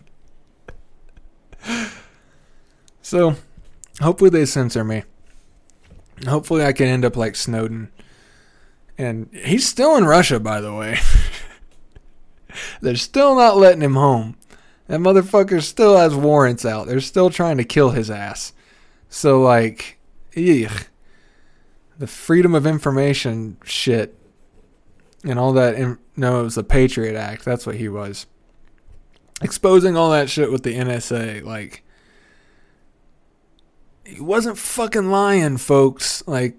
So, 3.02 3.36
hopefully 4.00 4.30
they 4.30 4.46
censor 4.46 4.84
me. 4.84 5.04
Hopefully 6.26 6.64
I 6.64 6.72
can 6.72 6.86
end 6.86 7.04
up 7.04 7.16
like 7.16 7.36
Snowden. 7.36 7.90
And 8.96 9.28
he's 9.32 9.68
still 9.68 9.96
in 9.96 10.04
Russia, 10.04 10.38
by 10.38 10.60
the 10.60 10.72
way. 10.72 10.98
They're 12.80 12.96
still 12.96 13.34
not 13.34 13.56
letting 13.56 13.82
him 13.82 13.94
home. 13.94 14.36
That 14.86 15.00
motherfucker 15.00 15.62
still 15.62 15.96
has 15.96 16.14
warrants 16.14 16.64
out. 16.64 16.86
They're 16.86 17.00
still 17.00 17.30
trying 17.30 17.56
to 17.56 17.64
kill 17.64 17.90
his 17.90 18.10
ass. 18.10 18.52
So 19.08 19.40
like, 19.40 19.98
eugh. 20.34 20.86
The 21.98 22.06
freedom 22.06 22.54
of 22.54 22.66
information 22.66 23.56
shit 23.64 24.18
and 25.24 25.38
all 25.38 25.52
that. 25.54 25.74
In, 25.74 25.98
no, 26.16 26.40
it 26.40 26.44
was 26.44 26.54
the 26.56 26.64
Patriot 26.64 27.16
Act. 27.16 27.44
That's 27.44 27.66
what 27.66 27.76
he 27.76 27.88
was. 27.88 28.26
Exposing 29.42 29.96
all 29.96 30.10
that 30.10 30.28
shit 30.30 30.52
with 30.52 30.62
the 30.62 30.74
NSA. 30.74 31.42
Like, 31.42 31.84
he 34.06 34.20
wasn't 34.20 34.58
fucking 34.58 35.10
lying, 35.10 35.56
folks. 35.56 36.22
Like, 36.26 36.56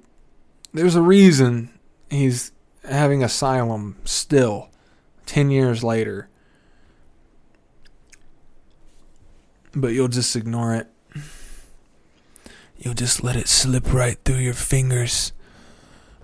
there's 0.74 0.96
a 0.96 1.02
reason 1.02 1.70
he's 2.10 2.52
having 2.84 3.24
asylum 3.24 3.98
still, 4.04 4.70
10 5.26 5.52
years 5.52 5.84
later. 5.84 6.30
But 9.74 9.90
you'll 9.90 10.08
just 10.08 10.36
ignore 10.36 10.74
it. 10.74 10.88
You'll 12.78 12.94
just 12.94 13.24
let 13.24 13.36
it 13.36 13.48
slip 13.48 13.94
right 13.94 14.18
through 14.26 14.38
your 14.38 14.54
fingers, 14.54 15.32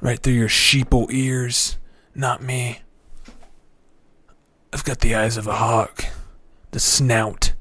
right 0.01 0.19
through 0.19 0.33
your 0.33 0.47
sheeple 0.47 1.11
ears. 1.11 1.77
Not 2.13 2.41
me. 2.41 2.81
I've 4.73 4.83
got 4.83 4.99
the 4.99 5.15
eyes 5.15 5.37
of 5.37 5.47
a 5.47 5.55
hawk, 5.55 6.05
the 6.71 6.79
snout 6.79 7.53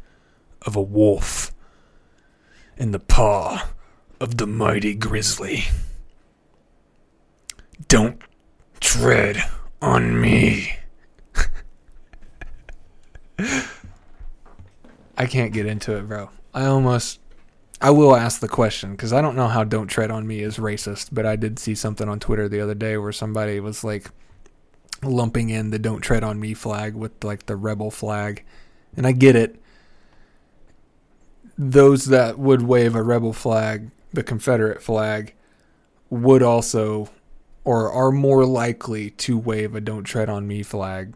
of 0.63 0.77
a 0.77 0.83
wolf, 0.83 1.53
and 2.81 2.93
the 2.95 2.99
paw 2.99 3.68
of 4.18 4.39
the 4.39 4.47
mighty 4.47 4.95
grizzly. 4.95 5.64
Don't 7.89 8.20
tread 8.81 9.45
on 9.83 10.18
me. 10.18 10.76
I 13.39 15.26
can't 15.26 15.53
get 15.53 15.66
into 15.66 15.95
it, 15.97 16.09
bro. 16.09 16.31
I 16.55 16.64
almost 16.64 17.20
I 17.83 17.91
will 17.91 18.16
ask 18.16 18.41
the 18.41 18.49
question 18.49 18.93
because 18.93 19.12
I 19.12 19.20
don't 19.20 19.37
know 19.37 19.49
how 19.49 19.62
"Don't 19.62 19.89
Tread 19.89 20.11
on 20.11 20.26
Me" 20.26 20.41
is 20.41 20.57
racist, 20.57 21.11
but 21.12 21.26
I 21.26 21.37
did 21.37 21.59
see 21.59 21.74
something 21.74 22.09
on 22.09 22.18
Twitter 22.18 22.49
the 22.49 22.61
other 22.61 22.74
day 22.74 22.97
where 22.97 23.12
somebody 23.12 23.61
was 23.61 23.85
like 23.85 24.11
lumping 25.03 25.51
in 25.51 25.70
the 25.70 25.78
"Don't 25.78 26.01
Tread 26.01 26.24
on 26.24 26.41
Me" 26.41 26.55
flag 26.55 26.95
with 26.95 27.22
like 27.22 27.45
the 27.45 27.57
rebel 27.57 27.91
flag, 27.91 28.43
and 28.97 29.07
I 29.07 29.12
get 29.12 29.37
it. 29.37 29.61
Those 31.59 32.07
that 32.07 32.39
would 32.39 32.63
wave 32.63 32.95
a 32.95 33.03
rebel 33.03 33.33
flag, 33.33 33.91
the 34.13 34.23
Confederate 34.23 34.83
flag, 34.83 35.35
would 36.09 36.43
also 36.43 37.11
or 37.65 37.91
are 37.93 38.11
more 38.11 38.47
likely 38.47 39.11
to 39.11 39.37
wave 39.39 39.75
a 39.75 39.81
"Don't 39.81 40.05
Tread 40.05 40.29
on 40.29 40.47
Me" 40.47 40.63
flag. 40.63 41.15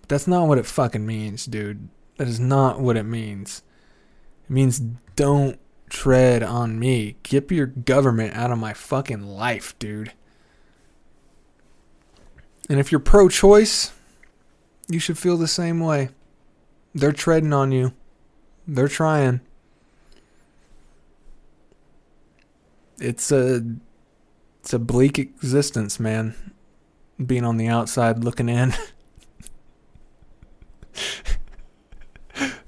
But 0.00 0.08
that's 0.08 0.26
not 0.26 0.48
what 0.48 0.58
it 0.58 0.66
fucking 0.66 1.06
means, 1.06 1.44
dude. 1.44 1.88
That 2.16 2.28
is 2.28 2.40
not 2.40 2.80
what 2.80 2.96
it 2.96 3.04
means. 3.04 3.62
It 4.44 4.50
means 4.50 4.80
don't 5.16 5.58
tread 5.90 6.42
on 6.42 6.78
me. 6.78 7.16
Get 7.22 7.50
your 7.50 7.66
government 7.66 8.34
out 8.34 8.50
of 8.50 8.58
my 8.58 8.72
fucking 8.72 9.26
life, 9.26 9.78
dude. 9.78 10.12
And 12.68 12.80
if 12.80 12.90
you're 12.90 12.98
pro 12.98 13.28
choice, 13.28 13.92
you 14.88 14.98
should 14.98 15.18
feel 15.18 15.36
the 15.36 15.48
same 15.48 15.80
way. 15.80 16.08
They're 16.94 17.12
treading 17.12 17.52
on 17.52 17.72
you, 17.72 17.92
they're 18.66 18.88
trying. 18.88 19.40
It's 23.02 23.32
a 23.32 23.62
it's 24.60 24.72
a 24.72 24.78
bleak 24.78 25.18
existence, 25.18 25.98
man. 25.98 26.36
Being 27.24 27.44
on 27.44 27.56
the 27.56 27.66
outside 27.66 28.22
looking 28.22 28.48
in. 28.48 28.74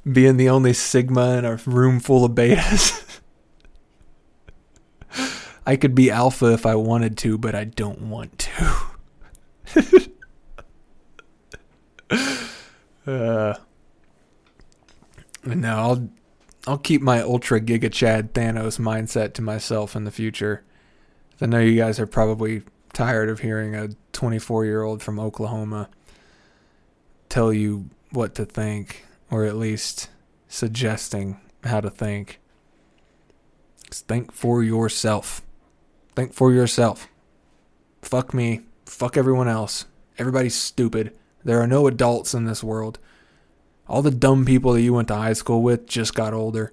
Being 0.12 0.36
the 0.36 0.48
only 0.48 0.72
Sigma 0.72 1.38
in 1.38 1.44
a 1.44 1.54
room 1.66 2.00
full 2.00 2.24
of 2.24 2.32
betas. 2.32 3.20
I 5.66 5.76
could 5.76 5.94
be 5.94 6.10
alpha 6.10 6.52
if 6.52 6.66
I 6.66 6.74
wanted 6.74 7.16
to, 7.18 7.38
but 7.38 7.54
I 7.54 7.62
don't 7.62 8.10
want 8.10 8.36
to. 8.40 8.76
uh, 13.06 13.54
no, 15.44 15.76
I'll 15.76 16.08
I'll 16.66 16.78
keep 16.78 17.02
my 17.02 17.20
ultra 17.20 17.60
giga 17.60 17.92
chad 17.92 18.32
Thanos 18.32 18.78
mindset 18.78 19.34
to 19.34 19.42
myself 19.42 19.94
in 19.94 20.04
the 20.04 20.10
future. 20.10 20.64
I 21.40 21.46
know 21.46 21.58
you 21.58 21.76
guys 21.76 22.00
are 22.00 22.06
probably 22.06 22.62
tired 22.92 23.28
of 23.28 23.40
hearing 23.40 23.74
a 23.74 23.90
24 24.12 24.64
year 24.64 24.82
old 24.82 25.02
from 25.02 25.18
Oklahoma 25.20 25.90
tell 27.28 27.52
you 27.52 27.90
what 28.10 28.34
to 28.36 28.44
think, 28.44 29.04
or 29.30 29.44
at 29.44 29.56
least 29.56 30.08
suggesting 30.48 31.40
how 31.64 31.80
to 31.80 31.90
think. 31.90 32.40
Just 33.90 34.06
think 34.06 34.32
for 34.32 34.62
yourself. 34.62 35.42
Think 36.14 36.32
for 36.32 36.52
yourself. 36.52 37.08
Fuck 38.02 38.32
me. 38.32 38.60
Fuck 38.86 39.16
everyone 39.16 39.48
else. 39.48 39.86
Everybody's 40.16 40.54
stupid. 40.54 41.12
There 41.42 41.60
are 41.60 41.66
no 41.66 41.88
adults 41.88 42.34
in 42.34 42.44
this 42.44 42.62
world. 42.62 42.98
All 43.88 44.02
the 44.02 44.10
dumb 44.10 44.44
people 44.44 44.72
that 44.72 44.82
you 44.82 44.94
went 44.94 45.08
to 45.08 45.14
high 45.14 45.34
school 45.34 45.62
with 45.62 45.86
just 45.86 46.14
got 46.14 46.32
older. 46.32 46.72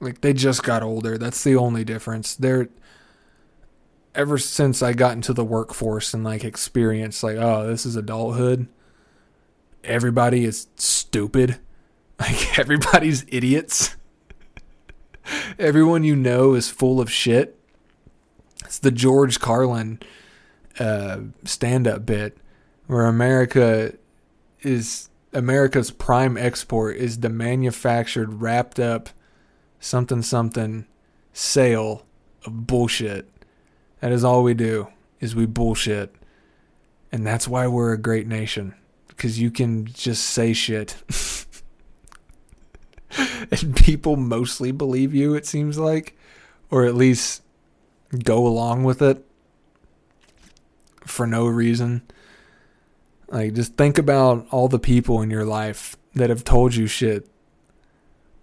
Like 0.00 0.20
they 0.20 0.32
just 0.32 0.62
got 0.62 0.82
older. 0.82 1.16
That's 1.16 1.42
the 1.42 1.56
only 1.56 1.84
difference. 1.84 2.34
They're 2.34 2.68
ever 4.14 4.38
since 4.38 4.82
I 4.82 4.92
got 4.92 5.12
into 5.12 5.32
the 5.32 5.44
workforce 5.44 6.14
and 6.14 6.22
like 6.22 6.44
experienced 6.44 7.22
like, 7.22 7.36
oh, 7.36 7.66
this 7.66 7.84
is 7.86 7.96
adulthood. 7.96 8.68
Everybody 9.82 10.44
is 10.44 10.68
stupid. 10.76 11.58
Like 12.16 12.60
everybody's 12.60 13.26
idiots. 13.26 13.96
Everyone 15.58 16.04
you 16.04 16.14
know 16.14 16.54
is 16.54 16.70
full 16.70 17.00
of 17.00 17.10
shit. 17.10 17.58
It's 18.64 18.78
the 18.78 18.92
George 18.92 19.40
Carlin 19.40 19.98
uh, 20.78 21.18
stand-up 21.42 22.06
bit 22.06 22.38
where 22.86 23.06
America 23.06 23.94
is 24.62 25.08
America's 25.34 25.90
prime 25.90 26.36
export 26.36 26.96
is 26.96 27.20
the 27.20 27.28
manufactured, 27.28 28.40
wrapped 28.40 28.78
up, 28.78 29.10
something 29.80 30.22
something 30.22 30.86
sale 31.32 32.06
of 32.46 32.66
bullshit. 32.66 33.28
That 34.00 34.12
is 34.12 34.24
all 34.24 34.42
we 34.42 34.54
do 34.54 34.88
is 35.20 35.34
we 35.34 35.46
bullshit, 35.46 36.14
and 37.10 37.26
that's 37.26 37.48
why 37.48 37.66
we're 37.66 37.92
a 37.92 37.98
great 37.98 38.26
nation 38.26 38.74
because 39.08 39.40
you 39.40 39.50
can 39.50 39.86
just 39.86 40.24
say 40.24 40.52
shit. 40.52 40.96
and 43.50 43.76
people 43.76 44.16
mostly 44.16 44.72
believe 44.72 45.14
you, 45.14 45.34
it 45.34 45.46
seems 45.46 45.78
like, 45.78 46.16
or 46.70 46.84
at 46.84 46.94
least 46.94 47.42
go 48.22 48.46
along 48.46 48.84
with 48.84 49.02
it 49.02 49.24
for 51.06 51.26
no 51.26 51.46
reason. 51.46 52.02
Like, 53.34 53.54
just 53.54 53.74
think 53.74 53.98
about 53.98 54.46
all 54.52 54.68
the 54.68 54.78
people 54.78 55.20
in 55.20 55.28
your 55.28 55.44
life 55.44 55.96
that 56.14 56.30
have 56.30 56.44
told 56.44 56.76
you 56.76 56.86
shit 56.86 57.28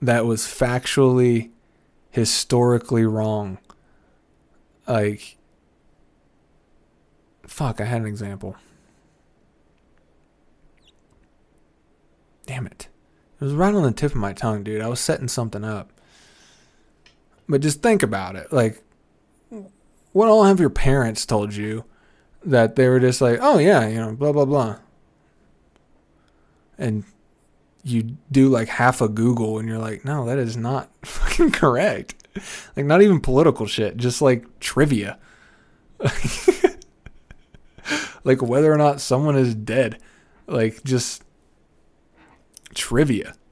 that 0.01 0.25
was 0.25 0.41
factually, 0.41 1.51
historically 2.09 3.05
wrong. 3.05 3.57
Like, 4.85 5.37
fuck, 7.47 7.79
I 7.79 7.85
had 7.85 8.01
an 8.01 8.07
example. 8.07 8.57
Damn 12.45 12.67
it. 12.67 12.89
It 13.39 13.45
was 13.45 13.53
right 13.53 13.73
on 13.73 13.83
the 13.83 13.93
tip 13.93 14.11
of 14.11 14.17
my 14.17 14.33
tongue, 14.33 14.61
dude. 14.61 14.81
I 14.81 14.89
was 14.89 14.99
setting 14.99 15.29
something 15.29 15.63
up. 15.63 15.89
But 17.47 17.61
just 17.61 17.81
think 17.81 18.03
about 18.03 18.35
it. 18.35 18.51
Like, 18.51 18.83
what 20.11 20.27
all 20.27 20.43
have 20.43 20.59
your 20.59 20.69
parents 20.69 21.25
told 21.25 21.55
you 21.55 21.85
that 22.43 22.75
they 22.75 22.87
were 22.87 22.99
just 22.99 23.21
like, 23.21 23.39
oh, 23.41 23.57
yeah, 23.57 23.87
you 23.87 23.95
know, 23.95 24.13
blah, 24.13 24.31
blah, 24.31 24.45
blah. 24.45 24.77
And 26.77 27.03
you 27.83 28.17
do 28.31 28.49
like 28.49 28.67
half 28.67 29.01
a 29.01 29.09
Google 29.09 29.59
and 29.59 29.67
you're 29.67 29.77
like, 29.77 30.05
no, 30.05 30.25
that 30.25 30.37
is 30.37 30.57
not 30.57 30.89
fucking 31.03 31.51
correct. 31.51 32.15
Like, 32.75 32.85
not 32.85 33.01
even 33.01 33.19
political 33.19 33.65
shit, 33.65 33.97
just 33.97 34.21
like 34.21 34.45
trivia. 34.59 35.19
like, 38.23 38.41
whether 38.41 38.71
or 38.71 38.77
not 38.77 39.01
someone 39.01 39.35
is 39.35 39.53
dead. 39.53 39.99
Like, 40.47 40.83
just 40.83 41.23
trivia. 42.73 43.35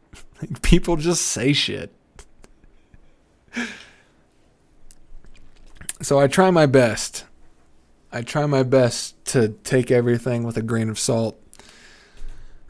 Like, 0.42 0.62
people 0.62 0.96
just 0.96 1.26
say 1.26 1.52
shit. 1.52 1.94
So 6.02 6.18
I 6.18 6.28
try 6.28 6.50
my 6.50 6.66
best. 6.66 7.26
I 8.12 8.22
try 8.24 8.46
my 8.48 8.64
best 8.64 9.24
to 9.26 9.50
take 9.64 9.92
everything 9.92 10.44
with 10.44 10.58
a 10.58 10.64
grain 10.64 10.90
of 10.90 10.98
salt. 10.98 11.40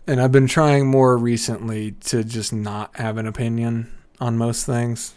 And 0.05 0.19
I've 0.19 0.31
been 0.31 0.47
trying 0.47 0.87
more 0.87 1.17
recently 1.17 1.91
to 2.05 2.23
just 2.23 2.51
not 2.51 2.95
have 2.97 3.17
an 3.17 3.27
opinion 3.27 3.91
on 4.19 4.37
most 4.37 4.65
things. 4.65 5.15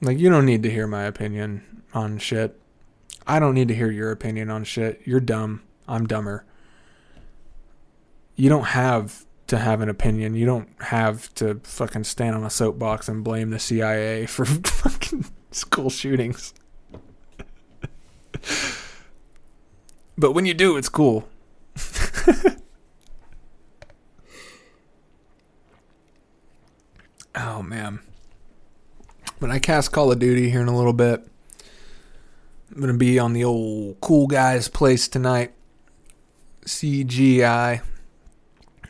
Like, 0.00 0.18
you 0.18 0.28
don't 0.28 0.46
need 0.46 0.62
to 0.64 0.70
hear 0.70 0.86
my 0.86 1.04
opinion 1.04 1.82
on 1.94 2.18
shit. 2.18 2.58
I 3.26 3.38
don't 3.38 3.54
need 3.54 3.68
to 3.68 3.74
hear 3.74 3.90
your 3.90 4.10
opinion 4.10 4.50
on 4.50 4.64
shit. 4.64 5.02
You're 5.04 5.20
dumb. 5.20 5.62
I'm 5.86 6.06
dumber. 6.06 6.44
You 8.34 8.48
don't 8.48 8.66
have 8.68 9.24
to 9.48 9.58
have 9.58 9.80
an 9.80 9.88
opinion. 9.88 10.34
You 10.34 10.46
don't 10.46 10.68
have 10.80 11.32
to 11.34 11.60
fucking 11.62 12.04
stand 12.04 12.34
on 12.34 12.44
a 12.44 12.50
soapbox 12.50 13.08
and 13.08 13.22
blame 13.22 13.50
the 13.50 13.58
CIA 13.58 14.26
for 14.26 14.44
fucking 14.46 15.26
school 15.50 15.90
shootings. 15.90 16.54
but 20.18 20.32
when 20.32 20.44
you 20.44 20.52
do, 20.54 20.76
it's 20.76 20.88
cool. 20.88 21.28
oh 27.36 27.62
man. 27.62 28.00
When 29.38 29.52
I 29.52 29.60
cast 29.60 29.92
Call 29.92 30.10
of 30.10 30.18
Duty 30.18 30.50
here 30.50 30.60
in 30.60 30.66
a 30.66 30.76
little 30.76 30.92
bit, 30.92 31.24
I'm 32.74 32.80
gonna 32.80 32.94
be 32.94 33.18
on 33.18 33.32
the 33.32 33.44
old 33.44 34.00
cool 34.00 34.26
guys 34.26 34.66
place 34.68 35.06
tonight. 35.06 35.52
CGI. 36.64 37.82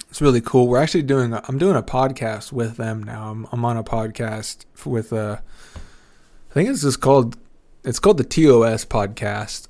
It's 0.08 0.22
really 0.22 0.40
cool. 0.40 0.66
We're 0.66 0.82
actually 0.82 1.02
doing. 1.02 1.34
A, 1.34 1.42
I'm 1.46 1.58
doing 1.58 1.76
a 1.76 1.82
podcast 1.82 2.50
with 2.52 2.78
them 2.78 3.02
now. 3.02 3.30
I'm, 3.30 3.46
I'm 3.52 3.64
on 3.66 3.76
a 3.76 3.84
podcast 3.84 4.64
with. 4.86 5.12
Uh, 5.12 5.40
I 6.50 6.54
think 6.54 6.70
it's 6.70 6.80
just 6.80 7.02
called. 7.02 7.36
It's 7.84 7.98
called 7.98 8.16
the 8.16 8.24
TOS 8.24 8.86
podcast. 8.86 9.68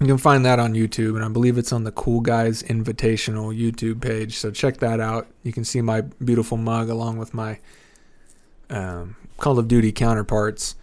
You 0.00 0.06
can 0.06 0.18
find 0.18 0.44
that 0.44 0.60
on 0.60 0.74
YouTube, 0.74 1.16
and 1.16 1.24
I 1.24 1.28
believe 1.28 1.58
it's 1.58 1.72
on 1.72 1.82
the 1.82 1.90
Cool 1.90 2.20
Guys 2.20 2.62
Invitational 2.62 3.56
YouTube 3.56 4.00
page. 4.00 4.38
So 4.38 4.52
check 4.52 4.76
that 4.78 5.00
out. 5.00 5.26
You 5.42 5.52
can 5.52 5.64
see 5.64 5.80
my 5.80 6.02
beautiful 6.02 6.56
mug 6.56 6.88
along 6.88 7.18
with 7.18 7.34
my 7.34 7.58
um, 8.70 9.16
Call 9.38 9.58
of 9.58 9.66
Duty 9.66 9.90
counterparts. 9.90 10.76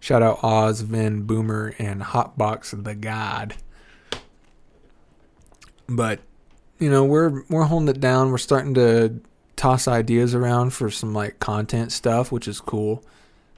Shout 0.00 0.22
out 0.22 0.42
Oz, 0.42 0.80
Vin, 0.80 1.24
Boomer, 1.24 1.74
and 1.78 2.00
Hotbox 2.00 2.82
the 2.82 2.94
God. 2.94 3.56
But 5.86 6.20
you 6.78 6.90
know, 6.90 7.04
we're 7.04 7.42
we're 7.50 7.64
holding 7.64 7.88
it 7.88 8.00
down. 8.00 8.30
We're 8.30 8.38
starting 8.38 8.72
to 8.74 9.20
toss 9.54 9.86
ideas 9.86 10.34
around 10.34 10.72
for 10.72 10.90
some 10.90 11.12
like 11.12 11.38
content 11.38 11.92
stuff, 11.92 12.32
which 12.32 12.48
is 12.48 12.60
cool. 12.60 13.04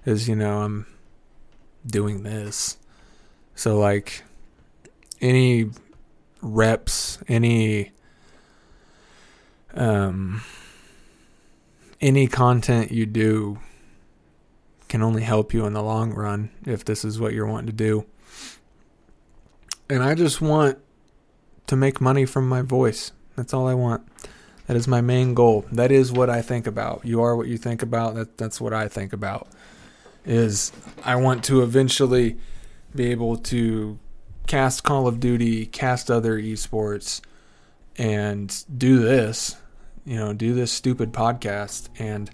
is 0.04 0.28
you 0.28 0.34
know 0.34 0.62
I'm 0.62 0.86
doing 1.86 2.24
this. 2.24 2.78
So 3.54 3.78
like 3.78 4.24
any 5.24 5.70
reps, 6.42 7.18
any 7.26 7.90
um 9.72 10.42
any 12.00 12.26
content 12.26 12.92
you 12.92 13.06
do 13.06 13.58
can 14.88 15.02
only 15.02 15.22
help 15.22 15.54
you 15.54 15.64
in 15.64 15.72
the 15.72 15.82
long 15.82 16.12
run 16.12 16.50
if 16.66 16.84
this 16.84 17.04
is 17.04 17.18
what 17.18 17.32
you're 17.32 17.46
wanting 17.46 17.66
to 17.66 17.72
do. 17.72 18.04
And 19.88 20.02
I 20.02 20.14
just 20.14 20.40
want 20.40 20.78
to 21.66 21.76
make 21.76 22.00
money 22.00 22.26
from 22.26 22.46
my 22.46 22.60
voice. 22.60 23.10
That's 23.34 23.54
all 23.54 23.66
I 23.66 23.74
want. 23.74 24.06
That 24.66 24.76
is 24.76 24.86
my 24.86 25.00
main 25.00 25.34
goal. 25.34 25.64
That 25.72 25.90
is 25.90 26.12
what 26.12 26.28
I 26.28 26.42
think 26.42 26.66
about. 26.66 27.04
You 27.04 27.22
are 27.22 27.34
what 27.34 27.48
you 27.48 27.56
think 27.56 27.82
about. 27.82 28.14
That 28.14 28.36
that's 28.36 28.60
what 28.60 28.74
I 28.74 28.88
think 28.88 29.14
about. 29.14 29.48
Is 30.26 30.70
I 31.02 31.16
want 31.16 31.42
to 31.44 31.62
eventually 31.62 32.36
be 32.94 33.10
able 33.10 33.36
to 33.38 33.98
cast 34.46 34.82
Call 34.82 35.06
of 35.06 35.20
Duty, 35.20 35.66
cast 35.66 36.10
other 36.10 36.38
esports, 36.40 37.20
and 37.96 38.64
do 38.76 38.98
this. 38.98 39.56
You 40.04 40.16
know, 40.16 40.32
do 40.32 40.54
this 40.54 40.70
stupid 40.70 41.12
podcast 41.12 41.88
and 41.98 42.30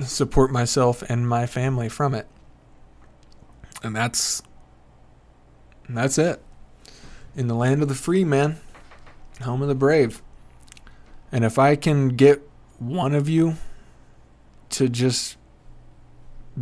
support 0.00 0.50
myself 0.50 1.02
and 1.08 1.28
my 1.28 1.46
family 1.46 1.88
from 1.88 2.14
it. 2.14 2.26
And 3.82 3.94
that's 3.94 4.42
that's 5.88 6.18
it. 6.18 6.42
In 7.36 7.48
the 7.48 7.54
land 7.54 7.82
of 7.82 7.88
the 7.88 7.94
free, 7.94 8.24
man. 8.24 8.58
Home 9.42 9.62
of 9.62 9.68
the 9.68 9.74
brave. 9.74 10.22
And 11.32 11.44
if 11.44 11.58
I 11.58 11.74
can 11.76 12.08
get 12.10 12.48
one 12.78 13.14
of 13.14 13.28
you 13.28 13.56
to 14.70 14.88
just 14.88 15.36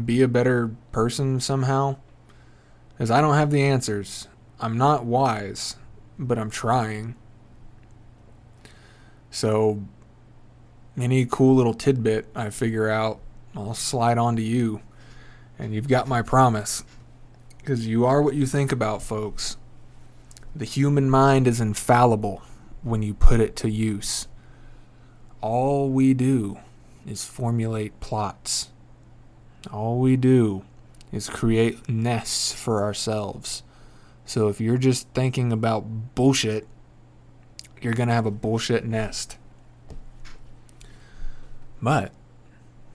be 0.05 0.23
a 0.23 0.29
better 0.29 0.75
person 0.91 1.41
somehow, 1.41 1.97
because 3.03 3.11
I 3.11 3.21
don't 3.21 3.35
have 3.35 3.51
the 3.51 3.65
answers. 3.65 4.29
I'm 4.61 4.79
not 4.79 5.05
wise, 5.05 5.75
but 6.21 6.39
I'm 6.39 6.51
trying. 6.51 7.17
So, 9.29 9.83
any 10.97 11.27
cool 11.27 11.57
little 11.57 11.75
tidbit 11.75 12.27
I 12.33 12.51
figure 12.51 12.89
out, 12.89 13.19
I'll 13.57 13.75
slide 13.75 14.19
on 14.19 14.37
to 14.37 14.43
you. 14.43 14.83
And 15.59 15.75
you've 15.75 15.89
got 15.89 16.07
my 16.07 16.23
promise. 16.23 16.85
Because 17.59 17.89
you 17.89 18.07
are 18.07 18.23
what 18.23 18.37
you 18.37 18.47
think 18.47 18.71
about, 18.71 19.03
folks. 19.03 19.57
The 20.55 20.65
human 20.65 21.11
mind 21.11 21.49
is 21.49 21.61
infallible 21.61 22.43
when 22.85 23.03
you 23.03 23.15
put 23.15 23.41
it 23.41 23.57
to 23.57 23.69
use. 23.69 24.29
All 25.41 25.91
we 25.91 26.15
do 26.15 26.61
is 27.05 27.25
formulate 27.25 27.99
plots. 27.99 28.71
All 29.73 29.99
we 29.99 30.15
do 30.17 30.63
is 31.13 31.29
create 31.29 31.89
nests 31.89 32.53
for 32.53 32.83
ourselves. 32.83 33.63
So 34.25 34.49
if 34.49 34.61
you're 34.61 34.79
just 34.79 35.09
thinking 35.11 35.53
about 35.53 36.15
bullshit, 36.15 36.67
you're 37.81 37.93
going 37.93 38.09
to 38.09 38.15
have 38.15 38.27
a 38.27 38.31
bullshit 38.31 38.85
nest. 38.85 39.37
But 41.83 42.13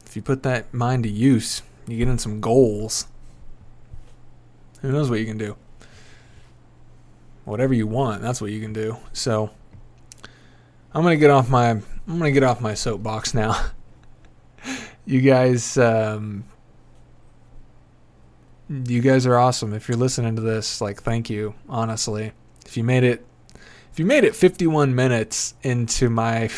if 0.05 0.15
you 0.15 0.21
put 0.21 0.43
that 0.43 0.73
mind 0.73 1.03
to 1.03 1.09
use, 1.09 1.61
you 1.87 1.97
get 1.97 2.07
in 2.07 2.17
some 2.17 2.39
goals. 2.39 3.07
Who 4.81 4.91
knows 4.91 5.09
what 5.09 5.19
you 5.19 5.25
can 5.25 5.37
do? 5.37 5.57
Whatever 7.45 7.73
you 7.73 7.87
want, 7.87 8.21
that's 8.21 8.41
what 8.41 8.51
you 8.51 8.61
can 8.61 8.73
do. 8.73 8.97
So 9.13 9.51
I'm 10.93 11.03
gonna 11.03 11.17
get 11.17 11.29
off 11.29 11.49
my 11.49 11.69
I'm 11.69 11.83
gonna 12.07 12.31
get 12.31 12.43
off 12.43 12.61
my 12.61 12.73
soapbox 12.73 13.33
now. 13.33 13.67
you 15.05 15.21
guys, 15.21 15.77
um, 15.77 16.43
you 18.69 19.01
guys 19.01 19.25
are 19.25 19.37
awesome. 19.37 19.73
If 19.73 19.87
you're 19.87 19.97
listening 19.97 20.35
to 20.35 20.41
this, 20.41 20.81
like, 20.81 21.01
thank 21.01 21.29
you. 21.29 21.55
Honestly, 21.69 22.31
if 22.65 22.75
you 22.75 22.83
made 22.83 23.03
it, 23.03 23.25
if 23.91 23.99
you 23.99 24.05
made 24.05 24.23
it 24.23 24.35
51 24.35 24.93
minutes 24.93 25.53
into 25.63 26.09
my 26.09 26.49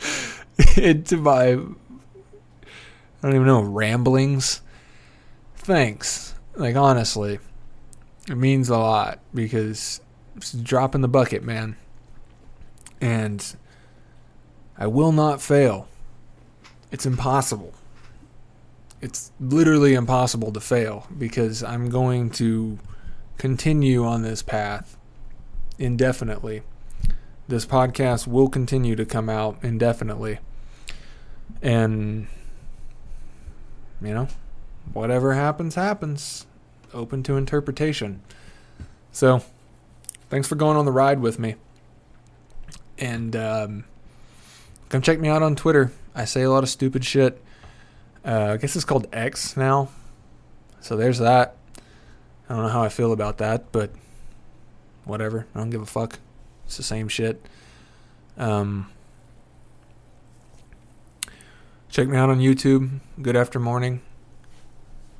into 0.76 1.16
my 1.16 1.58
I 3.22 3.28
don't 3.28 3.36
even 3.36 3.46
know 3.46 3.62
ramblings. 3.62 4.62
Thanks. 5.56 6.34
Like 6.56 6.74
honestly, 6.74 7.38
it 8.28 8.36
means 8.36 8.68
a 8.68 8.76
lot 8.76 9.20
because 9.32 10.00
it's 10.36 10.54
a 10.54 10.58
drop 10.58 10.94
in 10.94 11.00
the 11.00 11.08
bucket, 11.08 11.44
man. 11.44 11.76
And 13.00 13.56
I 14.76 14.88
will 14.88 15.12
not 15.12 15.40
fail. 15.40 15.88
It's 16.90 17.06
impossible. 17.06 17.74
It's 19.02 19.32
literally 19.40 19.94
impossible 19.94 20.52
to 20.52 20.60
fail 20.60 21.08
because 21.18 21.62
I'm 21.62 21.90
going 21.90 22.30
to 22.30 22.78
continue 23.36 24.06
on 24.06 24.22
this 24.22 24.42
path 24.42 24.96
indefinitely. 25.76 26.62
This 27.48 27.66
podcast 27.66 28.28
will 28.28 28.48
continue 28.48 28.94
to 28.94 29.04
come 29.04 29.28
out 29.28 29.58
indefinitely. 29.60 30.38
And, 31.60 32.28
you 34.00 34.14
know, 34.14 34.28
whatever 34.92 35.34
happens, 35.34 35.74
happens. 35.74 36.46
Open 36.94 37.24
to 37.24 37.36
interpretation. 37.36 38.22
So, 39.10 39.42
thanks 40.30 40.46
for 40.46 40.54
going 40.54 40.76
on 40.76 40.84
the 40.84 40.92
ride 40.92 41.18
with 41.18 41.40
me. 41.40 41.56
And 42.98 43.34
um, 43.34 43.84
come 44.88 45.02
check 45.02 45.18
me 45.18 45.28
out 45.28 45.42
on 45.42 45.56
Twitter. 45.56 45.90
I 46.14 46.24
say 46.24 46.42
a 46.42 46.50
lot 46.50 46.62
of 46.62 46.68
stupid 46.68 47.04
shit. 47.04 47.42
Uh, 48.24 48.52
I 48.52 48.56
guess 48.56 48.76
it's 48.76 48.84
called 48.84 49.08
X 49.12 49.56
now. 49.56 49.88
So 50.80 50.96
there's 50.96 51.18
that. 51.18 51.56
I 52.48 52.54
don't 52.54 52.64
know 52.64 52.68
how 52.70 52.82
I 52.82 52.88
feel 52.88 53.12
about 53.12 53.38
that, 53.38 53.72
but 53.72 53.90
whatever. 55.04 55.46
I 55.54 55.58
don't 55.58 55.70
give 55.70 55.82
a 55.82 55.86
fuck. 55.86 56.18
It's 56.66 56.76
the 56.76 56.82
same 56.82 57.08
shit. 57.08 57.44
Um, 58.36 58.90
check 61.88 62.08
me 62.08 62.16
out 62.16 62.30
on 62.30 62.38
YouTube. 62.38 63.00
Good 63.20 63.36
after 63.36 63.58
morning. 63.58 64.02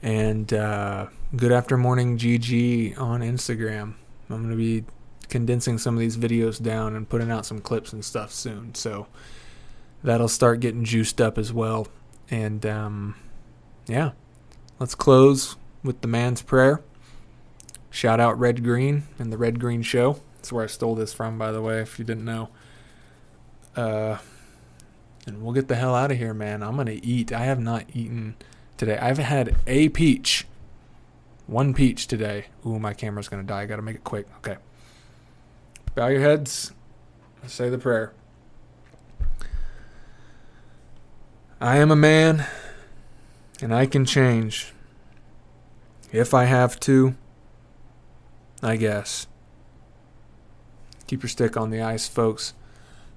And 0.03 0.53
uh, 0.53 1.07
good 1.37 1.53
after 1.53 1.77
morning 1.77 2.19
GG 2.19 2.99
on 2.99 3.21
Instagram. 3.21 3.95
I'm 4.31 4.43
gonna 4.43 4.57
be 4.57 4.85
condensing 5.29 5.79
some 5.79 5.95
of 5.95 6.01
these 6.01 6.17
videos 6.17 6.63
down 6.63 6.97
and 6.97 7.09
putting 7.09 7.31
out 7.31 7.47
some 7.47 7.61
clips 7.61 7.93
and 7.93 8.05
stuff 8.05 8.33
soon. 8.33 8.75
So 8.75 9.07
that'll 10.03 10.29
start 10.29 10.61
getting 10.61 10.85
juiced 10.85 11.21
up 11.21 11.39
as 11.39 11.53
well. 11.53 11.87
And 12.31 12.65
um, 12.65 13.17
yeah, 13.87 14.13
let's 14.79 14.95
close 14.95 15.57
with 15.83 16.01
the 16.01 16.09
man's 16.09 16.43
prayer. 16.43 16.81
Shout 17.91 18.21
out 18.21 18.39
Red 18.39 18.65
Green 18.65 19.05
and 19.19 19.33
the 19.33 19.37
Red 19.37 19.61
Green 19.61 19.83
Show. 19.83 20.21
That's 20.37 20.53
where 20.53 20.65
I 20.65 20.67
stole 20.67 20.95
this 20.95 21.13
from, 21.13 21.39
by 21.39 21.53
the 21.53 21.61
way, 21.61 21.81
if 21.81 21.99
you 21.99 22.05
didn't 22.05 22.25
know. 22.25 22.49
Uh, 23.77 24.19
and 25.27 25.43
we'll 25.43 25.53
get 25.53 25.69
the 25.69 25.77
hell 25.77 25.95
out 25.95 26.11
of 26.11 26.19
here, 26.19 26.35
man. 26.35 26.63
I'm 26.63 26.77
gonna 26.77 26.99
eat. 27.03 27.33
I 27.33 27.45
have 27.45 27.61
not 27.61 27.85
eaten 27.95 28.37
today. 28.77 28.99
I've 28.99 29.19
had 29.19 29.57
a 29.67 29.89
peach, 29.91 30.47
one 31.47 31.75
peach 31.75 32.07
today. 32.07 32.47
Ooh, 32.67 32.79
my 32.79 32.93
camera's 32.95 33.29
gonna 33.29 33.43
die. 33.43 33.63
I 33.63 33.67
gotta 33.67 33.83
make 33.83 33.97
it 33.97 34.05
quick. 34.05 34.27
Okay. 34.39 34.57
Bow 35.95 36.09
your 36.09 36.21
heads. 36.21 36.73
Say 37.47 37.69
the 37.69 37.79
prayer. 37.79 38.13
I 41.63 41.77
am 41.77 41.93
a 41.93 41.97
man, 41.97 42.45
and 43.61 43.73
I 43.73 43.87
can 43.87 44.05
change. 44.05 44.73
If 46.11 46.35
I 46.35 46.47
have 46.47 46.81
to, 46.81 47.15
I 48.61 48.75
guess. 48.75 49.29
Keep 51.07 51.23
your 51.23 51.31
stick 51.31 51.57
on 51.57 51.71
the 51.71 51.81
ice, 51.81 52.09
folks. 52.09 52.55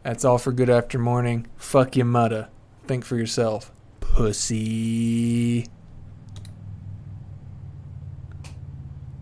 That's 0.04 0.24
all 0.24 0.38
for 0.38 0.52
good 0.52 0.70
after 0.70 1.00
morning. 1.00 1.48
Fuck 1.58 1.96
your 1.96 2.06
mudda. 2.06 2.50
Think 2.86 3.04
for 3.04 3.16
yourself. 3.16 3.72
Pussy. 4.00 5.66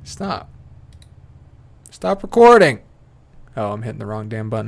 Stop. 0.04 0.50
Stop 1.90 2.24
recording. 2.24 2.82
Oh, 3.56 3.72
I'm 3.72 3.84
hitting 3.84 4.00
the 4.00 4.06
wrong 4.06 4.28
damn 4.28 4.50
button. 4.50 4.62